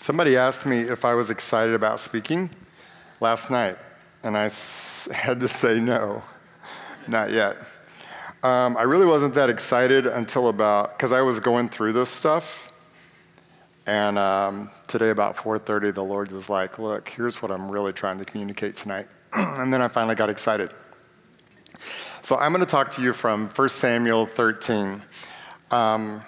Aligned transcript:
Somebody 0.00 0.34
asked 0.34 0.64
me 0.64 0.80
if 0.80 1.04
I 1.04 1.14
was 1.14 1.28
excited 1.28 1.74
about 1.74 2.00
speaking 2.00 2.48
last 3.20 3.50
night, 3.50 3.76
and 4.24 4.34
I 4.34 4.44
had 5.12 5.40
to 5.40 5.46
say 5.46 5.78
no, 5.78 6.22
not 7.06 7.30
yet. 7.30 7.58
Um, 8.42 8.78
I 8.78 8.84
really 8.84 9.04
wasn't 9.04 9.34
that 9.34 9.50
excited 9.50 10.06
until 10.06 10.48
about 10.48 10.96
because 10.96 11.12
I 11.12 11.20
was 11.20 11.38
going 11.38 11.68
through 11.68 11.92
this 11.92 12.08
stuff, 12.08 12.72
and 13.86 14.18
um, 14.18 14.70
today 14.86 15.10
about 15.10 15.36
4:30, 15.36 15.92
the 15.92 16.02
Lord 16.02 16.32
was 16.32 16.48
like, 16.48 16.78
"Look, 16.78 17.10
here's 17.10 17.42
what 17.42 17.50
I'm 17.50 17.70
really 17.70 17.92
trying 17.92 18.16
to 18.20 18.24
communicate 18.24 18.76
tonight," 18.76 19.06
and 19.34 19.70
then 19.70 19.82
I 19.82 19.88
finally 19.88 20.14
got 20.14 20.30
excited. 20.30 20.70
So 22.22 22.38
I'm 22.38 22.52
going 22.52 22.64
to 22.64 22.70
talk 22.70 22.90
to 22.92 23.02
you 23.02 23.12
from 23.12 23.48
1 23.48 23.68
Samuel 23.68 24.24
13. 24.24 25.02
Um, 25.70 26.22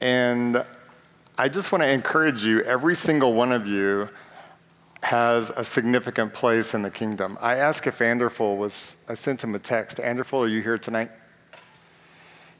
and 0.00 0.64
I 1.36 1.48
just 1.48 1.72
want 1.72 1.82
to 1.82 1.90
encourage 1.90 2.44
you, 2.44 2.62
every 2.62 2.94
single 2.94 3.34
one 3.34 3.50
of 3.50 3.66
you 3.66 4.08
has 5.02 5.50
a 5.50 5.64
significant 5.64 6.32
place 6.32 6.74
in 6.74 6.82
the 6.82 6.90
kingdom. 6.90 7.36
I 7.40 7.56
asked 7.56 7.86
if 7.86 8.00
Anderful 8.00 8.56
was, 8.56 8.96
I 9.08 9.14
sent 9.14 9.42
him 9.42 9.54
a 9.54 9.58
text. 9.58 9.98
Anderful, 9.98 10.44
are 10.44 10.48
you 10.48 10.62
here 10.62 10.78
tonight? 10.78 11.10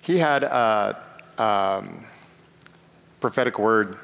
He 0.02 0.18
had 0.18 0.42
a 0.42 0.98
um, 1.38 2.04
prophetic 3.20 3.58
word 3.58 3.96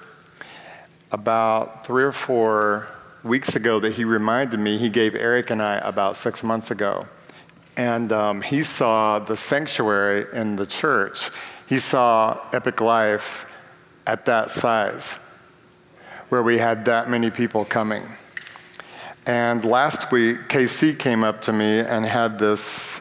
about 1.10 1.84
three 1.84 2.05
or 2.05 2.12
four 2.12 2.87
weeks 3.24 3.57
ago 3.57 3.80
that 3.80 3.95
he 3.95 4.05
reminded 4.05 4.60
me 4.60 4.79
he 4.79 4.88
gave 4.88 5.15
Eric 5.16 5.51
and 5.51 5.60
I 5.60 5.79
about 5.79 6.16
six 6.16 6.45
months 6.45 6.71
ago. 6.71 7.09
And 7.77 8.12
um, 8.12 8.41
he 8.41 8.62
saw 8.62 9.18
the 9.18 9.37
sanctuary 9.37 10.27
in 10.32 10.57
the 10.57 10.66
church 10.66 11.30
he 11.71 11.79
saw 11.79 12.37
Epic 12.52 12.80
Life 12.80 13.46
at 14.06 14.27
that 14.27 14.50
size, 14.50 15.14
where 16.28 16.42
we 16.42 16.59
had 16.59 16.84
that 16.86 17.09
many 17.09 17.30
people 17.30 17.64
coming. 17.64 18.04
And 19.26 19.64
last 19.64 20.10
week, 20.10 20.48
KC 20.48 20.98
came 20.98 21.23
up 21.23 21.42
to 21.42 21.52
me 21.52 21.80
and 21.80 22.04
had 22.04 22.38
this 22.38 23.01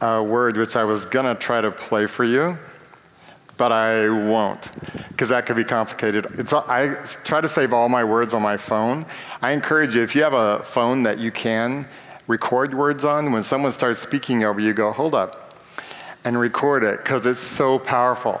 uh, 0.00 0.24
word, 0.26 0.56
which 0.56 0.76
I 0.76 0.84
was 0.84 1.04
to 1.04 1.36
try 1.38 1.60
to 1.60 1.70
play 1.70 2.06
for 2.06 2.24
you, 2.24 2.56
but 3.56 3.72
I 3.72 4.08
won't, 4.08 4.70
because 5.10 5.28
that 5.28 5.46
could 5.46 5.56
be 5.56 5.64
complicated. 5.64 6.26
It's, 6.38 6.52
I 6.52 6.94
try 7.24 7.40
to 7.40 7.48
save 7.48 7.72
all 7.72 7.88
my 7.88 8.04
words 8.04 8.34
on 8.34 8.42
my 8.42 8.56
phone. 8.56 9.04
I 9.42 9.52
encourage 9.52 9.94
you, 9.94 10.02
if 10.02 10.14
you 10.14 10.22
have 10.22 10.32
a 10.32 10.62
phone 10.62 11.02
that 11.02 11.18
you 11.18 11.30
can 11.30 11.86
record 12.26 12.74
words 12.74 13.04
on, 13.04 13.32
when 13.32 13.42
someone 13.42 13.72
starts 13.72 13.98
speaking 13.98 14.44
over 14.44 14.60
you, 14.60 14.72
go, 14.72 14.92
hold 14.92 15.14
up 15.14 15.54
and 16.24 16.38
record 16.38 16.84
it 16.84 16.98
because 16.98 17.26
it's 17.26 17.38
so 17.38 17.78
powerful. 17.78 18.40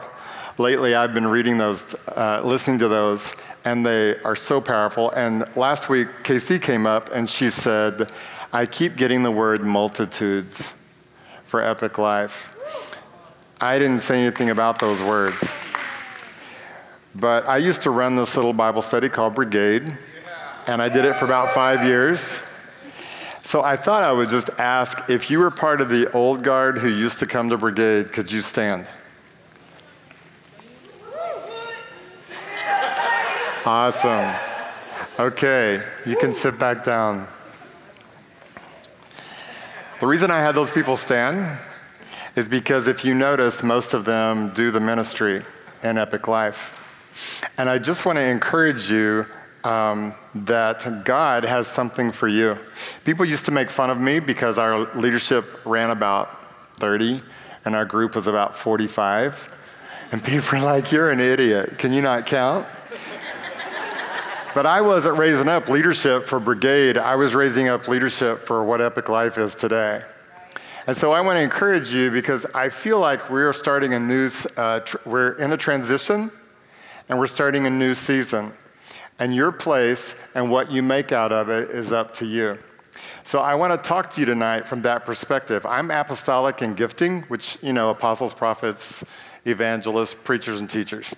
Lately, 0.58 0.96
I've 0.96 1.14
been 1.14 1.28
reading 1.28 1.56
those, 1.56 1.94
uh, 2.16 2.42
listening 2.44 2.80
to 2.80 2.88
those, 2.88 3.32
and 3.64 3.86
they 3.86 4.18
are 4.22 4.34
so 4.34 4.60
powerful. 4.60 5.12
And 5.12 5.44
last 5.56 5.88
week, 5.88 6.08
KC 6.24 6.60
came 6.60 6.84
up 6.84 7.10
and 7.12 7.30
she 7.30 7.48
said, 7.48 8.10
I 8.52 8.66
keep 8.66 8.96
getting 8.96 9.22
the 9.22 9.30
word 9.30 9.62
multitudes 9.62 10.72
for 11.44 11.62
Epic 11.62 11.96
Life. 11.96 12.56
I 13.60 13.78
didn't 13.78 14.00
say 14.00 14.20
anything 14.20 14.50
about 14.50 14.80
those 14.80 15.00
words. 15.00 15.48
But 17.14 17.46
I 17.46 17.58
used 17.58 17.82
to 17.82 17.90
run 17.90 18.16
this 18.16 18.34
little 18.34 18.52
Bible 18.52 18.82
study 18.82 19.08
called 19.08 19.36
Brigade, 19.36 19.96
and 20.66 20.82
I 20.82 20.88
did 20.88 21.04
it 21.04 21.14
for 21.14 21.24
about 21.24 21.52
five 21.52 21.84
years. 21.84 22.42
So 23.42 23.62
I 23.62 23.76
thought 23.76 24.02
I 24.02 24.10
would 24.10 24.28
just 24.28 24.50
ask 24.58 25.08
if 25.08 25.30
you 25.30 25.38
were 25.38 25.52
part 25.52 25.80
of 25.80 25.88
the 25.88 26.10
old 26.10 26.42
guard 26.42 26.78
who 26.78 26.88
used 26.88 27.20
to 27.20 27.26
come 27.26 27.48
to 27.50 27.56
brigade, 27.56 28.12
could 28.12 28.32
you 28.32 28.40
stand? 28.40 28.88
Awesome. 33.70 34.34
Okay, 35.18 35.82
you 36.06 36.16
can 36.16 36.32
sit 36.32 36.58
back 36.58 36.84
down. 36.84 37.28
The 40.00 40.06
reason 40.06 40.30
I 40.30 40.40
had 40.40 40.54
those 40.54 40.70
people 40.70 40.96
stand 40.96 41.58
is 42.34 42.48
because 42.48 42.88
if 42.88 43.04
you 43.04 43.12
notice, 43.12 43.62
most 43.62 43.92
of 43.92 44.06
them 44.06 44.54
do 44.54 44.70
the 44.70 44.80
ministry 44.80 45.42
in 45.82 45.98
Epic 45.98 46.26
Life. 46.26 47.44
And 47.58 47.68
I 47.68 47.76
just 47.76 48.06
want 48.06 48.16
to 48.16 48.22
encourage 48.22 48.90
you 48.90 49.26
um, 49.64 50.14
that 50.34 51.04
God 51.04 51.44
has 51.44 51.66
something 51.66 52.10
for 52.10 52.26
you. 52.26 52.56
People 53.04 53.26
used 53.26 53.44
to 53.44 53.52
make 53.52 53.68
fun 53.68 53.90
of 53.90 54.00
me 54.00 54.18
because 54.18 54.56
our 54.56 54.94
leadership 54.94 55.44
ran 55.66 55.90
about 55.90 56.42
30 56.76 57.20
and 57.66 57.76
our 57.76 57.84
group 57.84 58.14
was 58.14 58.28
about 58.28 58.56
45. 58.56 59.54
And 60.10 60.24
people 60.24 60.58
were 60.58 60.64
like, 60.64 60.90
You're 60.90 61.10
an 61.10 61.20
idiot. 61.20 61.76
Can 61.76 61.92
you 61.92 62.00
not 62.00 62.24
count? 62.24 62.66
But 64.58 64.66
I 64.66 64.80
wasn't 64.80 65.16
raising 65.16 65.46
up 65.46 65.68
leadership 65.68 66.24
for 66.24 66.40
Brigade, 66.40 66.98
I 66.98 67.14
was 67.14 67.32
raising 67.32 67.68
up 67.68 67.86
leadership 67.86 68.40
for 68.40 68.64
what 68.64 68.80
Epic 68.80 69.08
Life 69.08 69.38
is 69.38 69.54
today. 69.54 70.02
And 70.88 70.96
so 70.96 71.12
I 71.12 71.20
want 71.20 71.36
to 71.36 71.40
encourage 71.40 71.94
you 71.94 72.10
because 72.10 72.44
I 72.56 72.68
feel 72.68 72.98
like 72.98 73.30
we're 73.30 73.52
starting 73.52 73.94
a 73.94 74.00
new, 74.00 74.28
uh, 74.56 74.80
tr- 74.80 74.96
we're 75.06 75.34
in 75.34 75.52
a 75.52 75.56
transition 75.56 76.32
and 77.08 77.20
we're 77.20 77.28
starting 77.28 77.66
a 77.66 77.70
new 77.70 77.94
season 77.94 78.52
and 79.20 79.32
your 79.32 79.52
place 79.52 80.16
and 80.34 80.50
what 80.50 80.72
you 80.72 80.82
make 80.82 81.12
out 81.12 81.30
of 81.30 81.48
it 81.50 81.70
is 81.70 81.92
up 81.92 82.12
to 82.14 82.26
you. 82.26 82.58
So 83.22 83.38
I 83.38 83.54
want 83.54 83.80
to 83.80 83.88
talk 83.88 84.10
to 84.10 84.20
you 84.20 84.26
tonight 84.26 84.66
from 84.66 84.82
that 84.82 85.04
perspective. 85.04 85.64
I'm 85.66 85.92
apostolic 85.92 86.62
in 86.62 86.74
gifting, 86.74 87.22
which, 87.28 87.58
you 87.62 87.72
know, 87.72 87.90
apostles, 87.90 88.34
prophets, 88.34 89.04
evangelists, 89.46 90.14
preachers, 90.14 90.58
and 90.58 90.68
teachers. 90.68 91.14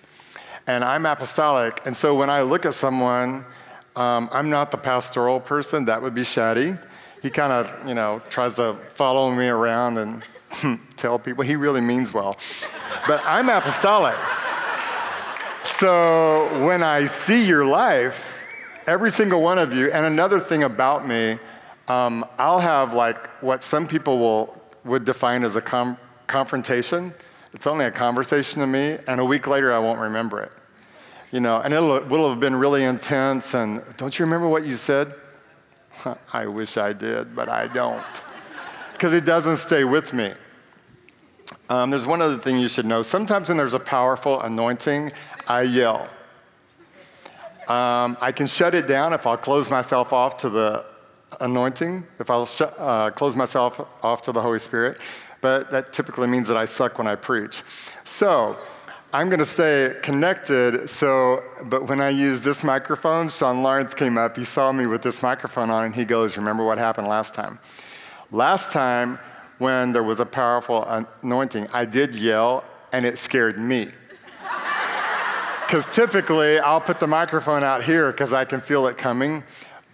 And 0.70 0.84
I'm 0.84 1.04
apostolic. 1.04 1.84
And 1.84 1.96
so 1.96 2.14
when 2.14 2.30
I 2.30 2.42
look 2.42 2.64
at 2.64 2.74
someone, 2.74 3.44
um, 3.96 4.28
I'm 4.30 4.50
not 4.50 4.70
the 4.70 4.76
pastoral 4.76 5.40
person. 5.40 5.86
That 5.86 6.00
would 6.00 6.14
be 6.14 6.20
Shaddy. 6.20 6.80
He 7.22 7.28
kind 7.28 7.52
of, 7.52 7.76
you 7.84 7.94
know, 7.94 8.22
tries 8.30 8.54
to 8.54 8.74
follow 8.90 9.34
me 9.34 9.48
around 9.48 9.98
and 9.98 10.22
tell 10.96 11.18
people 11.18 11.42
he 11.42 11.56
really 11.56 11.80
means 11.80 12.14
well. 12.14 12.36
But 13.08 13.20
I'm 13.24 13.48
apostolic. 13.48 14.14
So 15.64 16.64
when 16.64 16.84
I 16.84 17.06
see 17.06 17.44
your 17.44 17.66
life, 17.66 18.40
every 18.86 19.10
single 19.10 19.42
one 19.42 19.58
of 19.58 19.74
you, 19.74 19.90
and 19.90 20.06
another 20.06 20.38
thing 20.38 20.62
about 20.62 21.04
me, 21.04 21.40
um, 21.88 22.24
I'll 22.38 22.60
have 22.60 22.94
like 22.94 23.26
what 23.42 23.64
some 23.64 23.88
people 23.88 24.20
will 24.20 24.62
would 24.84 25.04
define 25.04 25.42
as 25.42 25.56
a 25.56 25.60
com- 25.60 25.98
confrontation. 26.28 27.12
It's 27.54 27.66
only 27.66 27.86
a 27.86 27.90
conversation 27.90 28.60
to 28.60 28.68
me, 28.68 28.98
and 29.08 29.20
a 29.20 29.24
week 29.24 29.48
later 29.48 29.72
I 29.72 29.80
won't 29.80 29.98
remember 29.98 30.40
it. 30.40 30.52
You 31.30 31.40
know, 31.40 31.60
and 31.60 31.72
it 31.72 31.80
will 31.80 32.28
have 32.28 32.40
been 32.40 32.56
really 32.56 32.84
intense. 32.84 33.54
And 33.54 33.82
don't 33.96 34.18
you 34.18 34.24
remember 34.24 34.48
what 34.48 34.64
you 34.64 34.74
said? 34.74 35.14
I 36.32 36.46
wish 36.46 36.76
I 36.76 36.92
did, 36.92 37.34
but 37.34 37.48
I 37.48 37.68
don't, 37.68 38.04
because 38.92 39.12
it 39.12 39.24
doesn't 39.24 39.58
stay 39.58 39.84
with 39.84 40.12
me. 40.12 40.32
Um, 41.68 41.90
there's 41.90 42.06
one 42.06 42.20
other 42.20 42.36
thing 42.36 42.58
you 42.58 42.68
should 42.68 42.86
know. 42.86 43.02
Sometimes 43.02 43.48
when 43.48 43.56
there's 43.56 43.74
a 43.74 43.80
powerful 43.80 44.40
anointing, 44.40 45.12
I 45.46 45.62
yell. 45.62 46.08
Um, 47.68 48.16
I 48.20 48.32
can 48.32 48.48
shut 48.48 48.74
it 48.74 48.88
down 48.88 49.12
if 49.12 49.24
I'll 49.26 49.36
close 49.36 49.70
myself 49.70 50.12
off 50.12 50.38
to 50.38 50.48
the 50.48 50.84
anointing, 51.40 52.04
if 52.18 52.28
I'll 52.28 52.46
sh- 52.46 52.62
uh, 52.76 53.10
close 53.10 53.36
myself 53.36 53.80
off 54.02 54.22
to 54.22 54.32
the 54.32 54.40
Holy 54.40 54.58
Spirit, 54.58 54.98
but 55.40 55.70
that 55.70 55.92
typically 55.92 56.26
means 56.26 56.48
that 56.48 56.56
I 56.56 56.64
suck 56.64 56.98
when 56.98 57.06
I 57.06 57.14
preach. 57.14 57.62
So, 58.02 58.58
I'm 59.12 59.28
going 59.28 59.40
to 59.40 59.44
stay 59.44 59.96
connected. 60.02 60.88
So, 60.88 61.42
but 61.64 61.88
when 61.88 62.00
I 62.00 62.10
use 62.10 62.42
this 62.42 62.62
microphone, 62.62 63.28
Sean 63.28 63.62
Lawrence 63.62 63.92
came 63.92 64.16
up. 64.16 64.36
He 64.36 64.44
saw 64.44 64.70
me 64.70 64.86
with 64.86 65.02
this 65.02 65.20
microphone 65.20 65.68
on, 65.68 65.84
and 65.84 65.94
he 65.94 66.04
goes, 66.04 66.36
"Remember 66.36 66.64
what 66.64 66.78
happened 66.78 67.08
last 67.08 67.34
time? 67.34 67.58
Last 68.30 68.70
time, 68.70 69.18
when 69.58 69.92
there 69.92 70.04
was 70.04 70.20
a 70.20 70.26
powerful 70.26 70.84
anointing, 71.22 71.66
I 71.72 71.86
did 71.86 72.14
yell, 72.14 72.62
and 72.92 73.04
it 73.04 73.18
scared 73.18 73.58
me. 73.58 73.88
Because 75.66 75.86
typically 75.94 76.58
I'll 76.58 76.80
put 76.80 76.98
the 76.98 77.06
microphone 77.06 77.62
out 77.62 77.84
here 77.84 78.10
because 78.10 78.32
I 78.32 78.44
can 78.44 78.60
feel 78.60 78.88
it 78.88 78.98
coming. 78.98 79.44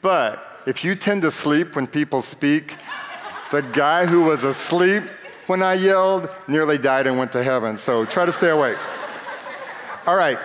But 0.01 0.63
if 0.67 0.83
you 0.83 0.95
tend 0.95 1.21
to 1.21 1.31
sleep 1.31 1.77
when 1.77 1.87
people 1.87 2.23
speak, 2.23 2.77
the 3.51 3.61
guy 3.61 4.07
who 4.07 4.25
was 4.25 4.43
asleep 4.43 5.03
when 5.49 5.63
I 5.63 5.75
yelled 5.75 6.31
nearly 6.49 6.79
died 6.79 7.07
and 7.07 7.19
went 7.19 7.33
to 7.33 7.43
heaven. 7.43 7.77
So 7.77 8.07
try 8.07 8.25
to 8.25 8.33
stay 8.33 8.49
awake. 8.49 8.79
All 10.07 10.15
right. 10.15 10.39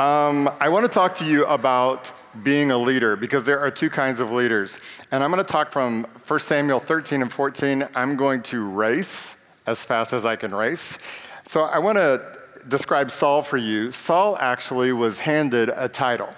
Um, 0.00 0.50
I 0.60 0.68
want 0.70 0.84
to 0.84 0.88
talk 0.88 1.14
to 1.16 1.24
you 1.24 1.46
about 1.46 2.12
being 2.42 2.72
a 2.72 2.76
leader 2.76 3.14
because 3.14 3.46
there 3.46 3.60
are 3.60 3.70
two 3.70 3.88
kinds 3.88 4.18
of 4.18 4.32
leaders. 4.32 4.80
And 5.12 5.22
I'm 5.22 5.30
going 5.30 5.44
to 5.44 5.48
talk 5.48 5.70
from 5.70 6.08
1 6.26 6.40
Samuel 6.40 6.80
13 6.80 7.22
and 7.22 7.32
14. 7.32 7.86
I'm 7.94 8.16
going 8.16 8.42
to 8.42 8.68
race 8.68 9.36
as 9.68 9.84
fast 9.84 10.12
as 10.12 10.26
I 10.26 10.34
can 10.34 10.52
race. 10.52 10.98
So 11.44 11.62
I 11.62 11.78
want 11.78 11.96
to 11.96 12.40
describe 12.66 13.12
Saul 13.12 13.40
for 13.40 13.56
you, 13.56 13.92
Saul 13.92 14.36
actually 14.36 14.92
was 14.92 15.20
handed 15.20 15.70
a 15.72 15.88
title. 15.88 16.34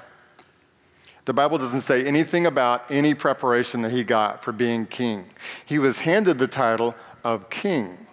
The 1.25 1.33
Bible 1.33 1.57
doesn't 1.57 1.81
say 1.81 2.05
anything 2.05 2.45
about 2.45 2.91
any 2.91 3.15
preparation 3.15 3.81
that 3.81 3.91
he 3.91 4.05
got 4.05 4.45
for 4.45 4.53
being 4.53 4.85
king. 4.85 5.31
He 5.65 5.79
was 5.79 6.01
handed 6.01 6.37
the 6.37 6.47
title 6.47 6.95
of 7.25 7.49
king 7.49 8.05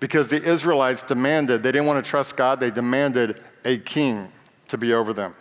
because 0.00 0.28
the 0.28 0.42
Israelites 0.42 1.02
demanded, 1.02 1.62
they 1.62 1.72
didn't 1.72 1.86
want 1.86 2.04
to 2.04 2.08
trust 2.08 2.36
God, 2.36 2.60
they 2.60 2.70
demanded 2.70 3.42
a 3.64 3.78
king 3.78 4.32
to 4.68 4.78
be 4.78 4.92
over 4.92 5.12
them. 5.12 5.34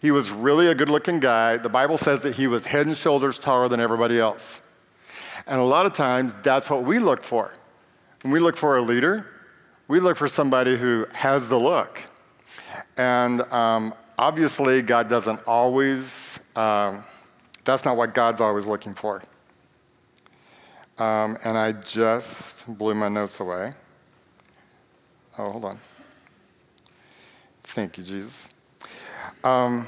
He 0.00 0.10
was 0.10 0.30
really 0.30 0.68
a 0.68 0.74
good 0.74 0.88
looking 0.88 1.20
guy. 1.20 1.56
The 1.56 1.68
Bible 1.68 1.96
says 1.96 2.22
that 2.22 2.34
he 2.36 2.46
was 2.46 2.66
head 2.66 2.86
and 2.86 2.96
shoulders 2.96 3.38
taller 3.38 3.68
than 3.68 3.80
everybody 3.80 4.18
else. 4.20 4.60
And 5.46 5.60
a 5.60 5.64
lot 5.64 5.86
of 5.86 5.92
times, 5.92 6.34
that's 6.42 6.70
what 6.70 6.84
we 6.84 6.98
look 6.98 7.24
for. 7.24 7.54
When 8.22 8.32
we 8.32 8.38
look 8.38 8.56
for 8.56 8.76
a 8.76 8.82
leader, 8.82 9.26
we 9.88 9.98
look 10.00 10.16
for 10.16 10.28
somebody 10.28 10.76
who 10.76 11.06
has 11.12 11.48
the 11.48 11.58
look. 11.58 12.02
And 12.96 13.40
um, 13.52 13.94
obviously, 14.18 14.82
God 14.82 15.08
doesn't 15.08 15.40
always, 15.46 16.38
um, 16.54 17.04
that's 17.64 17.84
not 17.84 17.96
what 17.96 18.14
God's 18.14 18.40
always 18.40 18.66
looking 18.66 18.94
for. 18.94 19.22
Um, 20.98 21.38
and 21.44 21.56
I 21.56 21.72
just 21.72 22.66
blew 22.76 22.94
my 22.94 23.08
notes 23.08 23.38
away. 23.40 23.72
Oh, 25.38 25.50
hold 25.50 25.64
on. 25.64 25.80
Thank 27.60 27.98
you, 27.98 28.04
Jesus. 28.04 28.52
Um, 29.44 29.86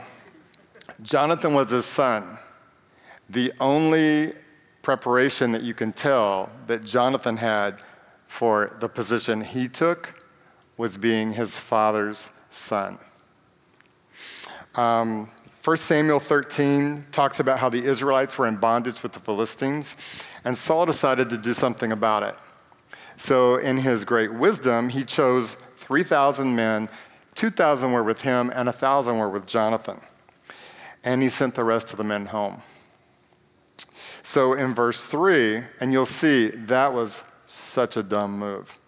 Jonathan 1.03 1.55
was 1.55 1.71
his 1.71 1.85
son. 1.85 2.39
The 3.29 3.53
only 3.59 4.33
preparation 4.83 5.53
that 5.53 5.63
you 5.63 5.75
can 5.75 5.93
tell 5.93 6.51
that 6.67 6.85
Jonathan 6.85 7.37
had 7.37 7.79
for 8.27 8.77
the 8.79 8.89
position 8.89 9.41
he 9.41 9.67
took 9.67 10.25
was 10.77 10.97
being 10.97 11.33
his 11.33 11.59
father's 11.59 12.31
son. 12.51 12.99
Um, 14.77 15.29
1 15.65 15.77
Samuel 15.77 16.21
13 16.21 17.07
talks 17.13 17.41
about 17.41 17.59
how 17.59 17.69
the 17.69 17.85
Israelites 17.85 18.39
were 18.39 18.47
in 18.47 18.57
bondage 18.57 19.03
with 19.03 19.13
the 19.13 19.21
Philistines, 19.21 19.97
and 20.45 20.57
Saul 20.57 20.87
decided 20.87 21.31
to 21.31 21.39
do 21.39 21.53
something 21.53 21.93
about 21.93 22.23
it. 22.23 22.35
So, 23.17 23.57
in 23.57 23.79
his 23.79 24.05
great 24.05 24.33
wisdom, 24.33 24.89
he 24.89 25.05
chose 25.05 25.57
3,000 25.77 26.57
men, 26.57 26.89
2,000 27.35 27.93
were 27.93 28.03
with 28.03 28.23
him, 28.23 28.51
and 28.55 28.67
1,000 28.67 29.19
were 29.19 29.29
with 29.29 29.47
Jonathan. 29.47 30.01
And 31.05 31.23
he 31.23 31.29
sent 31.29 31.55
the 31.55 31.65
rest 31.65 31.93
of 31.93 31.99
the 31.99 32.05
men 32.05 32.27
home. 32.27 32.63
So, 34.23 34.55
in 34.55 34.75
verse 34.75 35.05
3, 35.05 35.65
and 35.81 35.93
you'll 35.93 36.07
see 36.07 36.49
that 36.49 36.95
was 36.95 37.25
such 37.47 37.97
a 37.97 38.03
dumb 38.03 38.39
move. 38.39 38.79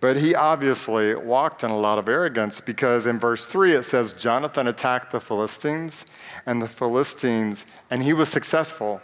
But 0.00 0.18
he 0.18 0.34
obviously 0.34 1.14
walked 1.14 1.64
in 1.64 1.70
a 1.70 1.76
lot 1.76 1.98
of 1.98 2.08
arrogance 2.08 2.60
because 2.60 3.04
in 3.04 3.18
verse 3.18 3.44
3 3.44 3.72
it 3.72 3.82
says 3.82 4.12
Jonathan 4.12 4.68
attacked 4.68 5.10
the 5.10 5.18
Philistines 5.18 6.06
and 6.46 6.62
the 6.62 6.68
Philistines, 6.68 7.66
and 7.90 8.02
he 8.02 8.12
was 8.12 8.28
successful. 8.28 9.00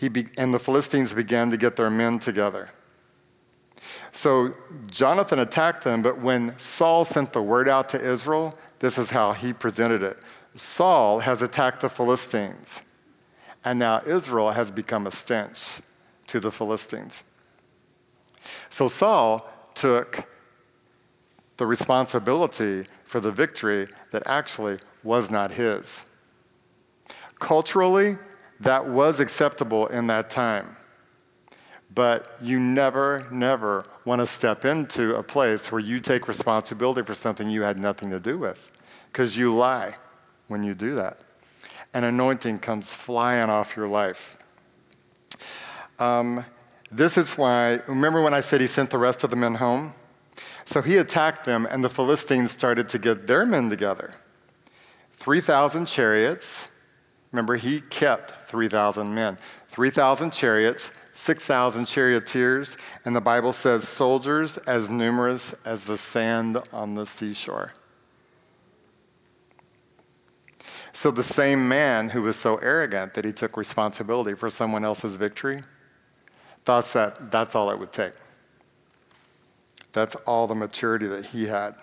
He 0.00 0.08
be, 0.08 0.28
and 0.38 0.54
the 0.54 0.58
Philistines 0.58 1.12
began 1.12 1.50
to 1.50 1.58
get 1.58 1.76
their 1.76 1.90
men 1.90 2.18
together. 2.18 2.70
So 4.12 4.54
Jonathan 4.86 5.38
attacked 5.38 5.84
them, 5.84 6.00
but 6.00 6.18
when 6.18 6.58
Saul 6.58 7.04
sent 7.04 7.34
the 7.34 7.42
word 7.42 7.68
out 7.68 7.90
to 7.90 8.00
Israel, 8.02 8.58
this 8.78 8.96
is 8.96 9.10
how 9.10 9.32
he 9.32 9.52
presented 9.52 10.02
it 10.02 10.16
Saul 10.54 11.20
has 11.20 11.42
attacked 11.42 11.82
the 11.82 11.90
Philistines, 11.90 12.80
and 13.62 13.78
now 13.78 14.00
Israel 14.06 14.52
has 14.52 14.70
become 14.70 15.06
a 15.06 15.10
stench 15.10 15.82
to 16.28 16.40
the 16.40 16.50
Philistines. 16.50 17.24
So 18.70 18.88
Saul 18.88 19.46
took 19.74 20.26
the 21.58 21.66
responsibility 21.66 22.86
for 23.04 23.20
the 23.20 23.30
victory 23.30 23.86
that 24.12 24.22
actually 24.24 24.78
was 25.04 25.30
not 25.30 25.52
his. 25.52 26.06
Culturally, 27.38 28.16
that 28.60 28.86
was 28.86 29.20
acceptable 29.20 29.86
in 29.86 30.06
that 30.08 30.30
time. 30.30 30.76
But 31.92 32.36
you 32.40 32.60
never, 32.60 33.26
never 33.32 33.84
want 34.04 34.20
to 34.20 34.26
step 34.26 34.64
into 34.64 35.16
a 35.16 35.22
place 35.22 35.72
where 35.72 35.80
you 35.80 35.98
take 35.98 36.28
responsibility 36.28 37.02
for 37.02 37.14
something 37.14 37.50
you 37.50 37.62
had 37.62 37.78
nothing 37.78 38.10
to 38.10 38.20
do 38.20 38.38
with, 38.38 38.70
because 39.10 39.36
you 39.36 39.54
lie 39.54 39.94
when 40.46 40.62
you 40.62 40.74
do 40.74 40.94
that. 40.94 41.20
And 41.92 42.04
anointing 42.04 42.60
comes 42.60 42.92
flying 42.92 43.50
off 43.50 43.76
your 43.76 43.88
life. 43.88 44.36
Um, 45.98 46.44
this 46.92 47.18
is 47.18 47.36
why, 47.36 47.80
remember 47.88 48.22
when 48.22 48.34
I 48.34 48.40
said 48.40 48.60
he 48.60 48.66
sent 48.66 48.90
the 48.90 48.98
rest 48.98 49.24
of 49.24 49.30
the 49.30 49.36
men 49.36 49.56
home? 49.56 49.94
So 50.64 50.82
he 50.82 50.96
attacked 50.98 51.44
them, 51.44 51.66
and 51.68 51.82
the 51.82 51.88
Philistines 51.88 52.52
started 52.52 52.88
to 52.90 52.98
get 52.98 53.26
their 53.26 53.44
men 53.44 53.68
together. 53.68 54.12
3,000 55.12 55.86
chariots. 55.86 56.70
Remember, 57.32 57.56
he 57.56 57.80
kept 57.80 58.39
3,000 58.50 59.14
men. 59.14 59.38
3,000 59.68 60.32
chariots, 60.32 60.90
6,000 61.12 61.86
charioteers, 61.86 62.76
and 63.04 63.14
the 63.14 63.20
Bible 63.20 63.52
says 63.52 63.86
soldiers 63.86 64.58
as 64.58 64.90
numerous 64.90 65.54
as 65.64 65.84
the 65.84 65.96
sand 65.96 66.58
on 66.72 66.96
the 66.96 67.06
seashore. 67.06 67.72
So 70.92 71.12
the 71.12 71.22
same 71.22 71.68
man 71.68 72.10
who 72.10 72.22
was 72.22 72.36
so 72.36 72.56
arrogant 72.56 73.14
that 73.14 73.24
he 73.24 73.32
took 73.32 73.56
responsibility 73.56 74.34
for 74.34 74.50
someone 74.50 74.84
else's 74.84 75.16
victory 75.16 75.62
thought 76.64 76.84
that 76.92 77.30
that's 77.30 77.54
all 77.54 77.70
it 77.70 77.78
would 77.78 77.92
take. 77.92 78.12
That's 79.92 80.16
all 80.26 80.46
the 80.46 80.54
maturity 80.54 81.06
that 81.06 81.26
he 81.26 81.46
had. 81.46 81.74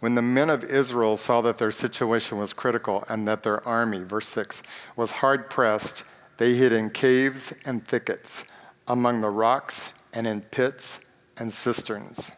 When 0.00 0.14
the 0.14 0.22
men 0.22 0.50
of 0.50 0.62
Israel 0.64 1.16
saw 1.16 1.40
that 1.40 1.58
their 1.58 1.72
situation 1.72 2.38
was 2.38 2.52
critical 2.52 3.04
and 3.08 3.26
that 3.26 3.42
their 3.42 3.66
army, 3.66 4.02
verse 4.02 4.28
6, 4.28 4.62
was 4.94 5.12
hard 5.12 5.48
pressed, 5.48 6.04
they 6.36 6.54
hid 6.54 6.72
in 6.72 6.90
caves 6.90 7.54
and 7.64 7.86
thickets, 7.86 8.44
among 8.86 9.20
the 9.20 9.30
rocks 9.30 9.92
and 10.12 10.26
in 10.26 10.42
pits 10.42 11.00
and 11.38 11.50
cisterns. 11.50 12.32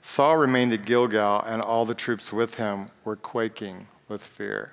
Saul 0.00 0.36
remained 0.36 0.72
at 0.72 0.84
Gilgal, 0.84 1.42
and 1.46 1.62
all 1.62 1.84
the 1.84 1.94
troops 1.94 2.32
with 2.32 2.56
him 2.56 2.88
were 3.04 3.14
quaking 3.14 3.86
with 4.08 4.22
fear. 4.22 4.72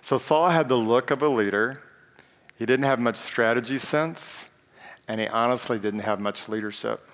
So 0.00 0.18
Saul 0.18 0.50
had 0.50 0.68
the 0.68 0.76
look 0.76 1.10
of 1.10 1.20
a 1.20 1.28
leader. 1.28 1.82
He 2.56 2.64
didn't 2.64 2.84
have 2.84 3.00
much 3.00 3.16
strategy 3.16 3.76
sense, 3.76 4.48
and 5.08 5.20
he 5.20 5.26
honestly 5.26 5.80
didn't 5.80 6.00
have 6.00 6.20
much 6.20 6.48
leadership. 6.48 7.10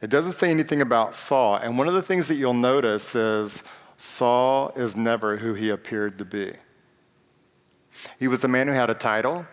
It 0.00 0.10
doesn't 0.10 0.32
say 0.32 0.50
anything 0.50 0.80
about 0.80 1.14
Saul, 1.14 1.56
and 1.56 1.78
one 1.78 1.88
of 1.88 1.94
the 1.94 2.02
things 2.02 2.28
that 2.28 2.36
you'll 2.36 2.54
notice 2.54 3.14
is 3.14 3.62
Saul 3.96 4.72
is 4.76 4.96
never 4.96 5.38
who 5.38 5.54
he 5.54 5.70
appeared 5.70 6.18
to 6.18 6.24
be. 6.24 6.52
He 8.18 8.28
was 8.28 8.44
a 8.44 8.48
man 8.48 8.66
who 8.68 8.74
had 8.74 8.90
a 8.90 8.94
title, 8.94 9.46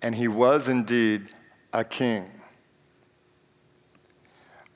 and 0.00 0.14
he 0.14 0.28
was 0.28 0.68
indeed 0.68 1.28
a 1.72 1.84
king 1.84 2.30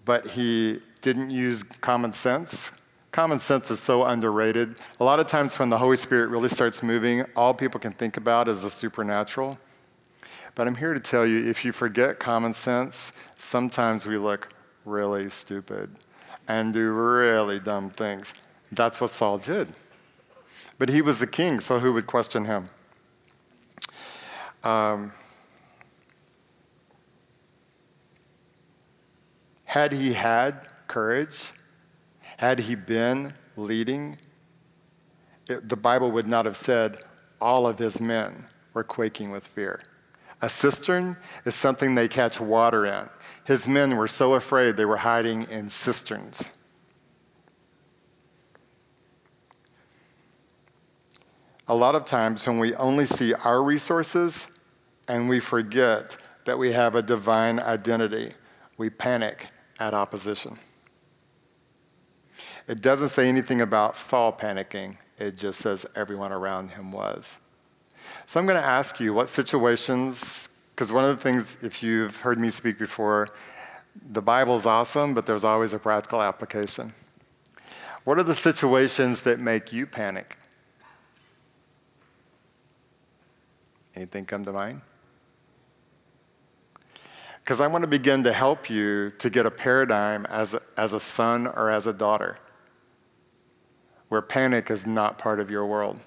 but 0.06 0.28
he 0.28 0.80
didn't 1.02 1.30
use 1.30 1.62
common 1.62 2.12
sense. 2.12 2.73
Common 3.11 3.38
sense 3.38 3.71
is 3.71 3.80
so 3.80 4.04
underrated. 4.04 4.76
A 5.00 5.04
lot 5.04 5.21
of 5.21 5.26
times, 5.26 5.59
when 5.59 5.68
the 5.68 5.78
Holy 5.78 5.97
Spirit 5.97 6.28
really 6.28 6.49
starts 6.49 6.82
moving, 6.82 7.25
all 7.35 7.52
people 7.52 7.80
can 7.80 7.92
think 7.92 8.16
about 8.16 8.49
is 8.49 8.62
the 8.62 8.71
supernatural. 8.71 9.59
But 10.54 10.66
I'm 10.68 10.76
here 10.76 10.94
to 10.94 11.00
tell 11.00 11.26
you 11.26 11.47
if 11.50 11.64
you 11.64 11.73
forget 11.73 12.18
common 12.18 12.52
sense, 12.52 13.12
sometimes 13.35 14.06
we 14.06 14.16
look 14.16 14.54
really 14.87 15.28
stupid 15.28 15.90
and 16.49 16.73
do 16.73 16.90
really 16.90 17.59
dumb 17.59 17.90
things. 17.90 18.33
That's 18.73 19.00
what 19.00 19.11
Saul 19.11 19.37
did. 19.38 19.69
But 20.78 20.88
he 20.88 21.02
was 21.02 21.19
the 21.19 21.26
king, 21.26 21.61
so 21.61 21.78
who 21.78 21.93
would 21.93 22.07
question 22.07 22.47
him? 22.47 22.71
Um, 24.64 25.12
Had 29.76 29.93
he 29.93 30.14
had 30.14 30.69
courage, 30.87 31.52
had 32.38 32.61
he 32.61 32.75
been 32.75 33.35
leading, 33.59 34.16
it, 35.49 35.69
the 35.69 35.76
Bible 35.76 36.11
would 36.12 36.26
not 36.26 36.47
have 36.47 36.57
said 36.57 36.99
all 37.43 37.66
of 37.66 37.78
his 37.78 38.00
men 38.00 38.47
were 38.73 38.85
quaking 38.85 39.31
with 39.31 39.47
fear. 39.47 39.83
A 40.40 40.49
cistern 40.49 41.19
is 41.45 41.55
something 41.55 41.95
they 41.95 42.09
catch 42.09 42.40
water 42.40 42.87
in. 42.87 43.11
His 43.47 43.69
men 43.69 43.97
were 43.97 44.09
so 44.09 44.35
afraid 44.35 44.76
they 44.76 44.85
were 44.85 44.97
hiding 44.99 45.45
in 45.49 45.69
cisterns. 45.69 46.50
A 51.69 51.75
lot 51.75 51.95
of 51.95 52.05
times, 52.05 52.47
when 52.47 52.59
we 52.59 52.75
only 52.75 53.05
see 53.05 53.35
our 53.35 53.62
resources 53.62 54.49
and 55.09 55.29
we 55.29 55.41
forget 55.41 56.17
that 56.45 56.59
we 56.59 56.73
have 56.73 56.95
a 56.95 57.03
divine 57.03 57.61
identity, 57.61 58.33
we 58.76 58.91
panic 58.91 59.49
at 59.79 59.95
opposition. 59.95 60.59
It 62.67 62.81
doesn't 62.81 63.09
say 63.09 63.29
anything 63.29 63.61
about 63.61 63.95
Saul 63.95 64.33
panicking, 64.33 64.97
it 65.19 65.37
just 65.37 65.61
says 65.61 65.87
everyone 65.95 66.33
around 66.33 66.71
him 66.71 66.91
was. 66.91 67.38
So 68.26 68.41
I'm 68.41 68.47
going 68.47 68.59
to 68.59 68.65
ask 68.65 68.99
you 68.99 69.15
what 69.15 69.29
situations, 69.29 70.49
because 70.76 70.92
one 70.92 71.04
of 71.04 71.16
the 71.16 71.21
things, 71.23 71.56
if 71.62 71.83
you've 71.83 72.16
heard 72.16 72.38
me 72.38 72.50
speak 72.50 72.78
before, 72.78 73.26
the 74.12 74.23
Bible's 74.23 74.66
awesome, 74.66 75.14
but 75.14 75.26
there's 75.26 75.42
always 75.42 75.73
a 75.73 75.78
practical 75.80 76.23
application. 76.23 76.92
What 78.04 78.18
are 78.18 78.23
the 78.23 78.35
situations 78.35 79.23
that 79.23 79.40
make 79.40 79.73
you 79.73 79.87
panic? 79.87 80.38
Anything 83.97 84.26
come 84.26 84.45
to 84.45 84.52
mind? 84.52 84.83
because 87.47 87.61
I 87.61 87.68
want 87.68 87.83
to 87.83 87.87
begin 87.87 88.25
to 88.25 88.33
help 88.33 88.68
you 88.68 89.12
to 89.18 89.30
get 89.30 89.47
a 89.47 89.52
paradigm 89.52 90.26
as 90.26 90.54
a, 90.54 90.61
as 90.76 90.92
a 90.92 90.99
son 90.99 91.47
or 91.47 91.71
as 91.71 91.87
a 91.87 91.92
daughter 91.92 92.38
where 94.09 94.21
panic 94.21 94.68
is 94.68 94.85
not 94.85 95.16
part 95.16 95.38
of 95.38 95.49
your 95.49 95.64
world, 95.64 96.00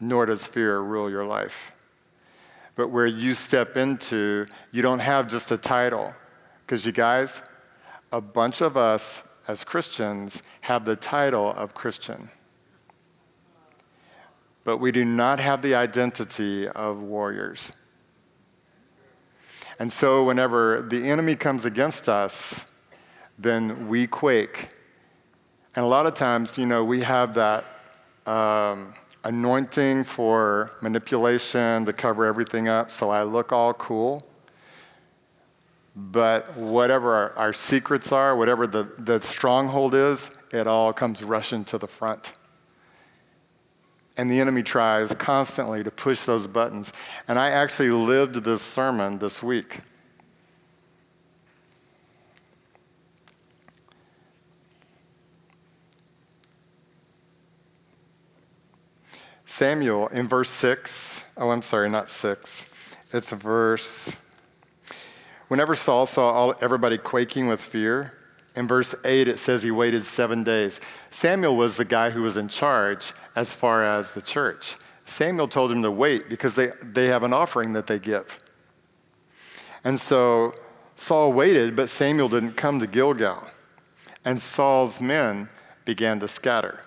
nor 0.00 0.26
does 0.26 0.44
fear 0.44 0.80
rule 0.80 1.08
your 1.08 1.24
life. 1.24 1.73
But 2.76 2.88
where 2.88 3.06
you 3.06 3.34
step 3.34 3.76
into, 3.76 4.46
you 4.72 4.82
don't 4.82 4.98
have 4.98 5.28
just 5.28 5.50
a 5.50 5.56
title. 5.56 6.14
Because 6.64 6.84
you 6.84 6.92
guys, 6.92 7.42
a 8.10 8.20
bunch 8.20 8.60
of 8.60 8.76
us 8.76 9.22
as 9.46 9.64
Christians 9.64 10.42
have 10.62 10.84
the 10.84 10.96
title 10.96 11.52
of 11.52 11.74
Christian. 11.74 12.30
But 14.64 14.78
we 14.78 14.92
do 14.92 15.04
not 15.04 15.40
have 15.40 15.62
the 15.62 15.74
identity 15.74 16.66
of 16.68 17.00
warriors. 17.00 17.72
And 19.78 19.92
so, 19.92 20.24
whenever 20.24 20.82
the 20.82 21.08
enemy 21.10 21.36
comes 21.36 21.64
against 21.64 22.08
us, 22.08 22.72
then 23.38 23.88
we 23.88 24.06
quake. 24.06 24.70
And 25.74 25.84
a 25.84 25.88
lot 25.88 26.06
of 26.06 26.14
times, 26.14 26.56
you 26.56 26.66
know, 26.66 26.84
we 26.84 27.00
have 27.00 27.34
that 27.34 27.64
um, 28.26 28.94
anointing 29.24 30.04
for 30.04 30.70
manipulation 30.80 31.84
to 31.86 31.92
cover 31.92 32.26
everything 32.26 32.68
up, 32.68 32.90
so 32.90 33.10
I 33.10 33.22
look 33.22 33.52
all 33.52 33.74
cool. 33.74 34.22
But 35.96 36.56
whatever 36.56 37.14
our, 37.14 37.32
our 37.36 37.52
secrets 37.52 38.12
are, 38.12 38.36
whatever 38.36 38.66
the, 38.66 38.88
the 38.98 39.20
stronghold 39.20 39.94
is, 39.94 40.30
it 40.52 40.66
all 40.66 40.92
comes 40.92 41.22
rushing 41.22 41.64
to 41.66 41.78
the 41.78 41.86
front. 41.86 42.32
And 44.16 44.30
the 44.30 44.40
enemy 44.40 44.62
tries 44.62 45.14
constantly 45.14 45.82
to 45.82 45.90
push 45.90 46.22
those 46.22 46.46
buttons. 46.46 46.92
And 47.26 47.38
I 47.38 47.50
actually 47.50 47.90
lived 47.90 48.44
this 48.44 48.62
sermon 48.62 49.18
this 49.18 49.42
week. 49.42 49.80
Samuel 59.54 60.08
in 60.08 60.26
verse 60.26 60.50
6, 60.50 61.26
oh, 61.36 61.50
I'm 61.50 61.62
sorry, 61.62 61.88
not 61.88 62.08
6. 62.08 62.66
It's 63.12 63.30
verse. 63.30 64.16
Whenever 65.46 65.76
Saul 65.76 66.06
saw 66.06 66.32
all, 66.32 66.54
everybody 66.60 66.98
quaking 66.98 67.46
with 67.46 67.60
fear, 67.60 68.10
in 68.56 68.66
verse 68.66 68.96
8 69.04 69.28
it 69.28 69.38
says 69.38 69.62
he 69.62 69.70
waited 69.70 70.02
seven 70.02 70.42
days. 70.42 70.80
Samuel 71.10 71.54
was 71.54 71.76
the 71.76 71.84
guy 71.84 72.10
who 72.10 72.22
was 72.22 72.36
in 72.36 72.48
charge 72.48 73.12
as 73.36 73.54
far 73.54 73.84
as 73.84 74.10
the 74.10 74.20
church. 74.20 74.74
Samuel 75.04 75.46
told 75.46 75.70
him 75.70 75.84
to 75.84 75.90
wait 75.90 76.28
because 76.28 76.56
they, 76.56 76.72
they 76.84 77.06
have 77.06 77.22
an 77.22 77.32
offering 77.32 77.74
that 77.74 77.86
they 77.86 78.00
give. 78.00 78.40
And 79.84 80.00
so 80.00 80.52
Saul 80.96 81.32
waited, 81.32 81.76
but 81.76 81.88
Samuel 81.88 82.28
didn't 82.28 82.54
come 82.54 82.80
to 82.80 82.88
Gilgal. 82.88 83.46
And 84.24 84.40
Saul's 84.40 85.00
men 85.00 85.48
began 85.84 86.18
to 86.18 86.26
scatter. 86.26 86.82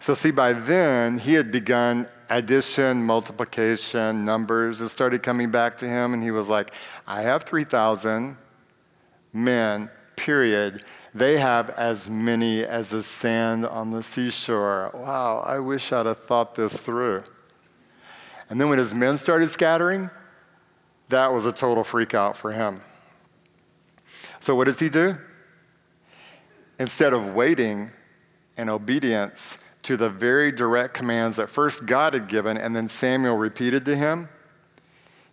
So, 0.00 0.14
see, 0.14 0.30
by 0.30 0.54
then 0.54 1.18
he 1.18 1.34
had 1.34 1.52
begun 1.52 2.08
addition, 2.30 3.04
multiplication, 3.04 4.24
numbers. 4.24 4.80
It 4.80 4.88
started 4.88 5.22
coming 5.22 5.50
back 5.50 5.76
to 5.78 5.86
him, 5.86 6.14
and 6.14 6.22
he 6.22 6.30
was 6.30 6.48
like, 6.48 6.72
I 7.06 7.20
have 7.20 7.42
3,000 7.42 8.38
men, 9.34 9.90
period. 10.16 10.84
They 11.12 11.36
have 11.36 11.68
as 11.70 12.08
many 12.08 12.64
as 12.64 12.90
the 12.90 13.02
sand 13.02 13.66
on 13.66 13.90
the 13.90 14.02
seashore. 14.02 14.90
Wow, 14.94 15.42
I 15.44 15.58
wish 15.58 15.92
I'd 15.92 16.06
have 16.06 16.18
thought 16.18 16.54
this 16.54 16.80
through. 16.80 17.24
And 18.48 18.58
then 18.58 18.70
when 18.70 18.78
his 18.78 18.94
men 18.94 19.18
started 19.18 19.50
scattering, 19.50 20.08
that 21.10 21.30
was 21.30 21.44
a 21.44 21.52
total 21.52 21.84
freak 21.84 22.14
out 22.14 22.38
for 22.38 22.52
him. 22.52 22.80
So, 24.40 24.54
what 24.54 24.64
does 24.64 24.78
he 24.78 24.88
do? 24.88 25.18
Instead 26.78 27.12
of 27.12 27.34
waiting 27.34 27.90
in 28.56 28.70
obedience 28.70 29.58
to 29.82 29.96
the 29.96 30.10
very 30.10 30.52
direct 30.52 30.94
commands 30.94 31.36
that 31.36 31.48
first 31.48 31.86
God 31.86 32.14
had 32.14 32.28
given 32.28 32.56
and 32.56 32.76
then 32.76 32.88
Samuel 32.88 33.36
repeated 33.36 33.84
to 33.86 33.96
him, 33.96 34.28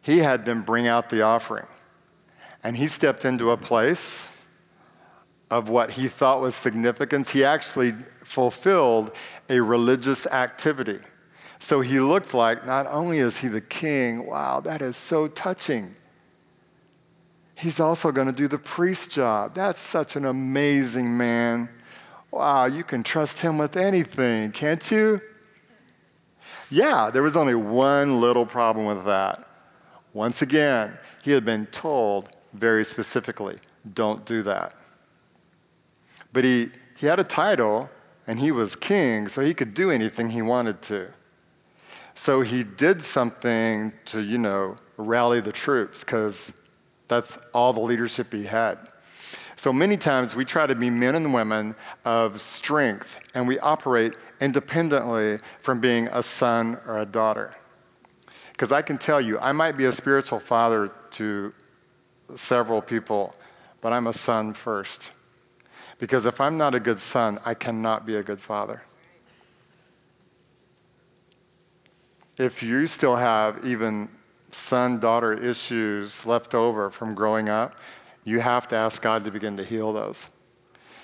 he 0.01 0.20
had 0.20 0.46
them 0.46 0.63
bring 0.63 0.88
out 0.88 1.10
the 1.10 1.22
offering. 1.22 1.68
And 2.63 2.77
he 2.77 2.88
stepped 2.88 3.25
into 3.25 3.51
a 3.51 3.58
place 3.58 4.34
of 5.50 5.70
what 5.70 5.92
he 5.92 6.08
thought 6.08 6.42
was 6.42 6.56
significance, 6.56 7.30
he 7.30 7.44
actually 7.44 7.92
fulfilled 7.92 9.16
a 9.50 9.60
religious 9.60 10.25
activity. 10.27 11.00
So 11.60 11.82
he 11.82 12.00
looked 12.00 12.34
like 12.34 12.66
not 12.66 12.86
only 12.88 13.20
is 13.20 13.39
he 13.39 13.48
the 13.48 13.62
king, 13.62 14.25
wow, 14.25 14.60
that 14.62 14.82
is 14.82 14.96
so 14.96 15.27
touching. 15.27 15.96
He's 17.56 17.80
also 17.80 18.12
going 18.12 18.27
to 18.27 18.34
do 18.34 18.48
the 18.48 18.60
priest 18.60 19.12
job. 19.12 19.56
That's 19.56 19.80
such 19.80 20.16
an 20.16 20.25
amazing 20.25 21.18
man. 21.18 21.70
Wow, 22.32 22.66
you 22.66 22.84
can 22.84 23.04
trust 23.04 23.40
him 23.40 23.58
with 23.58 23.78
anything, 23.78 24.52
can't 24.52 24.92
you? 24.92 25.22
Yeah, 26.70 27.10
there 27.12 27.24
was 27.24 27.38
only 27.38 27.56
one 27.56 28.20
little 28.20 28.46
problem 28.46 28.86
with 28.86 29.06
that. 29.06 29.48
Once 30.14 30.42
again, 30.42 30.98
he 31.24 31.32
had 31.32 31.46
been 31.46 31.66
told 31.68 32.30
very 32.54 32.84
specifically 32.84 33.58
don't 33.94 34.26
do 34.26 34.42
that. 34.44 34.74
But 36.34 36.44
he, 36.44 36.72
he 36.98 37.08
had 37.08 37.20
a 37.20 37.24
title 37.24 37.90
and 38.26 38.40
he 38.40 38.52
was 38.52 38.76
king, 38.76 39.28
so 39.28 39.42
he 39.42 39.54
could 39.54 39.74
do 39.74 39.90
anything 39.90 40.30
he 40.30 40.42
wanted 40.42 40.82
to. 40.84 41.14
So 42.14 42.42
he 42.42 42.64
did 42.64 43.02
something 43.02 43.94
to, 44.06 44.22
you 44.22 44.38
know, 44.38 44.76
rally 44.98 45.40
the 45.40 45.52
troops 45.52 46.04
because 46.04 46.54
that's 47.08 47.38
all 47.54 47.72
the 47.72 47.80
leadership 47.80 48.34
he 48.34 48.46
had. 48.46 48.78
So 49.58 49.74
many 49.74 49.98
times 49.98 50.36
we 50.36 50.46
try 50.46 50.68
to 50.68 50.76
be 50.76 50.92
men 50.92 51.16
and 51.16 51.34
women 51.34 51.76
of 52.06 52.40
strength 52.40 53.20
and 53.34 53.48
we 53.48 53.58
operate 53.58 54.14
independently 54.40 55.40
from 55.62 55.82
being 55.82 56.08
a 56.10 56.22
son 56.22 56.80
or 56.86 57.00
a 57.00 57.08
daughter. 57.08 57.56
Because 58.52 58.72
I 58.72 58.84
can 58.84 59.00
tell 59.00 59.20
you, 59.20 59.40
I 59.40 59.54
might 59.54 59.76
be 59.76 59.86
a 59.86 59.92
spiritual 59.92 60.40
father 60.40 60.92
to 61.12 61.54
several 62.36 62.84
people, 62.84 63.34
but 63.82 63.92
I'm 63.92 64.06
a 64.06 64.14
son 64.14 64.54
first. 64.54 65.12
Because 65.98 66.28
if 66.28 66.40
I'm 66.40 66.60
not 66.60 66.76
a 66.76 66.80
good 66.80 67.00
son, 67.00 67.40
I 67.44 67.56
cannot 67.56 68.06
be 68.06 68.16
a 68.16 68.22
good 68.22 68.40
father. 68.40 68.84
If 72.38 72.62
you 72.62 72.86
still 72.86 73.16
have 73.16 73.66
even 73.66 74.10
son 74.52 75.00
daughter 75.00 75.34
issues 75.34 76.28
left 76.28 76.54
over 76.54 76.92
from 76.92 77.16
growing 77.16 77.50
up, 77.50 77.80
you 78.28 78.42
have 78.42 78.68
to 78.68 78.76
ask 78.76 79.02
God 79.02 79.24
to 79.24 79.32
begin 79.32 79.56
to 79.56 79.64
heal 79.64 79.94
those. 79.94 80.34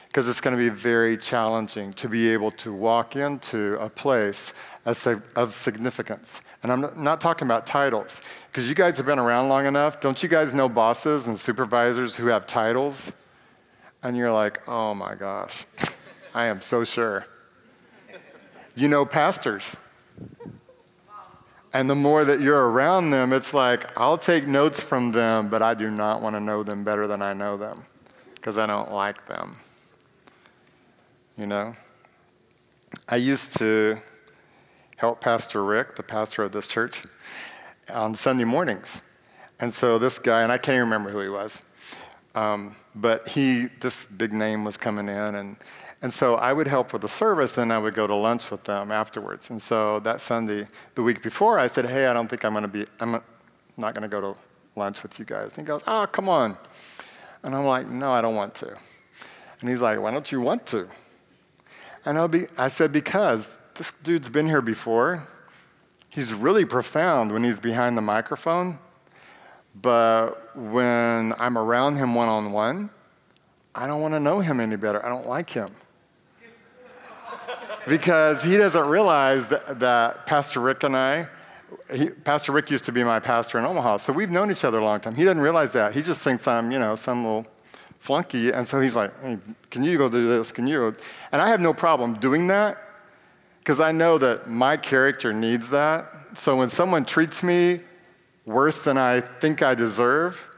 Because 0.08 0.27
it's 0.27 0.42
going 0.42 0.56
to 0.56 0.62
be 0.62 0.68
very 0.68 1.18
challenging 1.18 1.94
to 1.94 2.10
be 2.10 2.30
able 2.30 2.51
to 2.51 2.74
walk 2.74 3.15
into 3.15 3.77
a 3.80 3.89
place 3.89 4.53
of 4.86 5.53
significance. 5.53 6.42
And 6.62 6.72
I'm 6.72 6.86
not 7.01 7.22
talking 7.22 7.48
about 7.48 7.65
titles, 7.65 8.22
because 8.51 8.68
you 8.68 8.75
guys 8.75 8.98
have 8.98 9.06
been 9.06 9.20
around 9.20 9.48
long 9.48 9.65
enough. 9.65 10.01
Don't 10.01 10.22
you 10.22 10.27
guys 10.27 10.53
know 10.53 10.68
bosses 10.68 11.27
and 11.30 11.39
supervisors 11.39 12.18
who 12.18 12.27
have 12.27 12.46
titles? 12.46 13.13
And 14.03 14.18
you're 14.18 14.34
like, 14.34 14.68
oh 14.68 14.94
my 14.94 15.15
gosh, 15.15 15.65
I 16.34 16.48
am 16.48 16.62
so 16.62 16.84
sure. 16.84 17.25
You 18.75 18.89
know 18.89 19.06
pastors. 19.06 19.77
And 21.74 21.89
the 21.89 21.96
more 21.96 22.24
that 22.24 22.39
you're 22.39 22.70
around 22.70 23.10
them, 23.10 23.34
it's 23.34 23.53
like, 23.53 23.98
I'll 23.98 24.18
take 24.18 24.48
notes 24.48 24.80
from 24.80 25.12
them, 25.12 25.50
but 25.50 25.63
I 25.63 25.74
do 25.74 25.89
not 25.89 26.22
want 26.22 26.36
to 26.36 26.39
know 26.39 26.62
them 26.62 26.84
better 26.84 27.08
than 27.08 27.22
I 27.22 27.34
know 27.34 27.58
them 27.58 27.86
because 28.36 28.60
I 28.60 28.68
don't 28.68 28.92
like 28.92 29.27
them. 29.27 29.58
You 31.36 31.48
know? 31.48 31.75
I 33.10 33.15
used 33.15 33.58
to 33.58 33.98
help 34.98 35.20
Pastor 35.20 35.63
Rick, 35.65 35.96
the 35.96 36.03
pastor 36.03 36.44
of 36.44 36.51
this 36.51 36.68
church, 36.68 37.03
on 37.92 38.13
Sunday 38.13 38.44
mornings. 38.44 39.01
And 39.60 39.74
so 39.74 39.98
this 39.98 40.20
guy, 40.20 40.44
and 40.44 40.51
I 40.51 40.58
can't 40.60 40.75
even 40.75 40.84
remember 40.84 41.10
who 41.10 41.22
he 41.22 41.30
was, 41.30 41.63
um, 42.36 42.75
but 42.94 43.30
he, 43.30 43.68
this 43.80 44.06
big 44.06 44.32
name 44.32 44.63
was 44.63 44.77
coming 44.77 45.08
in, 45.08 45.36
and, 45.36 45.58
and 46.03 46.12
so 46.12 46.36
I 46.36 46.51
would 46.51 46.67
help 46.67 46.91
with 46.91 47.01
the 47.01 47.07
service, 47.07 47.53
then 47.53 47.72
I 47.72 47.77
would 47.77 47.93
go 47.93 48.05
to 48.05 48.13
lunch 48.13 48.51
with 48.51 48.65
them 48.65 48.91
afterwards. 48.91 49.50
And 49.50 49.62
so 49.62 50.01
that 50.01 50.19
Sunday, 50.19 50.67
the 50.95 51.01
week 51.01 51.24
before, 51.24 51.57
I 51.57 51.67
said, 51.67 51.86
hey, 51.86 52.07
I 52.07 52.13
don't 52.13 52.27
think 52.27 52.43
I'm 52.43 52.51
going 52.51 52.63
to 52.63 52.67
be, 52.67 52.86
I'm 53.00 53.24
not 53.77 53.93
going 53.93 54.01
to 54.01 54.10
go 54.10 54.19
to 54.19 54.39
lunch 54.75 55.01
with 55.01 55.17
you 55.17 55.24
guys. 55.24 55.57
And 55.57 55.60
he 55.60 55.63
goes, 55.63 55.81
oh, 55.88 56.05
come 56.12 56.27
on. 56.27 56.57
And 57.41 57.55
I'm 57.55 57.63
like, 57.63 57.88
no, 57.88 58.12
I 58.12 58.19
don't 58.19 58.36
want 58.36 58.53
to. 58.55 58.75
And 59.62 59.69
he's 59.69 59.79
like, 59.79 59.98
why 60.01 60.12
don't 60.12 60.29
you 60.29 60.41
want 60.41 60.65
to? 60.67 60.89
And 62.03 62.17
I'll 62.17 62.27
be, 62.27 62.48
I 62.57 62.67
said, 62.67 62.91
because 62.91 63.57
this 63.75 63.93
dude's 64.03 64.27
been 64.27 64.48
here 64.48 64.62
before. 64.62 65.25
He's 66.10 66.33
really 66.33 66.65
profound 66.65 67.31
when 67.31 67.45
he's 67.45 67.62
behind 67.62 67.98
the 67.98 68.01
microphone. 68.01 68.77
But 69.74 70.53
when 70.53 71.33
I'm 71.39 71.57
around 71.57 71.95
him 71.95 72.13
one 72.13 72.27
on 72.27 72.51
one, 72.51 72.89
I 73.74 73.88
don't 73.88 74.01
want 74.01 74.15
to 74.15 74.19
know 74.19 74.41
him 74.41 74.60
any 74.60 74.75
better. 74.75 75.03
I 75.03 75.07
don't 75.07 75.27
like 75.27 75.50
him. 75.50 75.74
Because 77.87 78.43
he 78.43 78.57
doesn't 78.57 78.87
realize 78.87 79.47
that, 79.47 79.79
that, 79.79 80.25
Pastor 80.25 80.59
Rick 80.59 80.83
and 80.83 80.95
I, 80.95 81.27
he, 81.93 82.09
Pastor 82.09 82.51
Rick 82.51 82.69
used 82.71 82.85
to 82.85 82.91
be 82.91 83.03
my 83.03 83.19
pastor 83.19 83.57
in 83.59 83.65
Omaha, 83.65 83.97
so 83.97 84.13
we've 84.13 84.29
known 84.29 84.51
each 84.51 84.63
other 84.63 84.79
a 84.79 84.83
long 84.83 84.99
time. 84.99 85.15
He 85.15 85.23
doesn't 85.23 85.41
realize 85.41 85.73
that. 85.73 85.93
He 85.93 86.01
just 86.01 86.21
thinks 86.21 86.47
I'm, 86.47 86.71
you 86.71 86.79
know, 86.79 86.95
some 86.95 87.23
little 87.23 87.47
flunky. 87.99 88.51
And 88.51 88.67
so 88.67 88.79
he's 88.79 88.95
like, 88.95 89.17
hey, 89.21 89.37
can 89.69 89.83
you 89.83 89.97
go 89.97 90.09
do 90.09 90.27
this? 90.27 90.51
Can 90.51 90.67
you? 90.67 90.95
And 91.31 91.41
I 91.41 91.49
have 91.49 91.61
no 91.61 91.73
problem 91.73 92.15
doing 92.15 92.47
that 92.47 92.77
because 93.59 93.79
I 93.79 93.91
know 93.91 94.17
that 94.17 94.47
my 94.47 94.75
character 94.75 95.31
needs 95.31 95.69
that. 95.69 96.09
So 96.35 96.57
when 96.57 96.69
someone 96.69 97.05
treats 97.05 97.41
me 97.43 97.79
worse 98.45 98.83
than 98.83 98.97
I 98.97 99.21
think 99.21 99.61
I 99.61 99.73
deserve, 99.73 100.49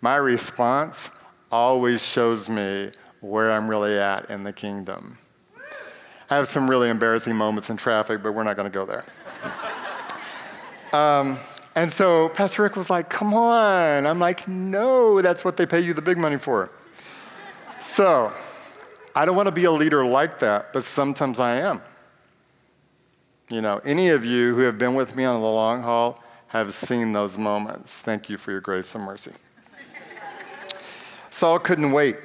my 0.00 0.16
response 0.16 1.10
always 1.52 2.04
shows 2.04 2.48
me 2.48 2.92
where 3.20 3.52
I'm 3.52 3.68
really 3.68 3.98
at 3.98 4.30
in 4.30 4.44
the 4.44 4.52
kingdom. 4.52 5.18
I 6.30 6.36
have 6.36 6.46
some 6.46 6.68
really 6.68 6.90
embarrassing 6.90 7.34
moments 7.34 7.70
in 7.70 7.76
traffic, 7.76 8.22
but 8.22 8.32
we're 8.32 8.42
not 8.44 8.56
going 8.56 8.70
to 8.70 8.74
go 8.74 8.84
there. 8.84 9.04
um, 10.92 11.38
and 11.74 11.90
so 11.90 12.28
Pastor 12.30 12.62
Rick 12.62 12.76
was 12.76 12.90
like, 12.90 13.08
Come 13.08 13.32
on. 13.34 14.06
I'm 14.06 14.18
like, 14.18 14.46
No, 14.46 15.22
that's 15.22 15.44
what 15.44 15.56
they 15.56 15.66
pay 15.66 15.80
you 15.80 15.94
the 15.94 16.02
big 16.02 16.18
money 16.18 16.36
for. 16.36 16.70
so 17.80 18.32
I 19.14 19.24
don't 19.24 19.36
want 19.36 19.46
to 19.46 19.52
be 19.52 19.64
a 19.64 19.72
leader 19.72 20.04
like 20.04 20.38
that, 20.40 20.72
but 20.72 20.84
sometimes 20.84 21.40
I 21.40 21.56
am. 21.56 21.80
You 23.48 23.62
know, 23.62 23.80
any 23.84 24.08
of 24.10 24.24
you 24.24 24.54
who 24.54 24.60
have 24.62 24.76
been 24.76 24.94
with 24.94 25.16
me 25.16 25.24
on 25.24 25.40
the 25.40 25.46
long 25.46 25.82
haul 25.82 26.22
have 26.48 26.74
seen 26.74 27.12
those 27.12 27.38
moments. 27.38 28.00
Thank 28.00 28.28
you 28.28 28.36
for 28.36 28.50
your 28.50 28.60
grace 28.60 28.94
and 28.94 29.04
mercy. 29.04 29.32
Saul 31.30 31.58
couldn't 31.58 31.92
wait. 31.92 32.16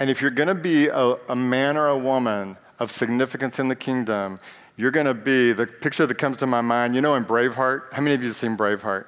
And 0.00 0.10
if 0.10 0.20
you're 0.20 0.30
going 0.30 0.48
to 0.48 0.54
be 0.54 0.88
a, 0.88 1.16
a, 1.28 1.36
man 1.36 1.76
or 1.76 1.88
a 1.88 1.96
woman 1.96 2.56
of 2.78 2.90
significance 2.90 3.58
in 3.58 3.68
the 3.68 3.76
kingdom, 3.76 4.40
you're 4.76 4.90
going 4.90 5.06
to 5.06 5.14
be 5.14 5.52
the 5.52 5.66
picture 5.66 6.04
that 6.06 6.18
comes 6.18 6.38
to 6.38 6.46
my 6.46 6.60
mind. 6.60 6.94
You 6.94 7.00
know, 7.00 7.14
in 7.14 7.24
Braveheart, 7.24 7.92
how 7.92 8.02
many 8.02 8.14
of 8.14 8.22
you 8.22 8.28
have 8.28 8.36
seen 8.36 8.56
Braveheart? 8.56 9.06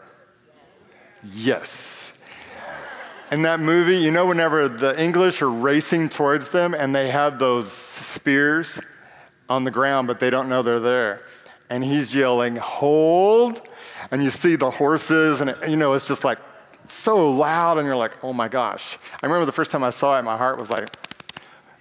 Yes. 1.25 1.35
yes. 1.35 2.13
In 3.33 3.43
that 3.43 3.59
movie, 3.59 3.97
you 3.97 4.13
know, 4.13 4.27
whenever 4.27 4.69
the 4.69 5.01
English 5.03 5.43
are 5.43 5.51
racing 5.51 6.09
towards 6.09 6.51
them 6.51 6.75
and 6.75 6.95
they 6.95 7.09
have 7.09 7.41
those 7.41 7.71
spears 7.73 8.81
on 9.49 9.65
the 9.65 9.73
ground, 9.73 10.07
but 10.07 10.21
they 10.21 10.31
don't 10.31 10.49
know 10.49 10.63
they're 10.63 10.79
there. 10.79 11.23
And 11.69 11.85
he's 11.85 12.15
yelling, 12.15 12.57
Hold! 12.57 13.61
And 14.13 14.23
you 14.23 14.31
see 14.31 14.55
the 14.55 14.71
horses, 14.71 15.41
and 15.41 15.51
it, 15.51 15.69
you 15.69 15.75
know, 15.75 15.95
it's 15.95 16.07
just 16.07 16.23
like 16.23 16.39
so 16.89 17.33
loud, 17.33 17.79
and 17.79 17.87
you're 17.87 17.97
like, 17.97 18.23
oh 18.23 18.33
my 18.33 18.49
gosh. 18.49 18.99
I 19.23 19.27
remember 19.27 19.47
the 19.47 19.53
first 19.53 19.71
time 19.71 19.85
I 19.85 19.91
saw 19.91 20.19
it, 20.19 20.23
my 20.23 20.37
heart 20.37 20.59
was 20.59 20.71
like, 20.71 20.89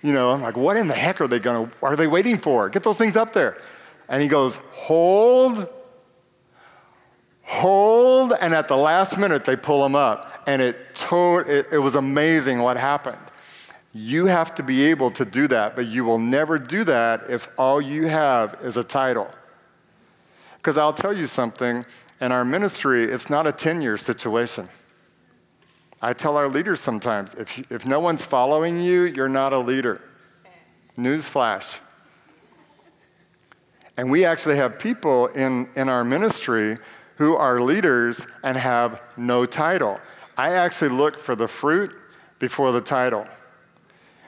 you 0.01 0.13
know, 0.13 0.31
I'm 0.31 0.41
like, 0.41 0.55
what 0.55 0.77
in 0.77 0.88
the 0.88 0.93
heck 0.93 1.19
are 1.21 1.27
they 1.27 1.39
gonna, 1.39 1.69
are 1.81 1.95
they 1.95 2.07
waiting 2.07 2.38
for? 2.38 2.69
Get 2.69 2.83
those 2.83 2.97
things 2.97 3.15
up 3.15 3.33
there. 3.33 3.57
And 4.07 4.21
he 4.21 4.27
goes, 4.27 4.57
hold, 4.71 5.67
hold, 7.41 8.33
and 8.39 8.53
at 8.53 8.67
the 8.67 8.77
last 8.77 9.17
minute 9.17 9.45
they 9.45 9.55
pull 9.55 9.81
them 9.81 9.95
up. 9.95 10.43
And 10.45 10.62
it, 10.62 10.95
to- 10.95 11.43
it, 11.47 11.74
it 11.74 11.79
was 11.79 11.95
amazing 11.95 12.62
what 12.62 12.77
happened. 12.77 13.17
You 13.93 14.25
have 14.27 14.53
to 14.55 14.63
be 14.63 14.83
able 14.83 15.09
to 15.12 15.25
do 15.25 15.47
that, 15.47 15.75
but 15.75 15.88
you 15.88 16.03
will 16.03 16.19
never 16.19 16.59
do 16.59 16.83
that 16.83 17.24
if 17.29 17.50
all 17.57 17.81
you 17.81 18.07
have 18.07 18.57
is 18.62 18.77
a 18.77 18.83
title. 18.83 19.29
Because 20.57 20.77
I'll 20.77 20.93
tell 20.93 21.13
you 21.13 21.25
something, 21.25 21.85
in 22.21 22.31
our 22.31 22.45
ministry, 22.45 23.05
it's 23.05 23.29
not 23.29 23.47
a 23.47 23.51
10 23.51 23.81
year 23.81 23.97
situation. 23.97 24.69
I 26.05 26.13
tell 26.13 26.38
our 26.38 26.47
leaders 26.47 26.81
sometimes 26.81 27.33
if, 27.33 27.71
if 27.71 27.83
no 27.83 28.00
one's 28.00 28.24
following 28.24 28.79
you, 28.79 29.05
you're 29.05 29.27
not 29.27 29.53
a 29.53 29.57
leader. 29.57 30.00
Newsflash. 30.95 31.79
And 33.97 34.12
we 34.12 34.24
actually 34.24 34.57
have 34.57 34.77
people 34.77 35.25
in, 35.29 35.67
in 35.75 35.89
our 35.89 36.03
ministry 36.03 36.77
who 37.15 37.35
are 37.35 37.59
leaders 37.59 38.27
and 38.43 38.55
have 38.55 39.01
no 39.17 39.47
title. 39.47 40.00
I 40.38 40.51
actually 40.51 40.89
look 40.89 41.17
for 41.17 41.35
the 41.35 41.47
fruit 41.47 41.97
before 42.38 42.71
the 42.71 42.81
title. 42.81 43.25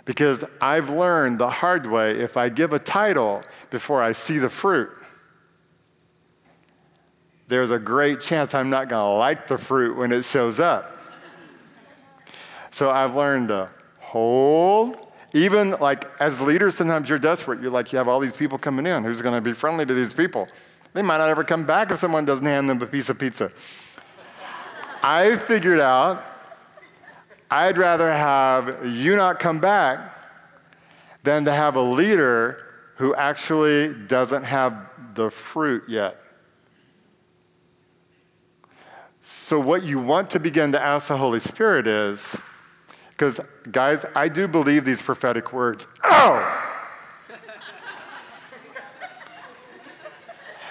Because 0.03 0.43
I've 0.59 0.89
learned 0.89 1.37
the 1.37 1.49
hard 1.49 1.85
way 1.85 2.09
if 2.09 2.37
I 2.37 2.49
give 2.49 2.73
a 2.73 2.79
title 2.79 3.43
before 3.69 4.01
I 4.01 4.13
see 4.13 4.39
the 4.39 4.49
fruit, 4.49 4.89
there's 7.47 7.69
a 7.69 7.77
great 7.77 8.19
chance 8.19 8.55
I'm 8.55 8.71
not 8.71 8.89
going 8.89 9.13
to 9.13 9.19
like 9.19 9.47
the 9.47 9.59
fruit 9.59 9.95
when 9.95 10.11
it 10.11 10.25
shows 10.25 10.59
up. 10.59 10.96
So 12.77 12.91
I've 12.91 13.15
learned 13.15 13.47
to 13.47 13.69
hold. 13.97 15.07
Even 15.33 15.71
like 15.71 16.05
as 16.19 16.39
leaders, 16.39 16.77
sometimes 16.77 17.09
you're 17.09 17.17
desperate. 17.17 17.59
You're 17.59 17.71
like, 17.71 17.91
you 17.91 17.97
have 17.97 18.07
all 18.07 18.19
these 18.19 18.35
people 18.35 18.59
coming 18.59 18.85
in. 18.85 19.03
Who's 19.03 19.23
going 19.23 19.33
to 19.33 19.41
be 19.41 19.53
friendly 19.53 19.83
to 19.83 19.95
these 19.95 20.13
people? 20.13 20.47
They 20.93 21.01
might 21.01 21.17
not 21.17 21.27
ever 21.27 21.43
come 21.43 21.65
back 21.65 21.89
if 21.89 21.97
someone 21.97 22.23
doesn't 22.23 22.45
hand 22.45 22.69
them 22.69 22.79
a 22.79 22.85
piece 22.85 23.09
of 23.09 23.17
pizza. 23.17 23.49
I 25.01 25.37
figured 25.37 25.79
out 25.79 26.23
I'd 27.49 27.79
rather 27.79 28.11
have 28.11 28.85
you 28.85 29.15
not 29.15 29.39
come 29.39 29.59
back 29.59 30.15
than 31.23 31.45
to 31.45 31.51
have 31.51 31.77
a 31.77 31.81
leader 31.81 32.63
who 32.97 33.15
actually 33.15 33.95
doesn't 34.05 34.43
have 34.43 34.91
the 35.15 35.31
fruit 35.31 35.81
yet. 35.87 36.21
So, 39.23 39.59
what 39.59 39.81
you 39.81 39.99
want 39.99 40.29
to 40.29 40.39
begin 40.39 40.73
to 40.73 40.79
ask 40.79 41.07
the 41.07 41.17
Holy 41.17 41.39
Spirit 41.39 41.87
is 41.87 42.37
because, 43.17 43.41
guys, 43.71 44.05
I 44.15 44.27
do 44.27 44.47
believe 44.47 44.85
these 44.85 45.01
prophetic 45.01 45.51
words. 45.51 45.87
Oh! 46.03 46.63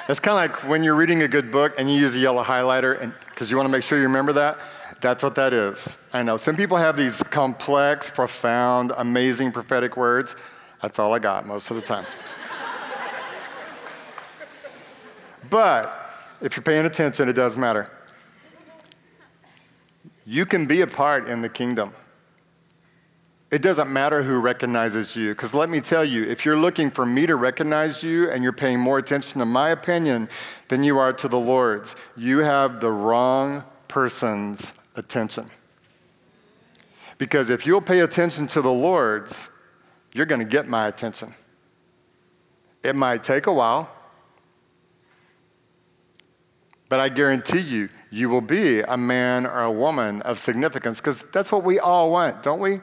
It's 0.09 0.21
kind 0.21 0.51
of 0.51 0.57
like 0.57 0.69
when 0.69 0.85
you're 0.85 0.95
reading 0.95 1.23
a 1.23 1.29
good 1.29 1.51
book 1.51 1.75
and 1.77 1.91
you 1.91 1.99
use 1.99 2.15
a 2.15 2.21
yellow 2.21 2.45
highlighter, 2.45 3.01
and 3.03 3.13
because 3.25 3.51
you 3.51 3.57
want 3.57 3.67
to 3.67 3.73
make 3.73 3.83
sure 3.83 3.99
you 3.99 4.05
remember 4.05 4.33
that. 4.35 4.61
That's 5.01 5.25
what 5.25 5.35
that 5.35 5.53
is. 5.53 5.99
I 6.13 6.23
know 6.23 6.37
some 6.37 6.55
people 6.57 6.77
have 6.77 6.97
these 6.97 7.21
complex, 7.25 8.09
profound, 8.09 8.93
amazing 8.97 9.51
prophetic 9.51 9.97
words. 9.97 10.37
That's 10.81 11.01
all 11.01 11.13
I 11.13 11.19
got 11.19 11.47
most 11.47 11.71
of 11.73 11.77
the 11.77 11.83
time. 11.83 12.07
but 15.51 16.09
if 16.41 16.57
you're 16.57 16.63
paying 16.63 16.87
attention, 16.87 17.29
it 17.29 17.33
does 17.33 17.57
matter. 17.57 17.91
You 20.25 20.47
can 20.47 20.67
be 20.67 20.83
a 20.83 20.87
part 20.87 21.27
in 21.27 21.43
the 21.43 21.49
kingdom. 21.49 21.93
It 23.51 23.63
doesn't 23.63 23.93
matter 23.93 24.25
who 24.25 24.41
recognizes 24.41 25.15
you, 25.15 25.31
because 25.31 25.55
let 25.55 25.71
me 25.71 25.81
tell 25.81 26.05
you, 26.05 26.25
if 26.25 26.45
you're 26.45 26.57
looking 26.57 26.91
for 26.91 27.07
me 27.07 27.27
to 27.27 27.37
recognize 27.37 28.03
you 28.03 28.29
and 28.29 28.43
you're 28.43 28.53
paying 28.53 28.81
more 28.81 28.99
attention 28.99 29.39
to 29.39 29.47
my 29.47 29.71
opinion 29.71 30.29
than 30.69 30.83
you 30.83 30.99
are 30.99 31.13
to 31.13 31.29
the 31.29 31.39
Lord's, 31.39 31.95
you 32.17 32.39
have 32.39 32.81
the 32.81 32.91
wrong 32.91 33.63
person's 33.87 34.73
attention. 34.97 35.49
Because 37.19 37.49
if 37.49 37.67
you'll 37.67 37.81
pay 37.81 38.01
attention 38.01 38.49
to 38.49 38.61
the 38.61 38.73
Lord's, 38.73 39.49
you're 40.13 40.27
going 40.27 40.41
to 40.41 40.47
get 40.47 40.67
my 40.67 40.89
attention. 40.89 41.33
It 42.83 42.97
might 42.97 43.23
take 43.23 43.47
a 43.47 43.53
while, 43.53 43.91
but 46.89 46.99
I 46.99 47.09
guarantee 47.09 47.61
you, 47.61 47.91
you 48.11 48.29
will 48.29 48.41
be 48.41 48.81
a 48.81 48.97
man 48.97 49.47
or 49.47 49.63
a 49.63 49.71
woman 49.71 50.21
of 50.23 50.39
significance 50.39 51.01
because 51.01 51.23
that's 51.33 51.53
what 51.53 51.63
we 51.63 51.79
all 51.79 52.11
want, 52.11 52.43
don't 52.43 52.61
we? 52.61 52.81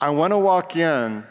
I 0.00 0.10
want 0.10 0.32
to 0.32 0.38
walk 0.38 0.76
in 0.76 1.24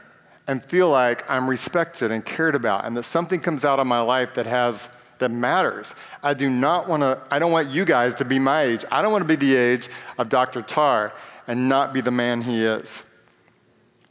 and 0.48 0.64
feel 0.64 0.90
like 0.90 1.30
I'm 1.30 1.50
respected 1.50 2.12
and 2.12 2.24
cared 2.24 2.56
about 2.56 2.86
and 2.86 2.96
that 2.98 3.04
something 3.04 3.40
comes 3.40 3.66
out 3.66 3.80
of 3.80 3.88
my 3.88 4.02
life 4.02 4.34
that 4.36 4.46
has 4.46 4.90
that 5.20 5.32
matters. 5.32 5.96
I 6.24 6.34
do 6.34 6.50
not 6.50 6.88
want 6.88 7.04
to 7.04 7.22
I 7.30 7.40
don't 7.40 7.52
want 7.52 7.70
you 7.70 7.86
guys 7.86 8.16
to 8.16 8.26
be 8.26 8.40
my 8.40 8.64
age. 8.64 8.86
I 8.92 9.02
don't 9.02 9.12
want 9.12 9.22
to 9.22 9.28
be 9.28 9.36
the 9.36 9.56
age 9.56 9.90
of 10.18 10.30
Dr. 10.30 10.62
Tar 10.62 11.14
and 11.48 11.70
not 11.70 11.94
be 11.94 12.02
the 12.02 12.12
man 12.12 12.42
he 12.42 12.64
is. 12.64 13.04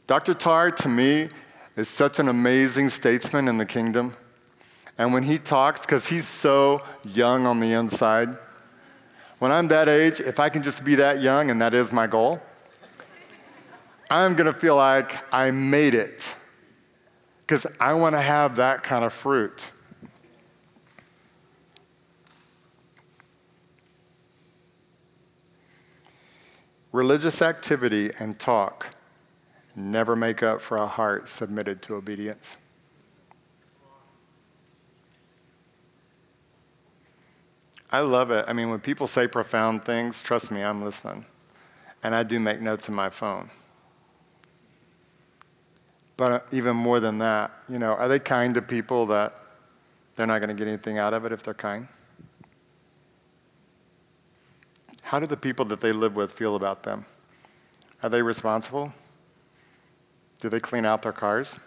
Dr. 0.07 0.33
Tar 0.33 0.71
to 0.71 0.87
me 0.87 1.29
is 1.75 1.87
such 1.87 2.19
an 2.19 2.27
amazing 2.27 2.89
statesman 2.89 3.47
in 3.47 3.57
the 3.57 3.65
kingdom. 3.65 4.15
And 4.97 5.13
when 5.13 5.23
he 5.23 5.37
talks 5.37 5.85
cuz 5.85 6.07
he's 6.07 6.27
so 6.27 6.83
young 7.03 7.45
on 7.47 7.59
the 7.59 7.71
inside, 7.71 8.37
when 9.39 9.51
I'm 9.51 9.69
that 9.69 9.87
age, 9.87 10.19
if 10.19 10.39
I 10.39 10.49
can 10.49 10.63
just 10.63 10.83
be 10.83 10.95
that 10.95 11.21
young 11.21 11.49
and 11.49 11.61
that 11.61 11.73
is 11.73 11.91
my 11.93 12.07
goal, 12.07 12.41
I'm 14.09 14.35
going 14.35 14.51
to 14.51 14.59
feel 14.59 14.75
like 14.75 15.17
I 15.33 15.51
made 15.51 15.93
it 15.93 16.33
because 17.41 17.67
I 17.79 17.93
want 17.93 18.15
to 18.15 18.21
have 18.21 18.55
that 18.55 18.81
kind 18.83 19.03
of 19.03 19.13
fruit. 19.13 19.71
Religious 26.91 27.41
activity 27.41 28.09
and 28.19 28.39
talk 28.39 28.95
never 29.75 30.15
make 30.15 30.41
up 30.41 30.59
for 30.59 30.77
a 30.77 30.87
heart 30.87 31.29
submitted 31.29 31.83
to 31.83 31.93
obedience. 31.93 32.57
I 37.91 37.99
love 38.01 38.31
it. 38.31 38.45
I 38.47 38.53
mean, 38.53 38.69
when 38.69 38.79
people 38.79 39.07
say 39.07 39.27
profound 39.27 39.85
things, 39.85 40.21
trust 40.21 40.51
me, 40.51 40.63
I'm 40.63 40.83
listening. 40.83 41.25
And 42.03 42.15
I 42.15 42.23
do 42.23 42.39
make 42.39 42.61
notes 42.61 42.87
in 42.87 42.95
my 42.95 43.09
phone. 43.09 43.49
But 46.19 46.31
uh, 46.33 46.39
even 46.51 46.75
more 46.75 46.99
than 46.99 47.19
that, 47.19 47.49
you 47.69 47.79
know, 47.79 47.93
are 47.93 48.09
they 48.09 48.19
kind 48.19 48.53
to 48.55 48.61
people 48.61 49.05
that 49.05 49.37
they're 50.15 50.27
not 50.27 50.39
going 50.39 50.49
to 50.49 50.53
get 50.53 50.67
anything 50.67 50.97
out 50.97 51.13
of 51.13 51.23
it 51.23 51.31
if 51.31 51.43
they're 51.43 51.53
kind? 51.53 51.87
How 55.01 55.17
do 55.17 55.25
the 55.25 55.37
people 55.37 55.63
that 55.67 55.79
they 55.79 55.93
live 55.93 56.17
with 56.17 56.33
feel 56.33 56.57
about 56.57 56.83
them? 56.83 57.05
Are 58.03 58.09
they 58.09 58.21
responsible? 58.21 58.91
Do 60.41 60.49
they 60.49 60.59
clean 60.59 60.83
out 60.83 61.03
their 61.03 61.13
cars? 61.13 61.57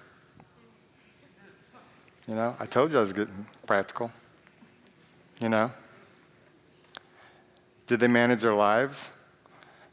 You 2.29 2.35
know, 2.35 2.55
I 2.61 2.67
told 2.67 2.93
you 2.93 2.99
I 2.99 3.01
was 3.01 3.15
getting 3.15 3.47
practical. 3.67 4.11
You 5.41 5.49
know? 5.49 5.71
Did 7.87 8.01
they 8.01 8.07
manage 8.07 8.43
their 8.43 8.55
lives? 8.55 9.12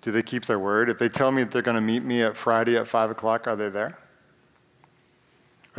Do 0.01 0.11
they 0.11 0.21
keep 0.21 0.47
their 0.47 0.59
word? 0.59 0.89
If 0.89 0.99
they 0.99 1.07
tell 1.07 1.31
me 1.31 1.43
that 1.43 1.51
they're 1.51 1.61
going 1.61 1.75
to 1.75 1.81
meet 1.81 2.03
me 2.03 2.23
at 2.23 2.35
Friday 2.35 2.75
at 2.75 2.89
5 2.89 3.11
o'clock, 3.11 3.47
are 3.47 3.55
they 3.55 3.69
there? 3.69 3.97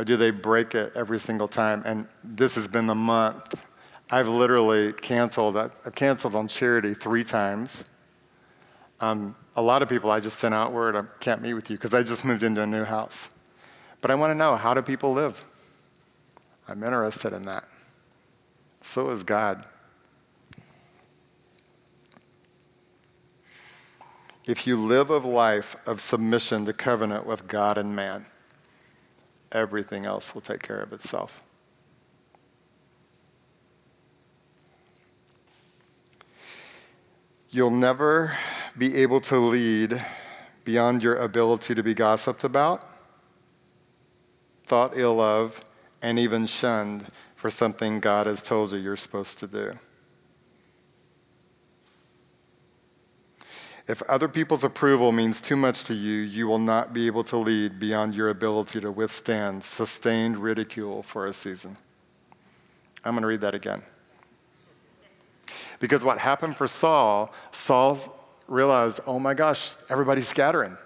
Or 0.01 0.03
do 0.03 0.17
they 0.17 0.31
break 0.31 0.73
it 0.73 0.93
every 0.95 1.19
single 1.19 1.47
time? 1.47 1.83
And 1.85 2.07
this 2.23 2.55
has 2.55 2.67
been 2.67 2.87
the 2.87 2.95
month. 2.95 3.63
I've 4.09 4.27
literally 4.27 4.93
canceled. 4.93 5.55
I've 5.55 5.93
canceled 5.93 6.33
on 6.33 6.47
charity 6.47 6.95
three 6.95 7.23
times. 7.23 7.85
Um, 8.99 9.35
a 9.55 9.61
lot 9.61 9.83
of 9.83 9.89
people 9.89 10.09
I 10.09 10.19
just 10.19 10.39
sent 10.39 10.55
out 10.55 10.73
word, 10.73 10.95
I 10.95 11.03
can't 11.19 11.43
meet 11.43 11.53
with 11.53 11.69
you 11.69 11.77
because 11.77 11.93
I 11.93 12.01
just 12.01 12.25
moved 12.25 12.41
into 12.41 12.63
a 12.63 12.65
new 12.65 12.83
house. 12.83 13.29
But 14.01 14.09
I 14.09 14.15
want 14.15 14.31
to 14.31 14.35
know 14.35 14.55
how 14.55 14.73
do 14.73 14.81
people 14.81 15.13
live? 15.13 15.45
I'm 16.67 16.81
interested 16.81 17.31
in 17.31 17.45
that. 17.45 17.65
So 18.81 19.11
is 19.11 19.21
God. 19.21 19.65
If 24.47 24.65
you 24.65 24.77
live 24.77 25.11
a 25.11 25.17
life 25.19 25.75
of 25.85 26.01
submission 26.01 26.65
to 26.65 26.73
covenant 26.73 27.27
with 27.27 27.47
God 27.47 27.77
and 27.77 27.95
man, 27.95 28.25
everything 29.51 30.05
else 30.05 30.33
will 30.33 30.41
take 30.41 30.61
care 30.61 30.79
of 30.79 30.93
itself. 30.93 31.41
You'll 37.49 37.71
never 37.71 38.37
be 38.77 38.95
able 38.97 39.19
to 39.21 39.37
lead 39.37 40.03
beyond 40.63 41.03
your 41.03 41.15
ability 41.15 41.75
to 41.75 41.83
be 41.83 41.93
gossiped 41.93 42.43
about, 42.43 42.89
thought 44.63 44.93
ill 44.95 45.19
of, 45.19 45.63
and 46.01 46.17
even 46.17 46.45
shunned 46.45 47.11
for 47.35 47.49
something 47.49 47.99
God 47.99 48.27
has 48.27 48.41
told 48.41 48.71
you 48.71 48.79
you're 48.79 48.95
supposed 48.95 49.37
to 49.39 49.47
do. 49.47 49.73
If 53.87 54.01
other 54.03 54.27
people's 54.27 54.63
approval 54.63 55.11
means 55.11 55.41
too 55.41 55.55
much 55.55 55.83
to 55.85 55.93
you, 55.93 56.21
you 56.21 56.47
will 56.47 56.59
not 56.59 56.93
be 56.93 57.07
able 57.07 57.23
to 57.25 57.37
lead 57.37 57.79
beyond 57.79 58.13
your 58.13 58.29
ability 58.29 58.79
to 58.81 58.91
withstand 58.91 59.63
sustained 59.63 60.37
ridicule 60.37 61.03
for 61.03 61.25
a 61.25 61.33
season. 61.33 61.77
I'm 63.03 63.13
going 63.13 63.23
to 63.23 63.27
read 63.27 63.41
that 63.41 63.55
again. 63.55 63.81
Because 65.79 66.03
what 66.03 66.19
happened 66.19 66.57
for 66.57 66.67
Saul, 66.67 67.33
Saul 67.51 67.97
realized, 68.47 68.99
oh 69.07 69.17
my 69.17 69.33
gosh, 69.33 69.73
everybody's 69.89 70.27
scattering. 70.27 70.77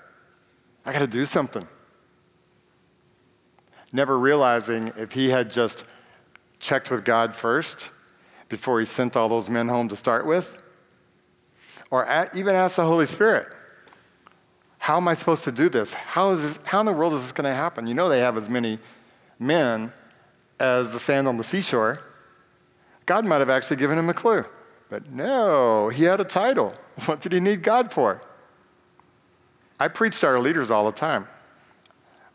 I 0.86 0.94
got 0.94 1.00
to 1.00 1.08
do 1.08 1.26
something. 1.26 1.68
Never 3.92 4.18
realizing 4.18 4.94
if 4.98 5.12
he 5.12 5.30
had 5.30 5.52
just 5.52 5.84
checked 6.60 6.90
with 6.90 7.04
God 7.04 7.34
first 7.34 7.90
before 8.48 8.80
he 8.80 8.86
sent 8.86 9.18
all 9.18 9.28
those 9.28 9.50
men 9.50 9.68
home 9.68 9.90
to 9.90 9.96
start 9.96 10.26
with, 10.26 10.62
or 11.92 12.06
at, 12.06 12.36
even 12.36 12.56
ask 12.56 12.76
the 12.76 12.86
Holy 12.86 13.06
Spirit, 13.06 13.48
how 14.80 14.98
am 14.98 15.08
I 15.08 15.14
supposed 15.14 15.44
to 15.46 15.52
do 15.52 15.70
this? 15.70 15.94
How, 15.94 16.32
is 16.32 16.42
this, 16.42 16.68
how 16.68 16.80
in 16.80 16.86
the 16.86 16.94
world 16.94 17.14
is 17.14 17.22
this 17.22 17.32
going 17.32 17.50
to 17.50 17.56
happen? 17.56 17.88
You 17.88 17.94
know, 17.94 18.08
they 18.08 18.20
have 18.20 18.38
as 18.38 18.50
many 18.50 18.80
men 19.40 19.92
as 20.60 20.94
the 20.94 21.00
sand 21.00 21.28
on 21.28 21.38
the 21.38 21.44
seashore. 21.44 22.00
God 23.06 23.26
might 23.26 23.40
have 23.40 23.50
actually 23.50 23.78
given 23.78 23.98
him 23.98 24.10
a 24.10 24.14
clue. 24.14 24.46
But 24.90 25.12
no, 25.12 25.90
he 25.90 26.04
had 26.04 26.20
a 26.20 26.26
title. 26.26 26.74
What 27.06 27.20
did 27.20 27.34
he 27.34 27.42
need 27.42 27.62
God 27.62 27.92
for? 27.92 28.22
I 29.80 29.90
preach 29.90 30.20
to 30.22 30.28
our 30.28 30.40
leaders 30.40 30.72
all 30.72 30.86
the 30.86 30.94
time. 30.94 31.28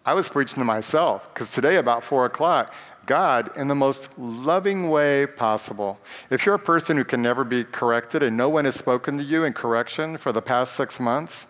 I 0.04 0.14
was 0.14 0.28
preaching 0.28 0.56
to 0.56 0.64
myself 0.64 1.32
because 1.32 1.50
today, 1.50 1.76
about 1.76 2.02
four 2.04 2.26
o'clock, 2.26 2.74
God, 3.10 3.50
in 3.58 3.66
the 3.66 3.74
most 3.74 4.16
loving 4.16 4.88
way 4.88 5.26
possible. 5.26 5.98
If 6.30 6.46
you're 6.46 6.54
a 6.54 6.60
person 6.60 6.96
who 6.96 7.02
can 7.02 7.20
never 7.20 7.42
be 7.42 7.64
corrected 7.64 8.22
and 8.22 8.36
no 8.36 8.48
one 8.48 8.66
has 8.66 8.76
spoken 8.76 9.18
to 9.18 9.24
you 9.24 9.42
in 9.42 9.52
correction 9.52 10.16
for 10.16 10.30
the 10.30 10.40
past 10.40 10.74
six 10.74 11.00
months, 11.00 11.48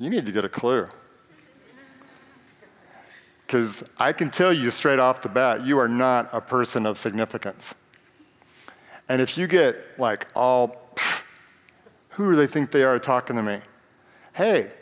you 0.00 0.10
need 0.10 0.26
to 0.26 0.32
get 0.32 0.44
a 0.44 0.48
clue. 0.48 0.88
Because 3.46 3.84
I 3.98 4.12
can 4.12 4.32
tell 4.32 4.52
you 4.52 4.72
straight 4.72 4.98
off 4.98 5.22
the 5.22 5.28
bat, 5.28 5.64
you 5.64 5.78
are 5.78 5.86
not 5.86 6.28
a 6.32 6.40
person 6.40 6.86
of 6.86 6.98
significance. 6.98 7.72
And 9.08 9.22
if 9.22 9.38
you 9.38 9.46
get 9.46 9.96
like 9.96 10.26
all, 10.34 10.92
who 12.08 12.32
do 12.32 12.36
they 12.36 12.48
think 12.48 12.72
they 12.72 12.82
are 12.82 12.98
talking 12.98 13.36
to 13.36 13.44
me? 13.44 13.60
Hey, 14.32 14.72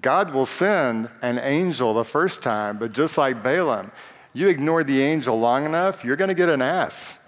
God 0.00 0.32
will 0.32 0.46
send 0.46 1.10
an 1.20 1.38
angel 1.38 1.92
the 1.92 2.04
first 2.04 2.42
time, 2.42 2.78
but 2.78 2.92
just 2.92 3.18
like 3.18 3.42
Balaam, 3.42 3.92
you 4.34 4.48
ignore 4.48 4.84
the 4.84 5.00
angel 5.00 5.38
long 5.38 5.64
enough, 5.64 6.04
you're 6.04 6.16
going 6.16 6.28
to 6.28 6.34
get 6.34 6.48
an 6.48 6.60
ass. 6.60 7.18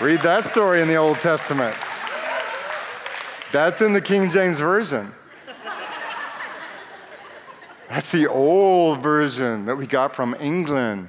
Read 0.00 0.20
that 0.20 0.44
story 0.44 0.80
in 0.80 0.88
the 0.88 0.96
Old 0.96 1.18
Testament. 1.20 1.76
That's 3.52 3.80
in 3.80 3.92
the 3.92 4.00
King 4.00 4.30
James 4.30 4.58
Version. 4.58 5.12
That's 7.88 8.10
the 8.12 8.26
old 8.26 9.00
version 9.00 9.64
that 9.66 9.76
we 9.76 9.86
got 9.86 10.14
from 10.14 10.36
England. 10.40 11.08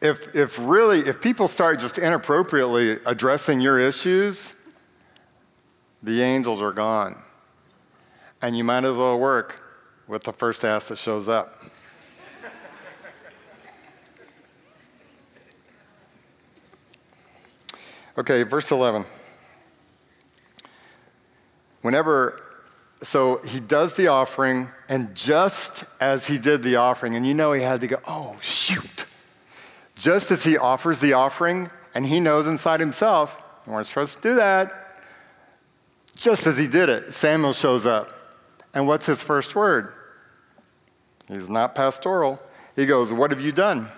if, 0.00 0.34
if 0.34 0.58
really, 0.58 1.00
if 1.00 1.20
people 1.20 1.48
start 1.48 1.80
just 1.80 1.98
inappropriately 1.98 2.98
addressing 3.06 3.60
your 3.60 3.78
issues, 3.78 4.54
the 6.02 6.22
angels 6.22 6.62
are 6.62 6.72
gone. 6.72 7.23
And 8.44 8.54
you 8.54 8.62
might 8.62 8.84
as 8.84 8.94
well 8.94 9.18
work 9.18 9.62
with 10.06 10.24
the 10.24 10.32
first 10.32 10.66
ass 10.66 10.88
that 10.88 10.98
shows 10.98 11.30
up. 11.30 11.62
Okay, 18.18 18.42
verse 18.42 18.70
11. 18.70 19.06
Whenever, 21.80 22.38
so 23.02 23.38
he 23.46 23.60
does 23.60 23.96
the 23.96 24.08
offering, 24.08 24.68
and 24.90 25.14
just 25.14 25.84
as 25.98 26.26
he 26.26 26.36
did 26.36 26.62
the 26.62 26.76
offering, 26.76 27.16
and 27.16 27.26
you 27.26 27.32
know 27.32 27.54
he 27.54 27.62
had 27.62 27.80
to 27.80 27.86
go, 27.86 27.96
oh, 28.06 28.36
shoot. 28.42 29.06
Just 29.96 30.30
as 30.30 30.44
he 30.44 30.58
offers 30.58 31.00
the 31.00 31.14
offering, 31.14 31.70
and 31.94 32.04
he 32.06 32.20
knows 32.20 32.46
inside 32.46 32.80
himself, 32.80 33.42
you 33.66 33.72
weren't 33.72 33.86
supposed 33.86 34.16
to 34.16 34.22
do 34.22 34.34
that. 34.34 35.00
Just 36.14 36.46
as 36.46 36.58
he 36.58 36.68
did 36.68 36.90
it, 36.90 37.14
Samuel 37.14 37.54
shows 37.54 37.86
up. 37.86 38.20
And 38.74 38.86
what's 38.86 39.06
his 39.06 39.22
first 39.22 39.54
word? 39.54 39.94
He's 41.28 41.48
not 41.48 41.74
pastoral. 41.74 42.40
He 42.76 42.86
goes, 42.86 43.12
What 43.12 43.30
have 43.30 43.40
you 43.40 43.52
done? 43.52 43.88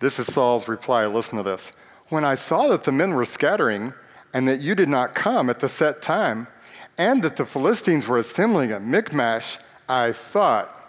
This 0.00 0.18
is 0.18 0.26
Saul's 0.26 0.68
reply. 0.68 1.06
Listen 1.06 1.38
to 1.38 1.44
this. 1.44 1.72
When 2.08 2.24
I 2.24 2.34
saw 2.34 2.68
that 2.68 2.84
the 2.84 2.92
men 2.92 3.14
were 3.14 3.24
scattering, 3.24 3.92
and 4.34 4.48
that 4.48 4.60
you 4.60 4.74
did 4.74 4.88
not 4.88 5.14
come 5.14 5.48
at 5.48 5.60
the 5.60 5.68
set 5.68 6.02
time, 6.02 6.48
and 6.98 7.22
that 7.22 7.36
the 7.36 7.46
Philistines 7.46 8.08
were 8.08 8.18
assembling 8.18 8.72
at 8.72 8.82
Michmash, 8.82 9.58
I 9.88 10.12
thought, 10.12 10.80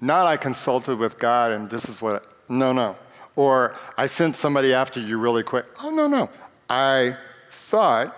not 0.00 0.26
I 0.26 0.36
consulted 0.36 0.98
with 0.98 1.18
God 1.18 1.50
and 1.50 1.70
this 1.70 1.88
is 1.88 2.02
what, 2.02 2.26
no, 2.48 2.72
no. 2.72 2.96
Or 3.34 3.74
I 3.96 4.06
sent 4.06 4.36
somebody 4.36 4.72
after 4.72 5.00
you 5.00 5.18
really 5.18 5.42
quick. 5.42 5.66
Oh, 5.82 5.90
no, 5.90 6.06
no. 6.06 6.30
I 6.68 7.16
thought, 7.50 8.16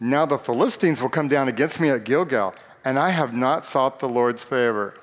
now 0.00 0.26
the 0.26 0.38
Philistines 0.38 1.00
will 1.00 1.08
come 1.08 1.28
down 1.28 1.48
against 1.48 1.80
me 1.80 1.90
at 1.90 2.04
Gilgal, 2.04 2.54
and 2.84 2.98
I 2.98 3.10
have 3.10 3.34
not 3.34 3.64
sought 3.64 3.98
the 3.98 4.08
Lord's 4.08 4.42
favor. 4.44 4.94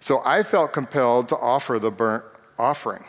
So 0.00 0.22
I 0.24 0.42
felt 0.42 0.72
compelled 0.72 1.28
to 1.28 1.36
offer 1.36 1.78
the 1.78 1.90
burnt 1.90 2.24
offering. 2.58 3.04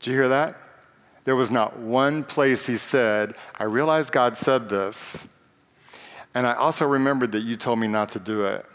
Did 0.00 0.10
you 0.10 0.16
hear 0.16 0.28
that? 0.28 0.56
There 1.24 1.36
was 1.36 1.50
not 1.50 1.78
one 1.78 2.24
place 2.24 2.66
he 2.66 2.76
said, 2.76 3.34
I 3.58 3.64
realize 3.64 4.10
God 4.10 4.36
said 4.36 4.68
this, 4.68 5.28
and 6.34 6.46
I 6.46 6.54
also 6.54 6.86
remembered 6.86 7.32
that 7.32 7.40
you 7.40 7.56
told 7.56 7.78
me 7.78 7.86
not 7.86 8.10
to 8.12 8.18
do 8.18 8.46
it. 8.46 8.66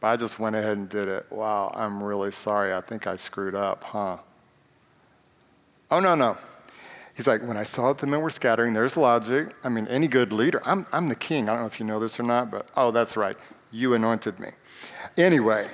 But 0.00 0.08
I 0.08 0.16
just 0.16 0.40
went 0.40 0.56
ahead 0.56 0.76
and 0.76 0.88
did 0.88 1.06
it. 1.06 1.26
Wow, 1.30 1.72
I'm 1.76 2.02
really 2.02 2.32
sorry. 2.32 2.74
I 2.74 2.80
think 2.80 3.06
I 3.06 3.14
screwed 3.14 3.54
up, 3.54 3.84
huh? 3.84 4.16
Oh, 5.92 6.00
no, 6.00 6.16
no. 6.16 6.36
He's 7.14 7.26
like, 7.26 7.42
when 7.42 7.56
I 7.56 7.62
saw 7.62 7.88
that 7.88 7.98
the 7.98 8.06
men 8.06 8.20
were 8.20 8.30
scattering, 8.30 8.72
there's 8.72 8.96
logic. 8.96 9.54
I 9.62 9.68
mean, 9.68 9.86
any 9.88 10.08
good 10.08 10.32
leader, 10.32 10.62
I'm, 10.64 10.86
I'm 10.92 11.08
the 11.08 11.14
king. 11.14 11.48
I 11.48 11.52
don't 11.52 11.62
know 11.62 11.66
if 11.66 11.78
you 11.78 11.84
know 11.84 12.00
this 12.00 12.18
or 12.18 12.22
not, 12.22 12.50
but 12.50 12.68
oh, 12.76 12.90
that's 12.90 13.16
right. 13.16 13.36
You 13.70 13.94
anointed 13.94 14.40
me. 14.40 14.48
Anyway, 15.18 15.68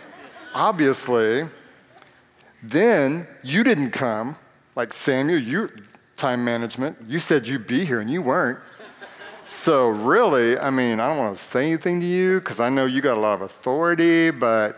obviously, 0.55 1.45
then 2.63 3.27
you 3.45 3.63
didn't 3.63 3.91
come. 3.91 4.37
Like 4.75 4.93
Samuel, 4.93 5.41
you 5.41 5.71
time 6.17 6.45
management. 6.45 6.97
You 7.07 7.19
said 7.21 7.47
you'd 7.47 7.67
be 7.67 7.85
here 7.85 8.01
and 8.01 8.11
you 8.11 8.23
weren't. 8.23 8.59
So, 9.45 9.89
really, 9.89 10.59
I 10.59 10.69
mean, 10.69 11.01
I 11.01 11.09
don't 11.09 11.17
want 11.17 11.37
to 11.37 11.43
say 11.43 11.67
anything 11.67 12.01
to 12.01 12.07
you 12.07 12.39
because 12.39 12.61
I 12.61 12.69
know 12.69 12.85
you 12.85 13.01
got 13.01 13.17
a 13.17 13.21
lot 13.21 13.35
of 13.35 13.41
authority, 13.43 14.31
but 14.31 14.77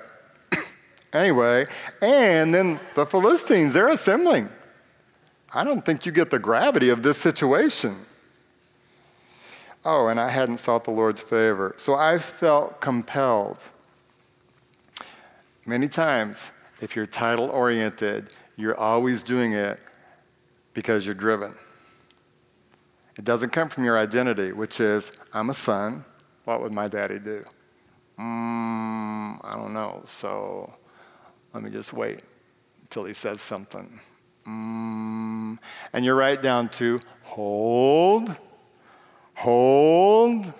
anyway. 1.12 1.66
And 2.00 2.54
then 2.54 2.78
the 2.94 3.04
Philistines, 3.04 3.72
they're 3.72 3.88
assembling. 3.88 4.48
I 5.52 5.64
don't 5.64 5.84
think 5.84 6.06
you 6.06 6.12
get 6.12 6.30
the 6.30 6.38
gravity 6.38 6.90
of 6.90 7.02
this 7.02 7.18
situation. 7.18 7.96
Oh, 9.84 10.08
and 10.08 10.20
I 10.20 10.28
hadn't 10.28 10.58
sought 10.58 10.84
the 10.84 10.90
Lord's 10.90 11.20
favor. 11.20 11.74
So 11.76 11.94
I 11.94 12.18
felt 12.18 12.80
compelled. 12.80 13.58
Many 15.66 15.88
times, 15.88 16.52
if 16.80 16.94
you're 16.94 17.06
title 17.06 17.50
oriented, 17.50 18.28
you're 18.56 18.78
always 18.78 19.22
doing 19.22 19.52
it 19.52 19.80
because 20.74 21.06
you're 21.06 21.14
driven. 21.14 21.54
It 23.16 23.24
doesn't 23.24 23.50
come 23.50 23.68
from 23.68 23.84
your 23.84 23.98
identity, 23.98 24.52
which 24.52 24.80
is, 24.80 25.12
I'm 25.32 25.50
a 25.50 25.54
son. 25.54 26.04
What 26.44 26.62
would 26.62 26.72
my 26.72 26.88
daddy 26.88 27.18
do? 27.18 27.42
Mm, 28.18 29.40
I 29.44 29.52
don't 29.54 29.72
know. 29.72 30.02
So 30.06 30.74
let 31.52 31.62
me 31.62 31.70
just 31.70 31.92
wait 31.92 32.20
until 32.82 33.04
he 33.04 33.14
says 33.14 33.40
something. 33.40 34.00
Mm, 34.46 35.58
and 35.92 36.04
you're 36.04 36.16
right 36.16 36.40
down 36.40 36.68
to 36.70 37.00
hold, 37.22 38.34
hold, 39.34 40.52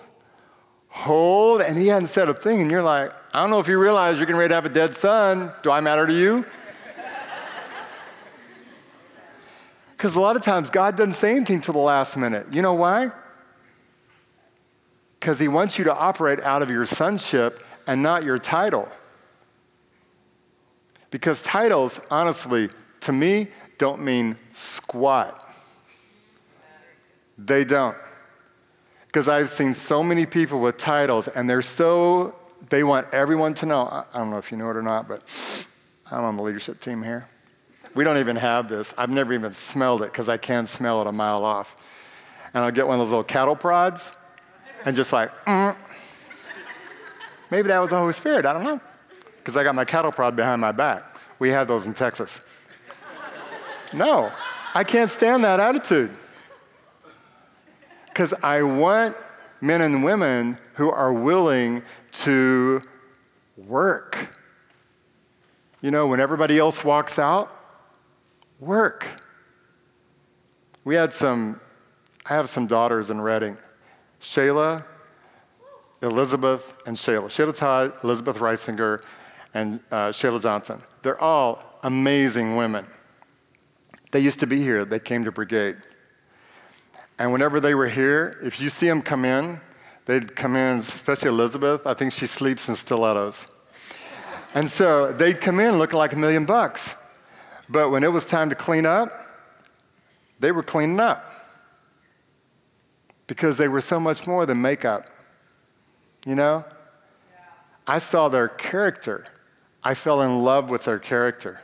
hold. 0.87 1.61
And 1.61 1.77
he 1.77 1.87
hadn't 1.87 2.07
said 2.07 2.29
a 2.29 2.33
thing. 2.33 2.61
And 2.61 2.71
you're 2.71 2.83
like, 2.83 3.11
I 3.33 3.41
don't 3.41 3.49
know 3.49 3.59
if 3.59 3.67
you 3.67 3.79
realize 3.79 4.17
you're 4.17 4.25
getting 4.25 4.39
ready 4.39 4.49
to 4.49 4.55
have 4.55 4.65
a 4.65 4.69
dead 4.69 4.95
son. 4.95 5.51
Do 5.63 5.71
I 5.71 5.81
matter 5.81 6.05
to 6.07 6.13
you? 6.13 6.45
Because 9.91 10.15
a 10.15 10.19
lot 10.19 10.35
of 10.35 10.41
times 10.41 10.71
God 10.71 10.97
doesn't 10.97 11.11
say 11.11 11.35
anything 11.35 11.61
till 11.61 11.75
the 11.75 11.79
last 11.79 12.17
minute. 12.17 12.47
You 12.51 12.63
know 12.63 12.73
why? 12.73 13.11
Because 15.19 15.37
He 15.37 15.47
wants 15.47 15.77
you 15.77 15.83
to 15.83 15.95
operate 15.95 16.39
out 16.39 16.63
of 16.63 16.71
your 16.71 16.85
sonship 16.85 17.63
and 17.85 18.01
not 18.01 18.23
your 18.23 18.39
title. 18.39 18.89
Because 21.11 21.43
titles, 21.43 22.01
honestly, 22.09 22.69
to 23.01 23.11
me, 23.11 23.49
don't 23.81 23.99
mean 23.99 24.37
squat. 24.53 25.51
They 27.35 27.63
don't. 27.63 27.97
Because 29.07 29.27
I've 29.27 29.49
seen 29.49 29.73
so 29.73 30.03
many 30.03 30.27
people 30.27 30.59
with 30.59 30.77
titles 30.77 31.27
and 31.27 31.49
they're 31.49 31.63
so, 31.63 32.35
they 32.69 32.83
want 32.83 33.11
everyone 33.11 33.55
to 33.55 33.65
know. 33.65 33.87
I 33.87 34.05
don't 34.13 34.29
know 34.29 34.37
if 34.37 34.51
you 34.51 34.57
know 34.59 34.69
it 34.69 34.77
or 34.77 34.83
not, 34.83 35.07
but 35.07 35.23
I'm 36.11 36.23
on 36.23 36.37
the 36.37 36.43
leadership 36.43 36.79
team 36.79 37.01
here. 37.01 37.27
We 37.95 38.03
don't 38.03 38.19
even 38.19 38.35
have 38.35 38.69
this. 38.69 38.93
I've 38.99 39.09
never 39.09 39.33
even 39.33 39.51
smelled 39.51 40.03
it 40.03 40.11
because 40.11 40.29
I 40.29 40.37
can 40.37 40.67
smell 40.67 41.01
it 41.01 41.07
a 41.07 41.11
mile 41.11 41.43
off. 41.43 41.75
And 42.53 42.63
I'll 42.63 42.69
get 42.69 42.85
one 42.85 42.99
of 42.99 42.99
those 42.99 43.09
little 43.09 43.23
cattle 43.23 43.55
prods 43.55 44.13
and 44.85 44.95
just 44.95 45.11
like, 45.11 45.31
mm. 45.45 45.75
maybe 47.49 47.69
that 47.69 47.79
was 47.79 47.89
the 47.89 47.97
Holy 47.97 48.13
Spirit. 48.13 48.45
I 48.45 48.53
don't 48.53 48.63
know. 48.63 48.79
Because 49.37 49.57
I 49.57 49.63
got 49.63 49.73
my 49.73 49.85
cattle 49.85 50.11
prod 50.11 50.35
behind 50.35 50.61
my 50.61 50.71
back. 50.71 51.17
We 51.39 51.49
have 51.49 51.67
those 51.67 51.87
in 51.87 51.95
Texas. 51.95 52.41
No, 53.93 54.31
I 54.73 54.83
can't 54.83 55.09
stand 55.09 55.43
that 55.43 55.59
attitude. 55.59 56.11
Because 58.07 58.33
I 58.43 58.63
want 58.63 59.15
men 59.61 59.81
and 59.81 60.03
women 60.03 60.57
who 60.75 60.89
are 60.89 61.13
willing 61.13 61.83
to 62.11 62.81
work. 63.57 64.37
You 65.81 65.91
know, 65.91 66.07
when 66.07 66.19
everybody 66.19 66.57
else 66.59 66.83
walks 66.83 67.17
out, 67.17 67.51
work. 68.59 69.07
We 70.83 70.95
had 70.95 71.13
some, 71.13 71.59
I 72.29 72.35
have 72.35 72.49
some 72.49 72.67
daughters 72.67 73.09
in 73.09 73.21
Redding 73.21 73.57
Shayla, 74.19 74.85
Elizabeth, 76.01 76.75
and 76.85 76.95
Shayla. 76.95 77.25
Shayla 77.25 77.55
Todd, 77.55 77.93
Elizabeth 78.03 78.37
Reisinger, 78.37 79.03
and 79.53 79.79
uh, 79.91 80.09
Shayla 80.09 80.41
Johnson. 80.41 80.81
They're 81.01 81.21
all 81.21 81.79
amazing 81.83 82.55
women. 82.55 82.87
They 84.11 84.19
used 84.19 84.39
to 84.41 84.47
be 84.47 84.61
here, 84.61 84.85
they 84.85 84.99
came 84.99 85.23
to 85.23 85.31
Brigade. 85.31 85.77
And 87.17 87.31
whenever 87.31 87.59
they 87.59 87.75
were 87.75 87.87
here, 87.87 88.37
if 88.43 88.59
you 88.59 88.69
see 88.69 88.87
them 88.87 89.01
come 89.01 89.25
in, 89.25 89.61
they'd 90.05 90.35
come 90.35 90.55
in, 90.55 90.79
especially 90.79 91.29
Elizabeth, 91.29 91.85
I 91.85 91.93
think 91.93 92.11
she 92.13 92.25
sleeps 92.25 92.67
in 92.67 92.75
stilettos. 92.75 93.47
And 94.53 94.67
so 94.67 95.11
they'd 95.13 95.39
come 95.39 95.59
in 95.59 95.77
looking 95.77 95.97
like 95.97 96.13
a 96.13 96.17
million 96.17 96.45
bucks. 96.45 96.95
But 97.69 97.89
when 97.89 98.03
it 98.03 98.11
was 98.11 98.25
time 98.25 98.49
to 98.49 98.55
clean 98.55 98.85
up, 98.85 99.11
they 100.39 100.51
were 100.51 100.63
cleaning 100.63 100.99
up 100.99 101.31
because 103.27 103.57
they 103.57 103.67
were 103.67 103.79
so 103.79 103.99
much 103.99 104.27
more 104.27 104.45
than 104.45 104.61
makeup. 104.61 105.05
You 106.25 106.35
know? 106.35 106.65
I 107.87 107.99
saw 107.99 108.27
their 108.27 108.47
character. 108.47 109.25
I 109.83 109.93
fell 109.93 110.21
in 110.21 110.39
love 110.39 110.69
with 110.69 110.83
their 110.83 110.99
character. 110.99 111.61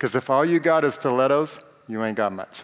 Because 0.00 0.14
if 0.14 0.30
all 0.30 0.46
you 0.46 0.58
got 0.60 0.82
is 0.82 0.94
stilettos, 0.94 1.62
you 1.86 2.02
ain't 2.02 2.16
got 2.16 2.32
much. 2.32 2.62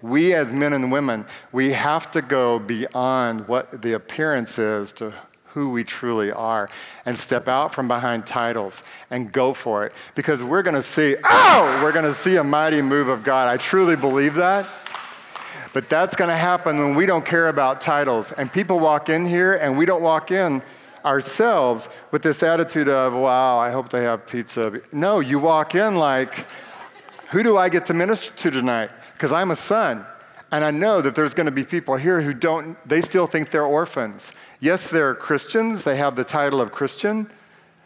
We, 0.00 0.32
as 0.32 0.54
men 0.54 0.72
and 0.72 0.90
women, 0.90 1.26
we 1.52 1.72
have 1.72 2.10
to 2.12 2.22
go 2.22 2.58
beyond 2.58 3.46
what 3.46 3.82
the 3.82 3.92
appearance 3.92 4.58
is 4.58 4.90
to 4.94 5.12
who 5.48 5.68
we 5.68 5.84
truly 5.84 6.32
are 6.32 6.70
and 7.04 7.14
step 7.14 7.46
out 7.46 7.74
from 7.74 7.88
behind 7.88 8.24
titles 8.24 8.82
and 9.10 9.30
go 9.30 9.52
for 9.52 9.84
it 9.84 9.92
because 10.14 10.42
we're 10.42 10.62
going 10.62 10.76
to 10.76 10.82
see, 10.82 11.14
oh, 11.24 11.80
we're 11.82 11.92
going 11.92 12.06
to 12.06 12.14
see 12.14 12.36
a 12.36 12.44
mighty 12.44 12.80
move 12.80 13.08
of 13.08 13.22
God. 13.22 13.48
I 13.48 13.58
truly 13.58 13.96
believe 13.96 14.36
that. 14.36 14.66
But 15.74 15.90
that's 15.90 16.16
going 16.16 16.30
to 16.30 16.36
happen 16.36 16.78
when 16.78 16.94
we 16.94 17.04
don't 17.04 17.24
care 17.24 17.48
about 17.48 17.82
titles. 17.82 18.32
And 18.32 18.50
people 18.50 18.80
walk 18.80 19.10
in 19.10 19.26
here 19.26 19.52
and 19.52 19.76
we 19.76 19.84
don't 19.84 20.02
walk 20.02 20.30
in 20.30 20.62
ourselves 21.04 21.88
with 22.10 22.22
this 22.22 22.42
attitude 22.42 22.88
of, 22.88 23.14
wow, 23.14 23.58
I 23.58 23.70
hope 23.70 23.88
they 23.88 24.02
have 24.02 24.26
pizza. 24.26 24.80
No, 24.92 25.20
you 25.20 25.38
walk 25.38 25.74
in 25.74 25.96
like, 25.96 26.46
who 27.30 27.42
do 27.42 27.56
I 27.56 27.68
get 27.68 27.86
to 27.86 27.94
minister 27.94 28.32
to 28.36 28.50
tonight? 28.50 28.90
Because 29.14 29.32
I'm 29.32 29.50
a 29.50 29.56
son. 29.56 30.06
And 30.50 30.64
I 30.64 30.70
know 30.70 31.00
that 31.00 31.14
there's 31.14 31.32
going 31.32 31.46
to 31.46 31.52
be 31.52 31.64
people 31.64 31.96
here 31.96 32.20
who 32.20 32.34
don't, 32.34 32.76
they 32.86 33.00
still 33.00 33.26
think 33.26 33.50
they're 33.50 33.64
orphans. 33.64 34.32
Yes, 34.60 34.90
they're 34.90 35.14
Christians, 35.14 35.82
they 35.82 35.96
have 35.96 36.14
the 36.14 36.24
title 36.24 36.60
of 36.60 36.72
Christian, 36.72 37.30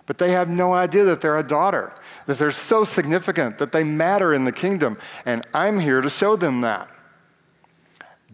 but 0.07 0.19
they 0.19 0.33
have 0.33 0.49
no 0.49 0.73
idea 0.73 1.05
that 1.05 1.21
they're 1.21 1.39
a 1.39 1.47
daughter, 1.47 1.93
that 2.27 2.39
they're 2.39 2.51
so 2.51 2.83
significant, 2.83 3.59
that 3.59 3.71
they 3.71 3.85
matter 3.85 4.35
in 4.35 4.45
the 4.45 4.53
kingdom. 4.53 4.99
And 5.25 5.47
I'm 5.55 5.79
here 5.79 6.01
to 6.01 6.11
show 6.11 6.35
them 6.35 6.61
that. 6.63 6.89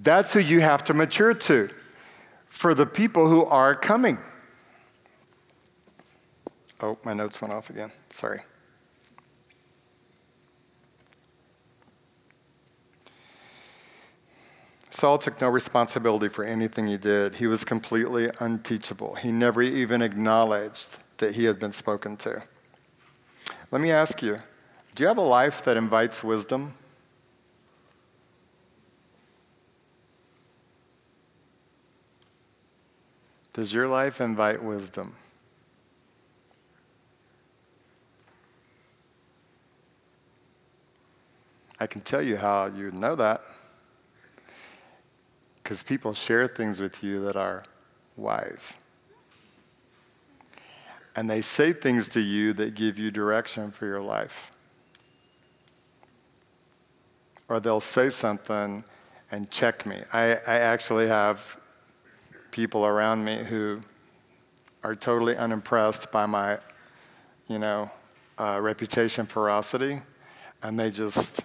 That's 0.01 0.33
who 0.33 0.41
you 0.41 0.61
have 0.61 0.83
to 0.85 0.95
mature 0.95 1.35
to 1.35 1.69
for 2.49 2.75
the 2.75 2.87
people 2.87 3.29
who 3.29 3.45
are 3.45 3.75
coming. 3.75 4.19
Oh, 6.83 6.99
my 7.05 7.15
notes 7.15 7.41
went 7.41 7.55
off 7.55 7.71
again. 7.71 7.93
Sorry. 8.11 8.41
Saul 14.91 15.19
took 15.19 15.41
no 15.41 15.49
responsibility 15.49 16.29
for 16.29 16.45
anything 16.45 16.89
he 16.89 16.97
did. 16.97 17.37
He 17.37 17.47
was 17.47 17.65
completely 17.65 18.31
unteachable. 18.41 19.15
He 19.15 19.33
never 19.33 19.63
even 19.63 20.03
acknowledged 20.03 20.99
that 21.19 21.37
he 21.37 21.45
had 21.45 21.59
been 21.59 21.73
spoken 21.73 22.17
to. 22.19 22.43
Let 23.71 23.81
me 23.81 23.91
ask 23.91 24.21
you 24.21 24.39
do 24.95 25.05
you 25.05 25.09
have 25.09 25.19
a 25.19 25.23
life 25.23 25.63
that 25.65 25.77
invites 25.77 26.23
wisdom? 26.23 26.75
Does 33.53 33.73
your 33.73 33.89
life 33.89 34.21
invite 34.21 34.63
wisdom? 34.63 35.15
I 41.83 41.89
can 41.89 42.01
tell 42.01 42.23
you 42.23 42.37
how 42.37 42.67
you 42.67 42.93
know 42.93 43.17
that 43.17 43.41
because 45.57 45.83
people 45.83 46.15
share 46.15 46.47
things 46.47 46.79
with 46.79 47.03
you 47.03 47.25
that 47.25 47.35
are 47.35 47.65
wise. 48.17 48.79
And 51.17 51.29
they 51.29 51.41
say 51.41 51.73
things 51.73 52.09
to 52.11 52.21
you 52.21 52.53
that 52.53 52.77
give 52.77 53.01
you 53.01 53.11
direction 53.11 53.73
for 53.73 53.87
your 53.87 54.01
life. 54.01 54.53
Or 57.49 57.59
they'll 57.59 57.81
say 57.81 58.11
something 58.11 58.85
and 59.33 59.51
check 59.51 59.85
me. 59.85 60.03
I, 60.13 60.35
I 60.47 60.59
actually 60.61 61.09
have 61.09 61.59
people 62.53 62.87
around 62.87 63.25
me 63.25 63.43
who 63.43 63.81
are 64.85 64.95
totally 64.95 65.37
unimpressed 65.37 66.13
by 66.13 66.27
my, 66.27 66.61
you 67.49 67.59
know, 67.59 67.91
uh, 68.39 68.61
reputation 68.63 69.27
ferocity, 69.27 70.01
and 70.63 70.79
they 70.79 70.93
just 70.93 71.41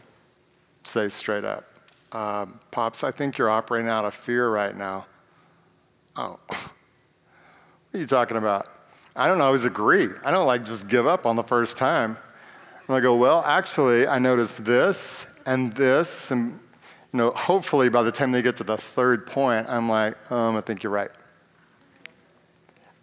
say 0.87 1.09
straight 1.09 1.43
up, 1.43 1.65
um, 2.11 2.59
Pops, 2.71 3.03
I 3.03 3.11
think 3.11 3.37
you're 3.37 3.49
operating 3.49 3.89
out 3.89 4.05
of 4.05 4.13
fear 4.13 4.49
right 4.49 4.75
now. 4.75 5.05
Oh, 6.15 6.39
what 6.47 6.57
are 7.93 7.97
you 7.99 8.07
talking 8.07 8.37
about? 8.37 8.67
I 9.15 9.27
don't 9.27 9.41
always 9.41 9.65
agree. 9.65 10.09
I 10.23 10.31
don't 10.31 10.45
like 10.45 10.65
just 10.65 10.87
give 10.87 11.07
up 11.07 11.25
on 11.25 11.35
the 11.35 11.43
first 11.43 11.77
time. 11.77 12.17
And 12.87 12.95
I 12.95 12.99
go, 12.99 13.15
Well, 13.15 13.43
actually, 13.45 14.07
I 14.07 14.19
noticed 14.19 14.63
this 14.63 15.27
and 15.45 15.73
this, 15.73 16.31
and 16.31 16.59
you 17.11 17.17
know, 17.17 17.31
hopefully 17.31 17.89
by 17.89 18.03
the 18.03 18.11
time 18.11 18.31
they 18.31 18.41
get 18.41 18.57
to 18.57 18.63
the 18.63 18.77
third 18.77 19.25
point, 19.27 19.67
I'm 19.69 19.89
like, 19.89 20.15
um, 20.31 20.55
I 20.55 20.61
think 20.61 20.83
you're 20.83 20.91
right. 20.91 21.09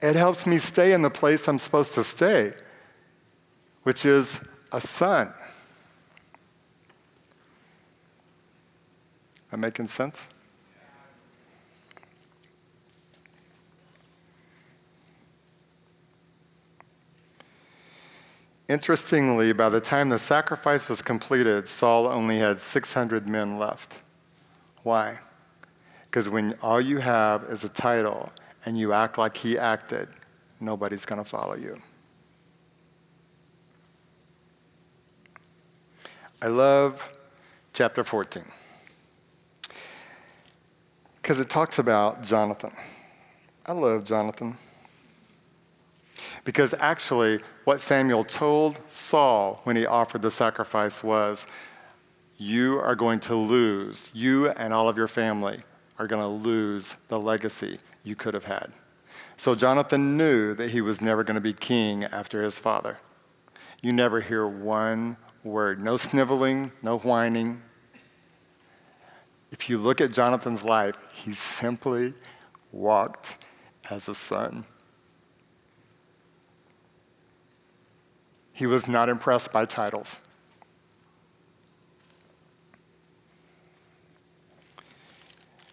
It 0.01 0.15
helps 0.15 0.47
me 0.47 0.59
stay 0.59 0.93
in 0.93 1.03
the 1.03 1.11
place 1.11 1.49
I'm 1.49 1.59
supposed 1.59 1.95
to 1.95 2.05
stay, 2.05 2.53
which 3.83 4.05
is 4.05 4.41
a 4.73 4.81
son. 4.81 5.33
Making 9.57 9.87
sense? 9.87 10.29
Interestingly, 18.69 19.53
by 19.53 19.69
the 19.69 19.81
time 19.81 20.09
the 20.09 20.19
sacrifice 20.19 20.89
was 20.89 21.03
completed, 21.03 21.69
Saul 21.69 22.07
only 22.07 22.39
had 22.39 22.59
600 22.59 23.29
men 23.29 23.59
left. 23.59 24.01
Why? 24.83 25.19
Because 26.07 26.29
when 26.29 26.57
all 26.63 26.81
you 26.81 26.99
have 26.99 27.45
is 27.45 27.63
a 27.63 27.69
title 27.69 28.33
and 28.65 28.79
you 28.79 28.93
act 28.93 29.19
like 29.19 29.37
he 29.37 29.59
acted, 29.59 30.09
nobody's 30.61 31.05
going 31.05 31.23
to 31.23 31.29
follow 31.29 31.55
you. 31.55 31.77
I 36.43 36.49
love 36.49 37.17
chapter 37.73 38.03
14 38.03 38.43
because 41.25 41.41
it 41.41 41.49
talks 41.49 41.79
about 41.79 42.23
Jonathan. 42.23 42.71
I 43.65 43.73
love 43.73 44.05
Jonathan. 44.05 44.59
Because 46.45 46.75
actually, 46.79 47.41
what 47.65 47.81
Samuel 47.81 48.25
told 48.25 48.79
Saul 48.91 49.59
when 49.65 49.75
he 49.75 49.87
offered 49.87 50.21
the 50.21 50.31
sacrifice 50.31 51.03
was, 51.03 51.47
You 52.37 52.79
are 52.79 52.95
going 52.95 53.21
to 53.21 53.35
lose, 53.35 54.11
you 54.13 54.51
and 54.51 54.75
all 54.75 54.87
of 54.87 54.99
your 54.99 55.09
family 55.09 55.61
are 55.99 56.07
going 56.07 56.21
to 56.21 56.29
lose 56.29 56.97
the 57.09 57.19
legacy 57.19 57.79
you 58.03 58.15
could 58.15 58.35
have 58.35 58.45
had. 58.45 58.75
So 59.39 59.55
Jonathan 59.55 60.19
knew 60.19 60.53
that 60.53 60.73
he 60.73 60.83
was 60.83 61.01
never 61.01 61.25
going 61.25 61.37
to 61.37 61.41
be 61.41 61.55
king 61.55 62.05
after 62.05 62.43
his 62.43 62.61
father. 62.61 62.99
You 63.81 63.95
never 63.95 64.21
hear 64.21 64.47
one 64.47 65.17
word, 65.43 65.81
no 65.81 65.97
sniveling, 65.97 66.73
no 66.83 66.99
whining. 66.99 67.63
If 69.55 69.71
you 69.71 69.79
look 69.79 70.01
at 70.01 70.13
Jonathan's 70.13 70.65
life, 70.65 70.99
he 71.13 71.33
simply 71.33 72.13
walked 72.73 73.37
as 73.89 74.09
a 74.09 74.15
son. 74.15 74.65
He 78.53 78.67
was 78.67 78.89
not 78.89 79.09
impressed 79.09 79.53
by 79.53 79.65
titles. 79.67 80.19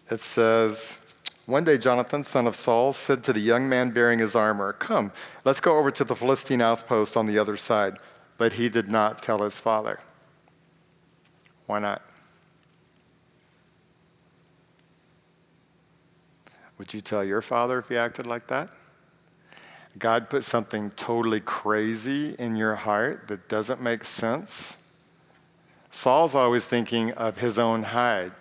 It 0.08 0.20
says, 0.20 1.00
One 1.46 1.64
day 1.64 1.76
Jonathan, 1.76 2.22
son 2.22 2.46
of 2.46 2.54
Saul, 2.54 2.92
said 2.92 3.24
to 3.24 3.32
the 3.32 3.40
young 3.40 3.68
man 3.68 3.90
bearing 3.90 4.20
his 4.20 4.36
armor, 4.36 4.74
Come, 4.74 5.10
let's 5.44 5.58
go 5.58 5.76
over 5.76 5.90
to 5.90 6.04
the 6.04 6.14
Philistine 6.14 6.60
outpost 6.60 7.16
on 7.16 7.26
the 7.26 7.36
other 7.36 7.56
side. 7.56 7.96
But 8.38 8.52
he 8.52 8.68
did 8.68 8.86
not 8.86 9.24
tell 9.24 9.42
his 9.42 9.58
father. 9.58 9.98
Why 11.66 11.80
not? 11.80 12.00
Would 16.82 16.92
you 16.92 17.00
tell 17.00 17.22
your 17.22 17.40
father 17.40 17.78
if 17.78 17.90
he 17.90 17.96
acted 17.96 18.26
like 18.26 18.48
that? 18.48 18.68
God 20.00 20.28
put 20.28 20.42
something 20.42 20.90
totally 20.90 21.38
crazy 21.38 22.34
in 22.40 22.56
your 22.56 22.74
heart 22.74 23.28
that 23.28 23.48
doesn't 23.48 23.80
make 23.80 24.02
sense. 24.04 24.76
Saul's 25.92 26.34
always 26.34 26.64
thinking 26.64 27.12
of 27.12 27.36
his 27.36 27.56
own 27.56 27.84
hide. 27.84 28.32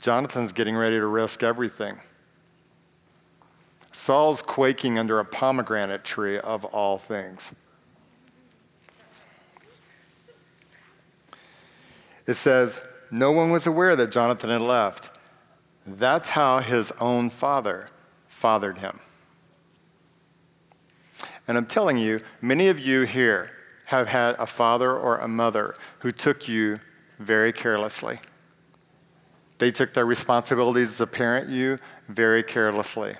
Jonathan's 0.00 0.54
getting 0.54 0.76
ready 0.76 0.96
to 0.96 1.04
risk 1.04 1.42
everything. 1.42 1.98
Saul's 3.92 4.40
quaking 4.40 4.98
under 4.98 5.18
a 5.20 5.24
pomegranate 5.26 6.02
tree 6.02 6.38
of 6.38 6.64
all 6.64 6.96
things. 6.96 7.54
It 12.26 12.32
says, 12.32 12.80
No 13.10 13.30
one 13.30 13.50
was 13.50 13.66
aware 13.66 13.94
that 13.94 14.10
Jonathan 14.10 14.48
had 14.48 14.62
left. 14.62 15.19
That's 15.86 16.30
how 16.30 16.60
his 16.60 16.92
own 17.00 17.30
father 17.30 17.88
fathered 18.26 18.78
him. 18.78 19.00
And 21.48 21.58
I'm 21.58 21.66
telling 21.66 21.98
you, 21.98 22.20
many 22.40 22.68
of 22.68 22.78
you 22.78 23.02
here 23.02 23.50
have 23.86 24.08
had 24.08 24.36
a 24.38 24.46
father 24.46 24.96
or 24.96 25.18
a 25.18 25.26
mother 25.26 25.74
who 25.98 26.12
took 26.12 26.48
you 26.48 26.78
very 27.18 27.52
carelessly. 27.52 28.20
They 29.58 29.70
took 29.70 29.92
their 29.92 30.06
responsibilities 30.06 30.96
to 30.98 31.06
parent 31.06 31.48
you 31.48 31.78
very 32.08 32.42
carelessly. 32.42 33.14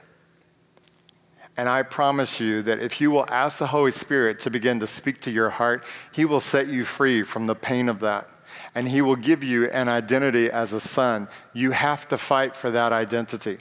And 1.56 1.68
I 1.68 1.82
promise 1.82 2.40
you 2.40 2.62
that 2.62 2.80
if 2.80 3.00
you 3.00 3.10
will 3.10 3.28
ask 3.28 3.58
the 3.58 3.66
Holy 3.66 3.90
Spirit 3.90 4.40
to 4.40 4.50
begin 4.50 4.80
to 4.80 4.86
speak 4.86 5.20
to 5.22 5.30
your 5.30 5.50
heart, 5.50 5.84
He 6.12 6.24
will 6.24 6.40
set 6.40 6.68
you 6.68 6.84
free 6.84 7.22
from 7.22 7.44
the 7.44 7.54
pain 7.54 7.88
of 7.88 8.00
that. 8.00 8.28
And 8.74 8.88
He 8.88 9.02
will 9.02 9.16
give 9.16 9.42
you 9.42 9.68
an 9.70 9.88
identity 9.88 10.50
as 10.50 10.72
a 10.72 10.80
son. 10.80 11.28
You 11.52 11.72
have 11.72 12.06
to 12.08 12.16
fight 12.16 12.54
for 12.54 12.70
that 12.70 12.92
identity. 12.92 13.58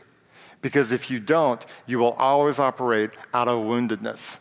Because 0.61 0.91
if 0.91 1.09
you 1.09 1.19
don't, 1.19 1.65
you 1.85 1.99
will 1.99 2.13
always 2.13 2.59
operate 2.59 3.11
out 3.33 3.47
of 3.47 3.63
woundedness. 3.63 4.39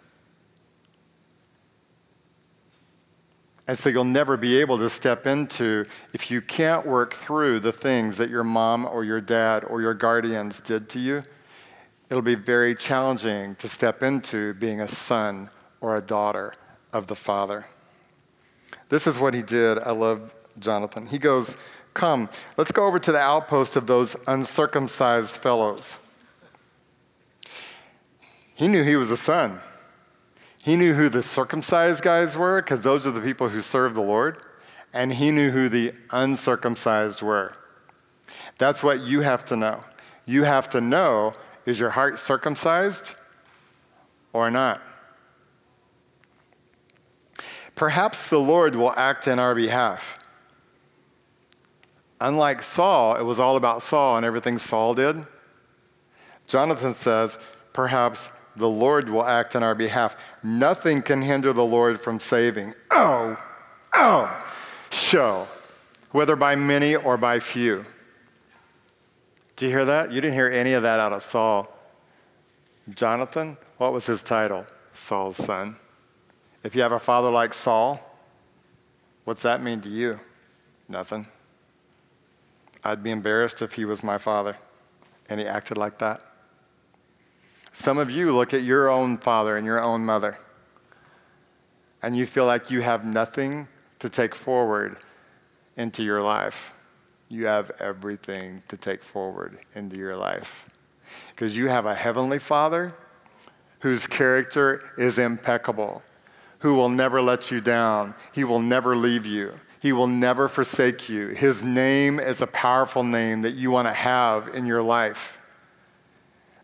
And 3.68 3.78
so 3.78 3.90
you'll 3.90 4.04
never 4.04 4.38
be 4.38 4.58
able 4.60 4.78
to 4.78 4.88
step 4.88 5.26
into 5.26 5.84
if 6.14 6.30
you 6.30 6.40
can't 6.40 6.86
work 6.86 7.12
through 7.12 7.60
the 7.60 7.70
things 7.70 8.16
that 8.16 8.30
your 8.30 8.42
mom 8.42 8.86
or 8.86 9.04
your 9.04 9.20
dad 9.20 9.62
or 9.62 9.82
your 9.82 9.92
guardians 9.92 10.60
did 10.60 10.88
to 10.90 10.98
you. 10.98 11.22
It'll 12.08 12.22
be 12.22 12.34
very 12.34 12.74
challenging 12.74 13.56
to 13.56 13.68
step 13.68 14.02
into 14.02 14.54
being 14.54 14.80
a 14.80 14.88
son 14.88 15.50
or 15.82 15.96
a 15.96 16.00
daughter 16.00 16.54
of 16.94 17.08
the 17.08 17.14
Father. 17.14 17.66
This 18.88 19.06
is 19.06 19.18
what 19.18 19.34
he 19.34 19.42
did. 19.42 19.78
I 19.78 19.90
love 19.90 20.34
Jonathan. 20.58 21.06
He 21.06 21.18
goes, 21.18 21.56
Come, 21.94 22.28
let's 22.56 22.70
go 22.70 22.86
over 22.86 22.98
to 22.98 23.12
the 23.12 23.18
outpost 23.18 23.76
of 23.76 23.86
those 23.86 24.16
uncircumcised 24.26 25.30
fellows. 25.30 25.98
He 28.54 28.68
knew 28.68 28.82
he 28.82 28.96
was 28.96 29.10
a 29.10 29.16
son. 29.16 29.60
He 30.58 30.76
knew 30.76 30.94
who 30.94 31.08
the 31.08 31.22
circumcised 31.22 32.02
guys 32.02 32.36
were, 32.36 32.60
because 32.60 32.82
those 32.82 33.06
are 33.06 33.10
the 33.10 33.20
people 33.20 33.48
who 33.48 33.60
serve 33.60 33.94
the 33.94 34.02
Lord, 34.02 34.38
and 34.92 35.12
he 35.12 35.30
knew 35.30 35.50
who 35.50 35.68
the 35.68 35.92
uncircumcised 36.10 37.22
were. 37.22 37.54
That's 38.58 38.82
what 38.82 39.00
you 39.00 39.20
have 39.20 39.44
to 39.46 39.56
know. 39.56 39.84
You 40.26 40.42
have 40.42 40.68
to 40.70 40.80
know 40.80 41.34
is 41.64 41.78
your 41.78 41.90
heart 41.90 42.18
circumcised 42.18 43.14
or 44.32 44.50
not? 44.50 44.82
Perhaps 47.74 48.28
the 48.28 48.38
Lord 48.38 48.74
will 48.74 48.92
act 48.92 49.28
in 49.28 49.38
our 49.38 49.54
behalf. 49.54 50.17
Unlike 52.20 52.62
Saul, 52.62 53.16
it 53.16 53.22
was 53.22 53.38
all 53.38 53.56
about 53.56 53.82
Saul 53.82 54.16
and 54.16 54.26
everything 54.26 54.58
Saul 54.58 54.94
did. 54.94 55.24
Jonathan 56.46 56.92
says, 56.92 57.38
perhaps 57.72 58.30
the 58.56 58.68
Lord 58.68 59.08
will 59.08 59.24
act 59.24 59.54
in 59.54 59.62
our 59.62 59.74
behalf. 59.74 60.16
Nothing 60.42 61.02
can 61.02 61.22
hinder 61.22 61.52
the 61.52 61.64
Lord 61.64 62.00
from 62.00 62.18
saving. 62.18 62.74
Oh, 62.90 63.40
oh, 63.94 64.46
show, 64.90 65.46
whether 66.10 66.34
by 66.34 66.56
many 66.56 66.96
or 66.96 67.16
by 67.16 67.38
few. 67.38 67.84
Do 69.56 69.66
you 69.66 69.72
hear 69.72 69.84
that? 69.84 70.10
You 70.10 70.20
didn't 70.20 70.34
hear 70.34 70.48
any 70.48 70.72
of 70.72 70.82
that 70.82 70.98
out 70.98 71.12
of 71.12 71.22
Saul. 71.22 71.72
Jonathan, 72.94 73.56
what 73.76 73.92
was 73.92 74.06
his 74.06 74.22
title? 74.22 74.66
Saul's 74.92 75.36
son. 75.36 75.76
If 76.64 76.74
you 76.74 76.82
have 76.82 76.92
a 76.92 76.98
father 76.98 77.30
like 77.30 77.54
Saul, 77.54 78.00
what's 79.24 79.42
that 79.42 79.62
mean 79.62 79.80
to 79.82 79.88
you? 79.88 80.18
Nothing. 80.88 81.28
I'd 82.84 83.02
be 83.02 83.10
embarrassed 83.10 83.62
if 83.62 83.74
he 83.74 83.84
was 83.84 84.02
my 84.02 84.18
father 84.18 84.56
and 85.28 85.40
he 85.40 85.46
acted 85.46 85.76
like 85.76 85.98
that. 85.98 86.22
Some 87.72 87.98
of 87.98 88.10
you 88.10 88.34
look 88.34 88.54
at 88.54 88.62
your 88.62 88.88
own 88.88 89.18
father 89.18 89.56
and 89.56 89.64
your 89.64 89.82
own 89.82 90.04
mother, 90.04 90.38
and 92.02 92.16
you 92.16 92.26
feel 92.26 92.46
like 92.46 92.70
you 92.70 92.80
have 92.80 93.04
nothing 93.04 93.68
to 93.98 94.08
take 94.08 94.34
forward 94.34 94.98
into 95.76 96.02
your 96.02 96.22
life. 96.22 96.76
You 97.28 97.46
have 97.46 97.70
everything 97.78 98.62
to 98.68 98.76
take 98.76 99.04
forward 99.04 99.58
into 99.74 99.96
your 99.96 100.16
life. 100.16 100.66
Because 101.30 101.56
you 101.56 101.68
have 101.68 101.86
a 101.86 101.94
heavenly 101.94 102.38
father 102.38 102.94
whose 103.80 104.06
character 104.06 104.92
is 104.96 105.18
impeccable, 105.18 106.02
who 106.60 106.74
will 106.74 106.88
never 106.88 107.20
let 107.20 107.50
you 107.50 107.60
down, 107.60 108.14
he 108.32 108.44
will 108.44 108.60
never 108.60 108.96
leave 108.96 109.26
you. 109.26 109.54
He 109.80 109.92
will 109.92 110.06
never 110.06 110.48
forsake 110.48 111.08
you. 111.08 111.28
His 111.28 111.62
name 111.62 112.18
is 112.18 112.42
a 112.42 112.46
powerful 112.46 113.04
name 113.04 113.42
that 113.42 113.54
you 113.54 113.70
want 113.70 113.86
to 113.86 113.92
have 113.92 114.48
in 114.48 114.66
your 114.66 114.82
life. 114.82 115.40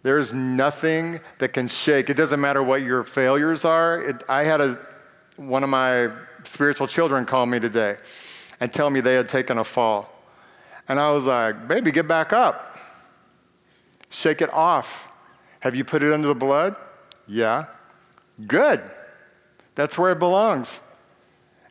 There's 0.02 0.34
nothing 0.34 1.20
that 1.38 1.54
can 1.54 1.68
shake. 1.68 2.10
It 2.10 2.16
doesn't 2.16 2.40
matter 2.40 2.62
what 2.62 2.82
your 2.82 3.04
failures 3.04 3.64
are. 3.64 4.02
It, 4.02 4.22
I 4.28 4.42
had 4.44 4.60
a, 4.60 4.78
one 5.36 5.62
of 5.62 5.70
my 5.70 6.10
spiritual 6.42 6.86
children 6.86 7.24
call 7.24 7.46
me 7.46 7.58
today 7.58 7.96
and 8.60 8.72
tell 8.72 8.90
me 8.90 9.00
they 9.00 9.14
had 9.14 9.28
taken 9.28 9.58
a 9.58 9.64
fall. 9.64 10.10
And 10.88 11.00
I 11.00 11.12
was 11.12 11.24
like, 11.24 11.68
Baby, 11.68 11.90
get 11.90 12.06
back 12.06 12.32
up. 12.32 12.78
Shake 14.10 14.42
it 14.42 14.52
off. 14.52 15.10
Have 15.60 15.74
you 15.74 15.84
put 15.84 16.02
it 16.02 16.12
under 16.12 16.28
the 16.28 16.34
blood? 16.34 16.76
Yeah. 17.26 17.66
Good. 18.46 18.82
That's 19.74 19.96
where 19.96 20.12
it 20.12 20.18
belongs. 20.18 20.80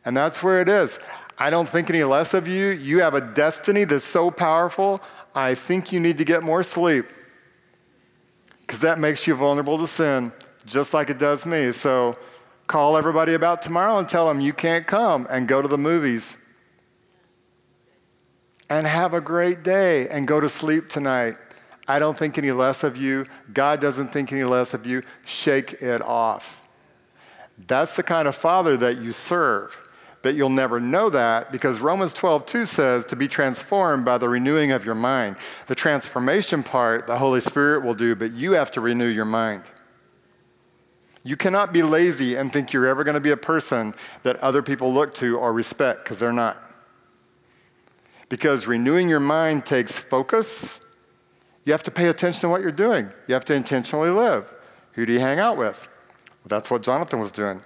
And 0.04 0.16
that's 0.16 0.42
where 0.42 0.60
it 0.60 0.68
is. 0.68 0.98
I 1.38 1.50
don't 1.50 1.68
think 1.68 1.90
any 1.90 2.04
less 2.04 2.34
of 2.34 2.46
you. 2.46 2.68
You 2.68 3.00
have 3.00 3.14
a 3.14 3.20
destiny 3.20 3.84
that's 3.84 4.04
so 4.04 4.30
powerful. 4.30 5.00
I 5.34 5.54
think 5.54 5.92
you 5.92 5.98
need 5.98 6.18
to 6.18 6.24
get 6.24 6.42
more 6.42 6.62
sleep 6.62 7.06
because 8.60 8.80
that 8.80 8.98
makes 8.98 9.26
you 9.26 9.34
vulnerable 9.34 9.78
to 9.78 9.86
sin, 9.86 10.32
just 10.64 10.94
like 10.94 11.10
it 11.10 11.18
does 11.18 11.44
me. 11.44 11.72
So 11.72 12.16
call 12.66 12.96
everybody 12.96 13.34
about 13.34 13.62
tomorrow 13.62 13.98
and 13.98 14.08
tell 14.08 14.28
them 14.28 14.40
you 14.40 14.52
can't 14.52 14.86
come 14.86 15.26
and 15.28 15.46
go 15.48 15.60
to 15.60 15.68
the 15.68 15.78
movies. 15.78 16.36
And 18.70 18.86
have 18.86 19.12
a 19.12 19.20
great 19.20 19.62
day 19.62 20.08
and 20.08 20.26
go 20.26 20.40
to 20.40 20.48
sleep 20.48 20.88
tonight. 20.88 21.36
I 21.86 21.98
don't 21.98 22.18
think 22.18 22.38
any 22.38 22.50
less 22.50 22.82
of 22.82 22.96
you. 22.96 23.26
God 23.52 23.80
doesn't 23.80 24.08
think 24.12 24.32
any 24.32 24.44
less 24.44 24.72
of 24.72 24.86
you. 24.86 25.02
Shake 25.24 25.74
it 25.82 26.00
off. 26.00 26.66
That's 27.66 27.94
the 27.94 28.02
kind 28.02 28.26
of 28.26 28.34
father 28.34 28.76
that 28.78 28.98
you 28.98 29.12
serve. 29.12 29.80
But 30.24 30.36
you'll 30.36 30.48
never 30.48 30.80
know 30.80 31.10
that 31.10 31.52
because 31.52 31.82
Romans 31.82 32.14
12, 32.14 32.46
2 32.46 32.64
says 32.64 33.04
to 33.06 33.14
be 33.14 33.28
transformed 33.28 34.06
by 34.06 34.16
the 34.16 34.26
renewing 34.26 34.72
of 34.72 34.82
your 34.82 34.94
mind. 34.94 35.36
The 35.66 35.74
transformation 35.74 36.62
part, 36.62 37.06
the 37.06 37.18
Holy 37.18 37.40
Spirit 37.40 37.84
will 37.84 37.92
do, 37.92 38.16
but 38.16 38.32
you 38.32 38.52
have 38.52 38.70
to 38.70 38.80
renew 38.80 39.06
your 39.06 39.26
mind. 39.26 39.64
You 41.24 41.36
cannot 41.36 41.74
be 41.74 41.82
lazy 41.82 42.36
and 42.36 42.50
think 42.50 42.72
you're 42.72 42.86
ever 42.86 43.04
going 43.04 43.16
to 43.16 43.20
be 43.20 43.32
a 43.32 43.36
person 43.36 43.94
that 44.22 44.36
other 44.36 44.62
people 44.62 44.90
look 44.90 45.12
to 45.16 45.36
or 45.36 45.52
respect 45.52 46.04
because 46.04 46.18
they're 46.18 46.32
not. 46.32 46.56
Because 48.30 48.66
renewing 48.66 49.10
your 49.10 49.20
mind 49.20 49.66
takes 49.66 49.92
focus. 49.92 50.80
You 51.66 51.72
have 51.72 51.82
to 51.82 51.90
pay 51.90 52.08
attention 52.08 52.40
to 52.40 52.48
what 52.48 52.62
you're 52.62 52.72
doing. 52.72 53.12
You 53.26 53.34
have 53.34 53.44
to 53.44 53.54
intentionally 53.54 54.08
live. 54.08 54.54
Who 54.92 55.04
do 55.04 55.12
you 55.12 55.20
hang 55.20 55.38
out 55.38 55.58
with? 55.58 55.86
Well, 56.26 56.48
that's 56.48 56.70
what 56.70 56.82
Jonathan 56.82 57.20
was 57.20 57.30
doing 57.30 57.60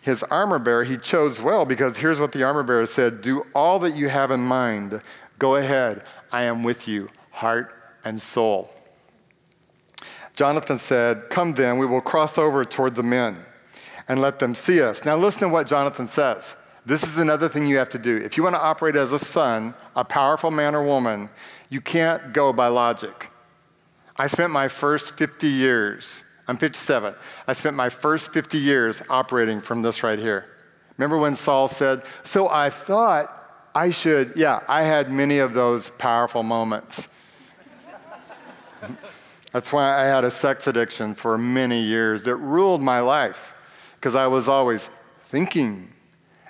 his 0.00 0.22
armor 0.24 0.58
bearer, 0.58 0.84
he 0.84 0.96
chose 0.96 1.42
well 1.42 1.64
because 1.64 1.98
here's 1.98 2.20
what 2.20 2.32
the 2.32 2.42
armor 2.42 2.62
bearer 2.62 2.86
said 2.86 3.20
Do 3.20 3.46
all 3.54 3.78
that 3.80 3.94
you 3.94 4.08
have 4.08 4.30
in 4.30 4.40
mind. 4.40 5.02
Go 5.38 5.56
ahead. 5.56 6.04
I 6.32 6.44
am 6.44 6.62
with 6.62 6.88
you, 6.88 7.08
heart 7.30 7.74
and 8.04 8.20
soul. 8.20 8.70
Jonathan 10.36 10.78
said, 10.78 11.28
Come 11.28 11.54
then, 11.54 11.78
we 11.78 11.86
will 11.86 12.00
cross 12.00 12.38
over 12.38 12.64
toward 12.64 12.94
the 12.94 13.02
men 13.02 13.44
and 14.08 14.20
let 14.20 14.38
them 14.38 14.54
see 14.54 14.80
us. 14.80 15.04
Now, 15.04 15.16
listen 15.16 15.42
to 15.42 15.48
what 15.48 15.66
Jonathan 15.66 16.06
says. 16.06 16.56
This 16.86 17.02
is 17.02 17.18
another 17.18 17.48
thing 17.48 17.66
you 17.66 17.76
have 17.76 17.90
to 17.90 17.98
do. 17.98 18.16
If 18.16 18.36
you 18.36 18.42
want 18.42 18.56
to 18.56 18.62
operate 18.62 18.96
as 18.96 19.12
a 19.12 19.18
son, 19.18 19.74
a 19.94 20.04
powerful 20.04 20.50
man 20.50 20.74
or 20.74 20.82
woman, 20.82 21.28
you 21.68 21.80
can't 21.80 22.32
go 22.32 22.52
by 22.52 22.68
logic. 22.68 23.28
I 24.16 24.26
spent 24.26 24.50
my 24.50 24.66
first 24.66 25.16
50 25.16 25.46
years 25.46 26.24
I'm 26.50 26.56
57. 26.56 27.14
I 27.46 27.52
spent 27.52 27.76
my 27.76 27.88
first 27.88 28.32
50 28.32 28.58
years 28.58 29.02
operating 29.08 29.60
from 29.60 29.82
this 29.82 30.02
right 30.02 30.18
here. 30.18 30.46
Remember 30.98 31.16
when 31.16 31.36
Saul 31.36 31.68
said, 31.68 32.02
So 32.24 32.48
I 32.48 32.70
thought 32.70 33.70
I 33.72 33.90
should, 33.92 34.32
yeah, 34.34 34.64
I 34.68 34.82
had 34.82 35.12
many 35.12 35.38
of 35.38 35.54
those 35.54 35.90
powerful 35.90 36.42
moments. 36.42 37.06
That's 39.52 39.72
why 39.72 39.96
I 39.96 40.06
had 40.06 40.24
a 40.24 40.30
sex 40.30 40.66
addiction 40.66 41.14
for 41.14 41.38
many 41.38 41.82
years 41.82 42.24
that 42.24 42.34
ruled 42.34 42.82
my 42.82 42.98
life 42.98 43.54
because 43.94 44.16
I 44.16 44.26
was 44.26 44.48
always 44.48 44.90
thinking 45.26 45.92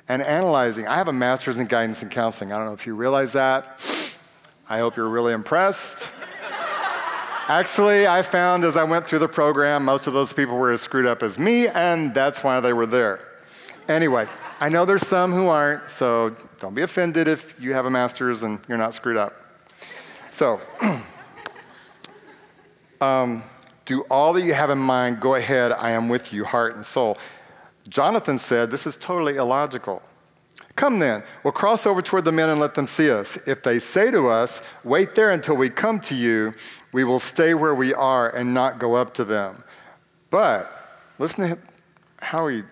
and 0.09 0.23
analyzing. 0.23 0.89
I 0.89 0.97
have 0.97 1.09
a 1.09 1.13
master's 1.13 1.59
in 1.59 1.67
guidance 1.67 2.01
and 2.01 2.11
counseling. 2.11 2.55
I 2.55 2.57
don't 2.57 2.65
know 2.65 2.73
if 2.73 2.87
you 2.87 2.95
realize 2.95 3.35
that. 3.35 4.17
I 4.67 4.79
hope 4.79 4.97
you're 4.97 5.11
really 5.11 5.35
impressed. 5.35 6.11
Actually, 7.51 8.07
I 8.07 8.23
found 8.23 8.63
as 8.63 8.77
I 8.77 8.85
went 8.85 9.09
through 9.09 9.19
the 9.19 9.27
program, 9.27 9.85
most 9.85 10.07
of 10.07 10.13
those 10.13 10.33
people 10.33 10.57
were 10.57 10.71
as 10.71 10.83
screwed 10.83 11.05
up 11.05 11.21
as 11.21 11.37
me, 11.37 11.67
and 11.67 12.15
that's 12.15 12.45
why 12.45 12.61
they 12.61 12.73
were 12.73 12.87
there. 12.87 13.27
Anyway, 13.89 14.29
I 14.61 14.69
know 14.69 14.85
there's 14.85 15.05
some 15.05 15.33
who 15.33 15.49
aren't, 15.49 15.91
so 15.91 16.37
don't 16.61 16.75
be 16.75 16.83
offended 16.83 17.27
if 17.27 17.53
you 17.61 17.73
have 17.73 17.87
a 17.87 17.91
master's 17.91 18.45
and 18.45 18.61
you're 18.69 18.79
not 18.79 18.95
screwed 18.95 19.17
up. 19.17 19.35
So, 20.31 20.61
um, 23.01 23.43
do 23.85 24.05
all 24.09 24.33
that 24.35 24.43
you 24.43 24.55
have 24.55 24.71
in 24.71 24.79
mind, 24.79 25.19
go 25.19 25.35
ahead, 25.35 25.73
I 25.73 25.91
am 25.91 26.09
with 26.09 26.33
you, 26.33 26.45
heart 26.45 26.77
and 26.77 26.87
soul. 26.87 27.19
Jonathan 27.89 28.39
said, 28.39 28.71
This 28.71 28.87
is 28.87 28.97
totally 28.97 29.35
illogical. 29.35 30.03
Come 30.81 30.99
then, 30.99 31.23
we'll 31.45 31.53
cross 31.53 31.85
over 31.85 32.01
toward 32.01 32.25
the 32.25 32.33
men 32.33 32.49
and 32.49 32.59
let 32.59 32.73
them 32.73 32.87
see 32.87 33.11
us. 33.11 33.37
If 33.47 33.63
they 33.63 33.79
say 33.79 34.11
to 34.13 34.29
us, 34.29 34.63
Wait 34.83 35.15
there 35.15 35.29
until 35.29 35.55
we 35.55 35.69
come 35.69 36.01
to 36.01 36.15
you, 36.15 36.55
we 36.91 37.05
will 37.05 37.21
stay 37.21 37.53
where 37.53 37.75
we 37.75 37.93
are 37.93 38.35
and 38.35 38.55
not 38.55 38.79
go 38.79 38.95
up 38.95 39.13
to 39.15 39.25
them. 39.27 39.63
But 40.31 40.73
listen 41.19 41.51
to 41.51 41.59
how 42.23 42.49
he, 42.49 42.63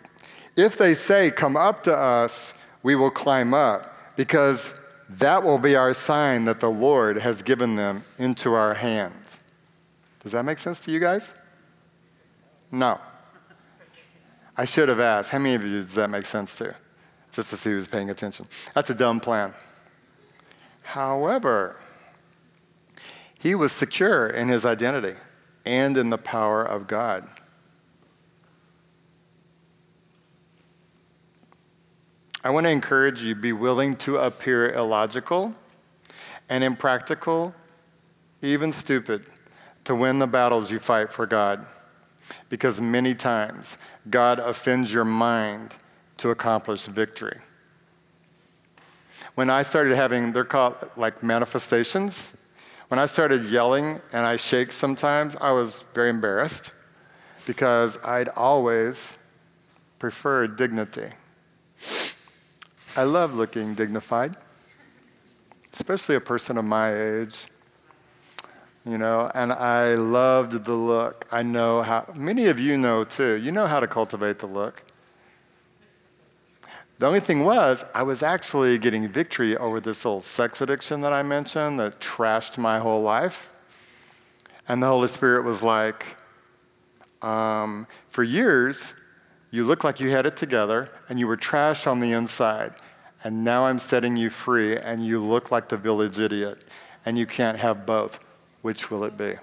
if 0.57 0.79
they 0.79 0.95
say, 0.95 1.31
Come 1.31 1.55
up 1.55 1.83
to 1.83 1.95
us, 1.95 2.55
we 2.83 2.95
will 2.95 3.11
climb 3.11 3.53
up, 3.53 3.95
because 4.17 4.75
that 5.11 5.43
will 5.43 5.59
be 5.59 5.77
our 5.77 5.93
sign 5.93 6.47
that 6.47 6.61
the 6.61 6.71
Lord 6.71 7.19
has 7.19 7.43
given 7.43 7.75
them 7.75 8.07
into 8.17 8.55
our 8.55 8.73
hands. 8.73 9.39
Does 10.21 10.33
that 10.33 10.47
make 10.47 10.57
sense 10.57 10.83
to 10.87 10.91
you 10.91 10.99
guys? 10.99 11.35
No. 12.73 13.01
I 14.57 14.65
should 14.65 14.89
have 14.89 14.99
asked. 14.99 15.29
How 15.29 15.39
many 15.39 15.57
of 15.57 15.63
you 15.63 15.83
does 15.83 15.95
that 15.97 16.09
make 16.09 16.25
sense 16.25 16.55
to? 16.55 16.75
Just 17.39 17.51
to 17.51 17.57
see 17.57 17.71
who's 17.71 17.87
paying 17.87 18.11
attention. 18.11 18.47
That's 18.75 18.91
a 18.91 18.95
dumb 18.95 19.21
plan. 19.21 19.55
However, 20.83 21.81
he 23.39 23.55
was 23.55 23.71
secure 23.71 24.29
in 24.29 24.49
his 24.49 24.65
identity 24.67 25.17
and 25.65 25.97
in 25.97 26.11
the 26.11 26.19
power 26.19 26.65
of 26.65 26.89
God. 26.89 27.29
I 32.43 32.51
want 32.51 32.67
to 32.67 32.71
encourage 32.71 33.23
you 33.23 33.37
be 33.37 33.53
willing 33.53 33.95
to 33.99 34.17
appear 34.17 34.73
illogical 34.75 35.55
and 36.49 36.65
impractical, 36.65 37.55
even 38.43 38.73
stupid, 38.73 39.25
to 39.85 39.95
win 39.95 40.19
the 40.19 40.27
battles 40.27 40.73
you 40.73 40.81
fight 40.81 41.13
for 41.13 41.25
God. 41.25 41.65
Because 42.49 42.81
many 42.81 43.15
times 43.15 43.79
God 44.11 44.41
offends 44.41 44.93
your 44.93 45.05
mind 45.05 45.77
to 46.19 46.31
accomplish 46.31 46.87
victory. 46.87 47.39
When 49.35 49.51
I 49.51 49.63
started 49.63 49.95
having, 49.95 50.33
they're 50.33 50.45
called 50.45 50.91
like 50.97 51.23
manifestations, 51.23 52.35
when 52.89 52.99
I 52.99 53.05
started 53.05 53.45
yelling 53.45 54.01
and 54.15 54.25
I 54.25 54.37
shake 54.37 54.73
sometimes, 54.73 55.37
I 55.41 55.53
was 55.53 55.85
very 55.93 56.09
embarrassed 56.09 56.73
because 57.47 58.03
I'd 58.03 58.31
always 58.31 59.19
preferred 59.99 60.57
dignity. 60.57 61.09
I 62.97 63.03
love 63.03 63.35
looking 63.35 63.75
dignified, 63.75 64.37
especially 65.71 66.15
a 66.15 66.21
person 66.21 66.57
of 66.57 66.65
my 66.65 66.95
age. 66.95 67.47
You 68.87 68.97
know, 68.97 69.31
and 69.35 69.53
I 69.53 69.97
loved 69.97 70.65
the 70.65 70.75
look. 70.75 71.27
I 71.31 71.43
know 71.43 71.83
how, 71.83 72.07
many 72.15 72.47
of 72.47 72.59
you 72.59 72.79
know 72.79 73.05
too, 73.05 73.35
you 73.35 73.53
know 73.53 73.67
how 73.67 73.81
to 73.81 73.87
cultivate 73.87 74.39
the 74.39 74.47
look. 74.47 74.83
The 76.99 77.07
only 77.07 77.21
thing 77.21 77.45
was, 77.45 77.85
I 77.95 78.03
was 78.03 78.25
actually 78.25 78.77
getting 78.77 79.07
victory 79.07 79.57
over 79.57 79.79
this 79.79 80.05
little 80.05 80.21
sex 80.21 80.61
addiction 80.61 81.01
that 81.03 81.13
I 81.13 81.23
mentioned 81.23 81.79
that 81.79 82.01
trashed 82.01 82.59
my 82.59 82.81
whole 82.81 83.03
life. 83.03 83.53
And 84.67 84.83
the 84.83 84.89
Holy 84.89 85.07
Spirit 85.07 85.45
was 85.45 85.63
like, 85.63 86.17
um, 87.23 87.87
for 88.11 88.25
years, 88.25 88.95
you 89.53 89.65
looked 89.65 89.85
like 89.85 90.01
you 90.01 90.11
had 90.11 90.27
it 90.27 90.37
together 90.37 90.91
and 91.09 91.21
you 91.21 91.29
were 91.29 91.37
trash 91.37 91.87
on 91.87 92.01
the 92.01 92.11
inside. 92.11 92.73
And 93.23 93.45
now 93.45 93.67
I'm 93.67 93.79
setting 93.79 94.17
you 94.17 94.29
free 94.29 94.77
and 94.77 95.07
you 95.07 95.21
look 95.21 95.53
like 95.53 95.69
the 95.69 95.77
village 95.77 96.19
idiot. 96.19 96.59
And 97.07 97.17
you 97.17 97.27
can't 97.27 97.59
have 97.59 97.87
both. 97.87 98.19
Which 98.63 98.91
will 98.91 99.05
it 99.05 99.17
be? 99.17 99.35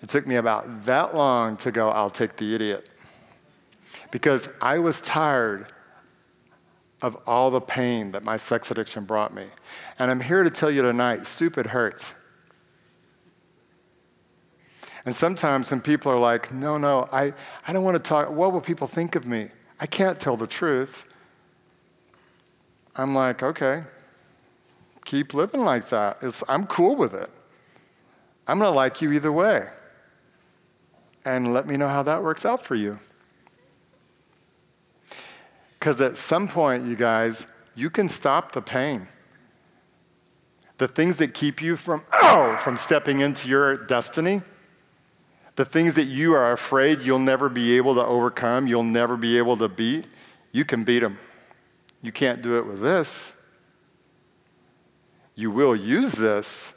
It 0.00 0.08
took 0.08 0.26
me 0.26 0.36
about 0.36 0.86
that 0.86 1.14
long 1.14 1.58
to 1.58 1.70
go, 1.70 1.90
I'll 1.90 2.10
take 2.10 2.36
the 2.36 2.54
idiot. 2.54 2.90
Because 4.10 4.48
I 4.62 4.78
was 4.78 5.02
tired 5.02 5.66
of 7.02 7.16
all 7.26 7.50
the 7.50 7.60
pain 7.60 8.12
that 8.12 8.24
my 8.24 8.36
sex 8.36 8.70
addiction 8.70 9.04
brought 9.04 9.34
me. 9.34 9.46
And 9.98 10.10
I'm 10.10 10.20
here 10.20 10.42
to 10.42 10.50
tell 10.50 10.70
you 10.70 10.82
tonight 10.82 11.26
stupid 11.26 11.66
hurts. 11.66 12.14
And 15.04 15.14
sometimes 15.14 15.70
when 15.70 15.80
people 15.80 16.10
are 16.10 16.18
like, 16.18 16.52
no, 16.52 16.78
no, 16.78 17.08
I, 17.12 17.34
I 17.68 17.72
don't 17.72 17.84
want 17.84 17.96
to 17.96 18.02
talk, 18.02 18.30
what 18.30 18.52
will 18.52 18.60
people 18.60 18.86
think 18.86 19.14
of 19.14 19.26
me? 19.26 19.48
I 19.78 19.86
can't 19.86 20.18
tell 20.18 20.36
the 20.36 20.46
truth. 20.46 21.04
I'm 22.96 23.14
like, 23.14 23.42
okay, 23.42 23.82
keep 25.04 25.34
living 25.34 25.60
like 25.60 25.88
that. 25.88 26.18
It's, 26.22 26.42
I'm 26.48 26.66
cool 26.66 26.96
with 26.96 27.12
it. 27.12 27.28
I'm 28.46 28.58
going 28.58 28.70
to 28.70 28.74
like 28.74 29.02
you 29.02 29.12
either 29.12 29.32
way. 29.32 29.68
And 31.24 31.52
let 31.52 31.66
me 31.66 31.76
know 31.76 31.88
how 31.88 32.02
that 32.02 32.22
works 32.22 32.46
out 32.46 32.64
for 32.64 32.74
you. 32.74 32.98
Because 35.84 36.00
at 36.00 36.16
some 36.16 36.48
point, 36.48 36.86
you 36.86 36.96
guys, 36.96 37.46
you 37.74 37.90
can 37.90 38.08
stop 38.08 38.52
the 38.52 38.62
pain. 38.62 39.06
the 40.78 40.88
things 40.88 41.18
that 41.18 41.34
keep 41.34 41.60
you 41.60 41.76
from, 41.76 42.02
oh, 42.10 42.58
from 42.64 42.78
stepping 42.78 43.18
into 43.18 43.48
your 43.50 43.76
destiny, 43.76 44.40
the 45.56 45.64
things 45.66 45.94
that 45.96 46.06
you 46.06 46.32
are 46.32 46.52
afraid 46.52 47.02
you'll 47.02 47.18
never 47.18 47.50
be 47.50 47.76
able 47.76 47.94
to 47.96 48.04
overcome, 48.04 48.66
you'll 48.66 48.82
never 48.82 49.18
be 49.18 49.36
able 49.36 49.58
to 49.58 49.68
beat, 49.68 50.06
you 50.52 50.64
can 50.64 50.84
beat 50.84 51.00
them. 51.00 51.18
You 52.00 52.12
can't 52.12 52.40
do 52.40 52.56
it 52.56 52.66
with 52.66 52.80
this. 52.80 53.34
You 55.34 55.50
will 55.50 55.76
use 55.76 56.12
this, 56.12 56.72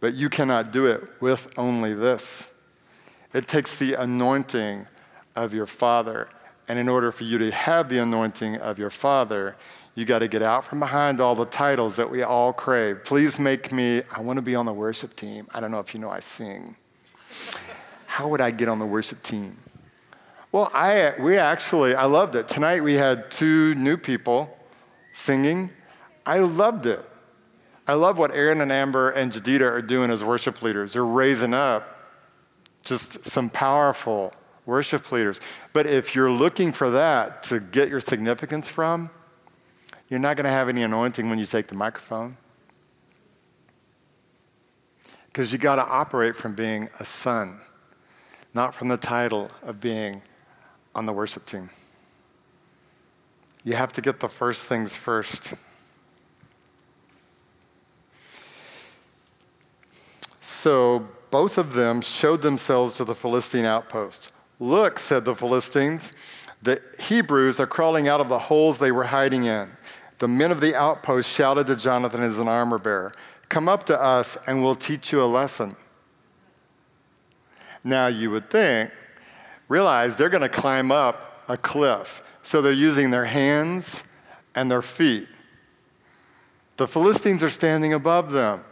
but 0.00 0.14
you 0.14 0.30
cannot 0.30 0.72
do 0.72 0.86
it 0.86 1.02
with 1.20 1.52
only 1.58 1.92
this. 1.92 2.54
It 3.34 3.46
takes 3.46 3.76
the 3.76 3.92
anointing 3.92 4.86
of 5.36 5.52
your 5.52 5.66
Father. 5.66 6.30
And 6.68 6.78
in 6.78 6.88
order 6.88 7.12
for 7.12 7.24
you 7.24 7.38
to 7.38 7.50
have 7.50 7.88
the 7.88 7.98
anointing 7.98 8.56
of 8.56 8.78
your 8.78 8.90
Father, 8.90 9.56
you 9.94 10.04
got 10.04 10.18
to 10.18 10.28
get 10.28 10.42
out 10.42 10.64
from 10.64 10.80
behind 10.80 11.20
all 11.20 11.34
the 11.34 11.46
titles 11.46 11.96
that 11.96 12.10
we 12.10 12.22
all 12.22 12.52
crave. 12.52 13.04
Please 13.04 13.38
make 13.38 13.72
me, 13.72 14.02
I 14.14 14.20
want 14.20 14.36
to 14.36 14.42
be 14.42 14.54
on 14.54 14.66
the 14.66 14.72
worship 14.72 15.16
team. 15.16 15.48
I 15.54 15.60
don't 15.60 15.70
know 15.70 15.80
if 15.80 15.94
you 15.94 16.00
know 16.00 16.10
I 16.10 16.20
sing. 16.20 16.76
How 18.06 18.28
would 18.28 18.40
I 18.40 18.50
get 18.50 18.68
on 18.68 18.78
the 18.78 18.86
worship 18.86 19.22
team? 19.22 19.56
Well, 20.52 20.70
I, 20.74 21.14
we 21.18 21.38
actually, 21.38 21.94
I 21.94 22.04
loved 22.04 22.34
it. 22.34 22.48
Tonight 22.48 22.82
we 22.82 22.94
had 22.94 23.30
two 23.30 23.74
new 23.74 23.96
people 23.96 24.56
singing. 25.12 25.70
I 26.24 26.40
loved 26.40 26.86
it. 26.86 27.08
I 27.86 27.94
love 27.94 28.18
what 28.18 28.32
Aaron 28.32 28.60
and 28.60 28.72
Amber 28.72 29.10
and 29.10 29.30
Jadita 29.30 29.62
are 29.62 29.82
doing 29.82 30.10
as 30.10 30.24
worship 30.24 30.60
leaders. 30.62 30.94
They're 30.94 31.04
raising 31.04 31.54
up 31.54 31.92
just 32.84 33.24
some 33.24 33.48
powerful 33.48 34.34
worship 34.66 35.10
leaders. 35.12 35.40
But 35.72 35.86
if 35.86 36.14
you're 36.14 36.30
looking 36.30 36.72
for 36.72 36.90
that 36.90 37.42
to 37.44 37.60
get 37.60 37.88
your 37.88 38.00
significance 38.00 38.68
from, 38.68 39.10
you're 40.08 40.20
not 40.20 40.36
going 40.36 40.44
to 40.44 40.50
have 40.50 40.68
any 40.68 40.82
anointing 40.82 41.28
when 41.30 41.38
you 41.38 41.46
take 41.46 41.68
the 41.68 41.74
microphone. 41.74 42.36
Because 45.28 45.52
you 45.52 45.58
got 45.58 45.76
to 45.76 45.84
operate 45.84 46.36
from 46.36 46.54
being 46.54 46.88
a 46.98 47.04
son, 47.04 47.60
not 48.54 48.74
from 48.74 48.88
the 48.88 48.96
title 48.96 49.50
of 49.62 49.80
being 49.80 50.22
on 50.94 51.06
the 51.06 51.12
worship 51.12 51.46
team. 51.46 51.70
You 53.62 53.74
have 53.74 53.92
to 53.94 54.00
get 54.00 54.20
the 54.20 54.28
first 54.28 54.66
things 54.66 54.96
first. 54.96 55.54
So 60.40 61.08
both 61.30 61.58
of 61.58 61.74
them 61.74 62.00
showed 62.00 62.42
themselves 62.42 62.96
to 62.96 63.04
the 63.04 63.14
Philistine 63.14 63.64
outpost. 63.64 64.32
Look, 64.58 64.98
said 64.98 65.24
the 65.24 65.34
Philistines, 65.34 66.12
the 66.62 66.82
Hebrews 66.98 67.60
are 67.60 67.66
crawling 67.66 68.08
out 68.08 68.20
of 68.20 68.28
the 68.28 68.38
holes 68.38 68.78
they 68.78 68.92
were 68.92 69.04
hiding 69.04 69.44
in. 69.44 69.70
The 70.18 70.28
men 70.28 70.50
of 70.50 70.60
the 70.60 70.74
outpost 70.74 71.30
shouted 71.30 71.66
to 71.66 71.76
Jonathan 71.76 72.22
as 72.22 72.38
an 72.38 72.48
armor 72.48 72.78
bearer, 72.78 73.14
Come 73.48 73.68
up 73.68 73.84
to 73.84 74.00
us 74.00 74.36
and 74.46 74.62
we'll 74.62 74.74
teach 74.74 75.12
you 75.12 75.22
a 75.22 75.26
lesson. 75.26 75.76
Now 77.84 78.08
you 78.08 78.30
would 78.30 78.50
think, 78.50 78.90
realize 79.68 80.16
they're 80.16 80.28
going 80.28 80.42
to 80.42 80.48
climb 80.48 80.90
up 80.90 81.44
a 81.48 81.56
cliff. 81.56 82.22
So 82.42 82.60
they're 82.62 82.72
using 82.72 83.10
their 83.10 83.26
hands 83.26 84.02
and 84.54 84.70
their 84.70 84.82
feet. 84.82 85.28
The 86.76 86.88
Philistines 86.88 87.42
are 87.42 87.50
standing 87.50 87.92
above 87.92 88.32
them. 88.32 88.64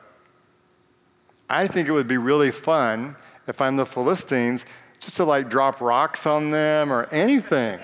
I 1.48 1.66
think 1.66 1.88
it 1.88 1.92
would 1.92 2.08
be 2.08 2.16
really 2.16 2.50
fun 2.50 3.16
if 3.46 3.60
I'm 3.60 3.76
the 3.76 3.86
Philistines 3.86 4.64
just 5.04 5.16
to 5.16 5.24
like 5.24 5.48
drop 5.48 5.80
rocks 5.80 6.26
on 6.26 6.50
them 6.50 6.92
or 6.92 7.06
anything. 7.12 7.78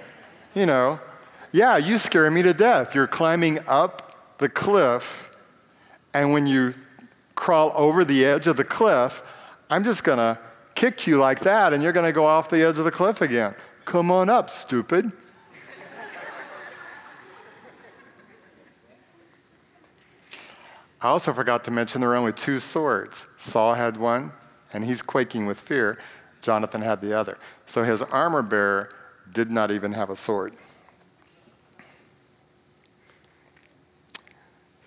You 0.54 0.66
know, 0.66 1.00
yeah, 1.52 1.76
you 1.76 1.98
scare 1.98 2.30
me 2.30 2.42
to 2.42 2.54
death. 2.54 2.94
You're 2.94 3.06
climbing 3.06 3.60
up 3.68 4.38
the 4.38 4.48
cliff, 4.48 5.30
and 6.14 6.32
when 6.32 6.46
you 6.46 6.74
crawl 7.34 7.72
over 7.74 8.04
the 8.04 8.24
edge 8.24 8.46
of 8.46 8.56
the 8.56 8.64
cliff, 8.64 9.22
I'm 9.68 9.84
just 9.84 10.02
gonna 10.02 10.38
kick 10.74 11.06
you 11.06 11.18
like 11.18 11.40
that, 11.40 11.72
and 11.72 11.82
you're 11.82 11.92
gonna 11.92 12.12
go 12.12 12.24
off 12.24 12.48
the 12.48 12.62
edge 12.62 12.78
of 12.78 12.84
the 12.84 12.90
cliff 12.90 13.20
again. 13.20 13.54
Come 13.84 14.10
on 14.10 14.28
up, 14.28 14.50
stupid. 14.50 15.12
I 21.02 21.08
also 21.08 21.32
forgot 21.32 21.64
to 21.64 21.70
mention 21.70 22.02
there 22.02 22.10
are 22.10 22.16
only 22.16 22.32
two 22.32 22.58
swords. 22.58 23.26
Saul 23.38 23.74
had 23.74 23.96
one, 23.96 24.32
and 24.72 24.84
he's 24.84 25.00
quaking 25.00 25.46
with 25.46 25.58
fear. 25.58 25.98
Jonathan 26.40 26.80
had 26.82 27.00
the 27.00 27.16
other. 27.16 27.38
So 27.66 27.82
his 27.82 28.02
armor 28.02 28.42
bearer 28.42 28.90
did 29.32 29.50
not 29.50 29.70
even 29.70 29.92
have 29.92 30.10
a 30.10 30.16
sword. 30.16 30.54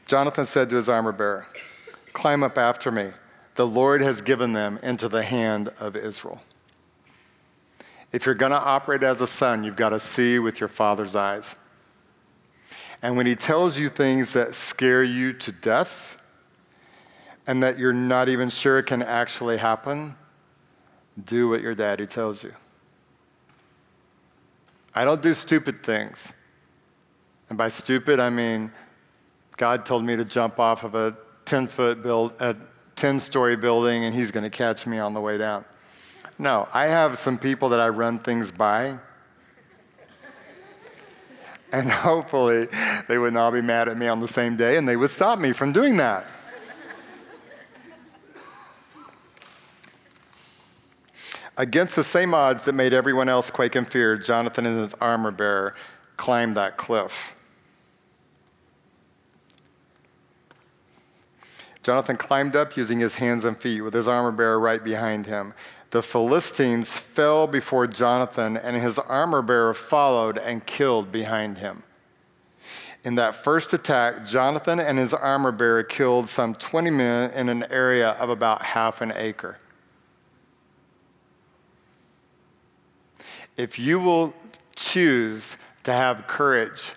Jonathan 0.05 0.45
said 0.45 0.69
to 0.69 0.75
his 0.75 0.89
armor 0.89 1.11
bearer, 1.11 1.47
Climb 2.11 2.43
up 2.43 2.57
after 2.57 2.91
me. 2.91 3.09
The 3.55 3.67
Lord 3.67 4.01
has 4.01 4.21
given 4.21 4.53
them 4.53 4.79
into 4.83 5.07
the 5.07 5.23
hand 5.23 5.69
of 5.79 5.95
Israel. 5.95 6.41
If 8.11 8.25
you're 8.25 8.35
going 8.35 8.51
to 8.51 8.59
operate 8.59 9.01
as 9.03 9.21
a 9.21 9.27
son, 9.27 9.63
you've 9.63 9.75
got 9.75 9.89
to 9.89 9.99
see 9.99 10.37
with 10.39 10.59
your 10.59 10.69
father's 10.69 11.15
eyes. 11.15 11.55
And 13.01 13.17
when 13.17 13.25
he 13.25 13.35
tells 13.35 13.77
you 13.77 13.89
things 13.89 14.33
that 14.33 14.55
scare 14.55 15.03
you 15.03 15.33
to 15.33 15.51
death 15.51 16.17
and 17.45 17.61
that 17.63 17.77
you're 17.77 17.91
not 17.91 18.29
even 18.29 18.49
sure 18.49 18.81
can 18.81 19.01
actually 19.01 19.57
happen, 19.57 20.15
do 21.21 21.49
what 21.49 21.61
your 21.61 21.75
daddy 21.75 22.05
tells 22.05 22.43
you. 22.43 22.53
I 24.95 25.05
don't 25.05 25.21
do 25.21 25.33
stupid 25.33 25.83
things. 25.83 26.33
And 27.49 27.57
by 27.57 27.67
stupid, 27.67 28.19
I 28.19 28.29
mean 28.29 28.71
God 29.57 29.85
told 29.85 30.03
me 30.03 30.15
to 30.15 30.25
jump 30.25 30.59
off 30.59 30.83
of 30.83 30.95
a 30.95 31.15
10 31.45 31.67
foot 31.67 32.01
build, 32.01 32.33
a 32.39 32.55
10 32.95 33.19
story 33.19 33.55
building, 33.55 34.05
and 34.05 34.13
he's 34.13 34.31
going 34.31 34.43
to 34.43 34.49
catch 34.49 34.87
me 34.87 34.97
on 34.97 35.13
the 35.13 35.21
way 35.21 35.37
down. 35.37 35.65
No, 36.39 36.67
I 36.73 36.87
have 36.87 37.17
some 37.17 37.37
people 37.37 37.69
that 37.69 37.79
I 37.79 37.89
run 37.89 38.19
things 38.19 38.51
by 38.51 38.99
and 41.73 41.89
hopefully, 41.91 42.67
they 43.07 43.17
would 43.17 43.33
not 43.33 43.51
be 43.51 43.61
mad 43.61 43.89
at 43.89 43.97
me 43.97 44.07
on 44.07 44.21
the 44.21 44.27
same 44.27 44.55
day 44.55 44.77
and 44.77 44.87
they 44.87 44.95
would 44.95 45.09
stop 45.09 45.39
me 45.39 45.51
from 45.51 45.73
doing 45.73 45.97
that. 45.97 46.25
Against 51.57 51.95
the 51.95 52.03
same 52.03 52.33
odds 52.33 52.63
that 52.63 52.73
made 52.73 52.93
everyone 52.93 53.29
else 53.29 53.49
quake 53.49 53.75
in 53.75 53.85
fear, 53.85 54.17
Jonathan 54.17 54.65
and 54.65 54.79
his 54.79 54.93
armor 54.95 55.31
bearer 55.31 55.75
climbed 56.17 56.57
that 56.57 56.77
cliff. 56.77 57.35
Jonathan 61.83 62.15
climbed 62.15 62.55
up 62.55 62.77
using 62.77 62.99
his 62.99 63.15
hands 63.15 63.43
and 63.43 63.57
feet 63.57 63.81
with 63.81 63.93
his 63.93 64.07
armor 64.07 64.31
bearer 64.31 64.59
right 64.59 64.83
behind 64.83 65.25
him 65.25 65.53
the 65.93 66.01
Philistines 66.01 66.97
fell 66.97 67.45
before 67.45 67.85
Jonathan, 67.85 68.57
and 68.57 68.75
his 68.75 68.97
armor 68.97 69.43
bearer 69.43 69.75
followed 69.75 70.39
and 70.39 70.65
killed 70.65 71.11
behind 71.11 71.59
him. 71.59 71.83
In 73.05 73.13
that 73.15 73.35
first 73.35 73.73
attack, 73.73 74.25
Jonathan 74.25 74.79
and 74.79 74.97
his 74.97 75.13
armor 75.13 75.51
bearer 75.51 75.83
killed 75.83 76.27
some 76.27 76.55
20 76.55 76.89
men 76.89 77.29
in 77.29 77.47
an 77.47 77.65
area 77.69 78.09
of 78.13 78.31
about 78.31 78.63
half 78.63 79.01
an 79.01 79.13
acre. 79.15 79.59
If 83.57 83.77
you 83.77 83.99
will 83.99 84.33
choose 84.75 85.57
to 85.83 85.93
have 85.93 86.27
courage 86.27 86.93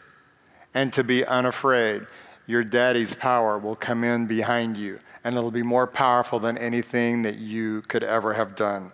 and 0.75 0.93
to 0.93 1.05
be 1.05 1.25
unafraid, 1.25 2.07
your 2.47 2.65
daddy's 2.65 3.15
power 3.15 3.59
will 3.59 3.77
come 3.77 4.05
in 4.05 4.27
behind 4.27 4.77
you 4.77 4.99
and 5.27 5.37
it'll 5.37 5.51
be 5.51 5.63
more 5.63 5.89
powerful 5.89 6.39
than 6.39 6.57
anything 6.57 7.23
that 7.23 7.37
you 7.39 7.83
could 7.83 8.05
ever 8.05 8.35
have 8.35 8.55
done. 8.55 8.93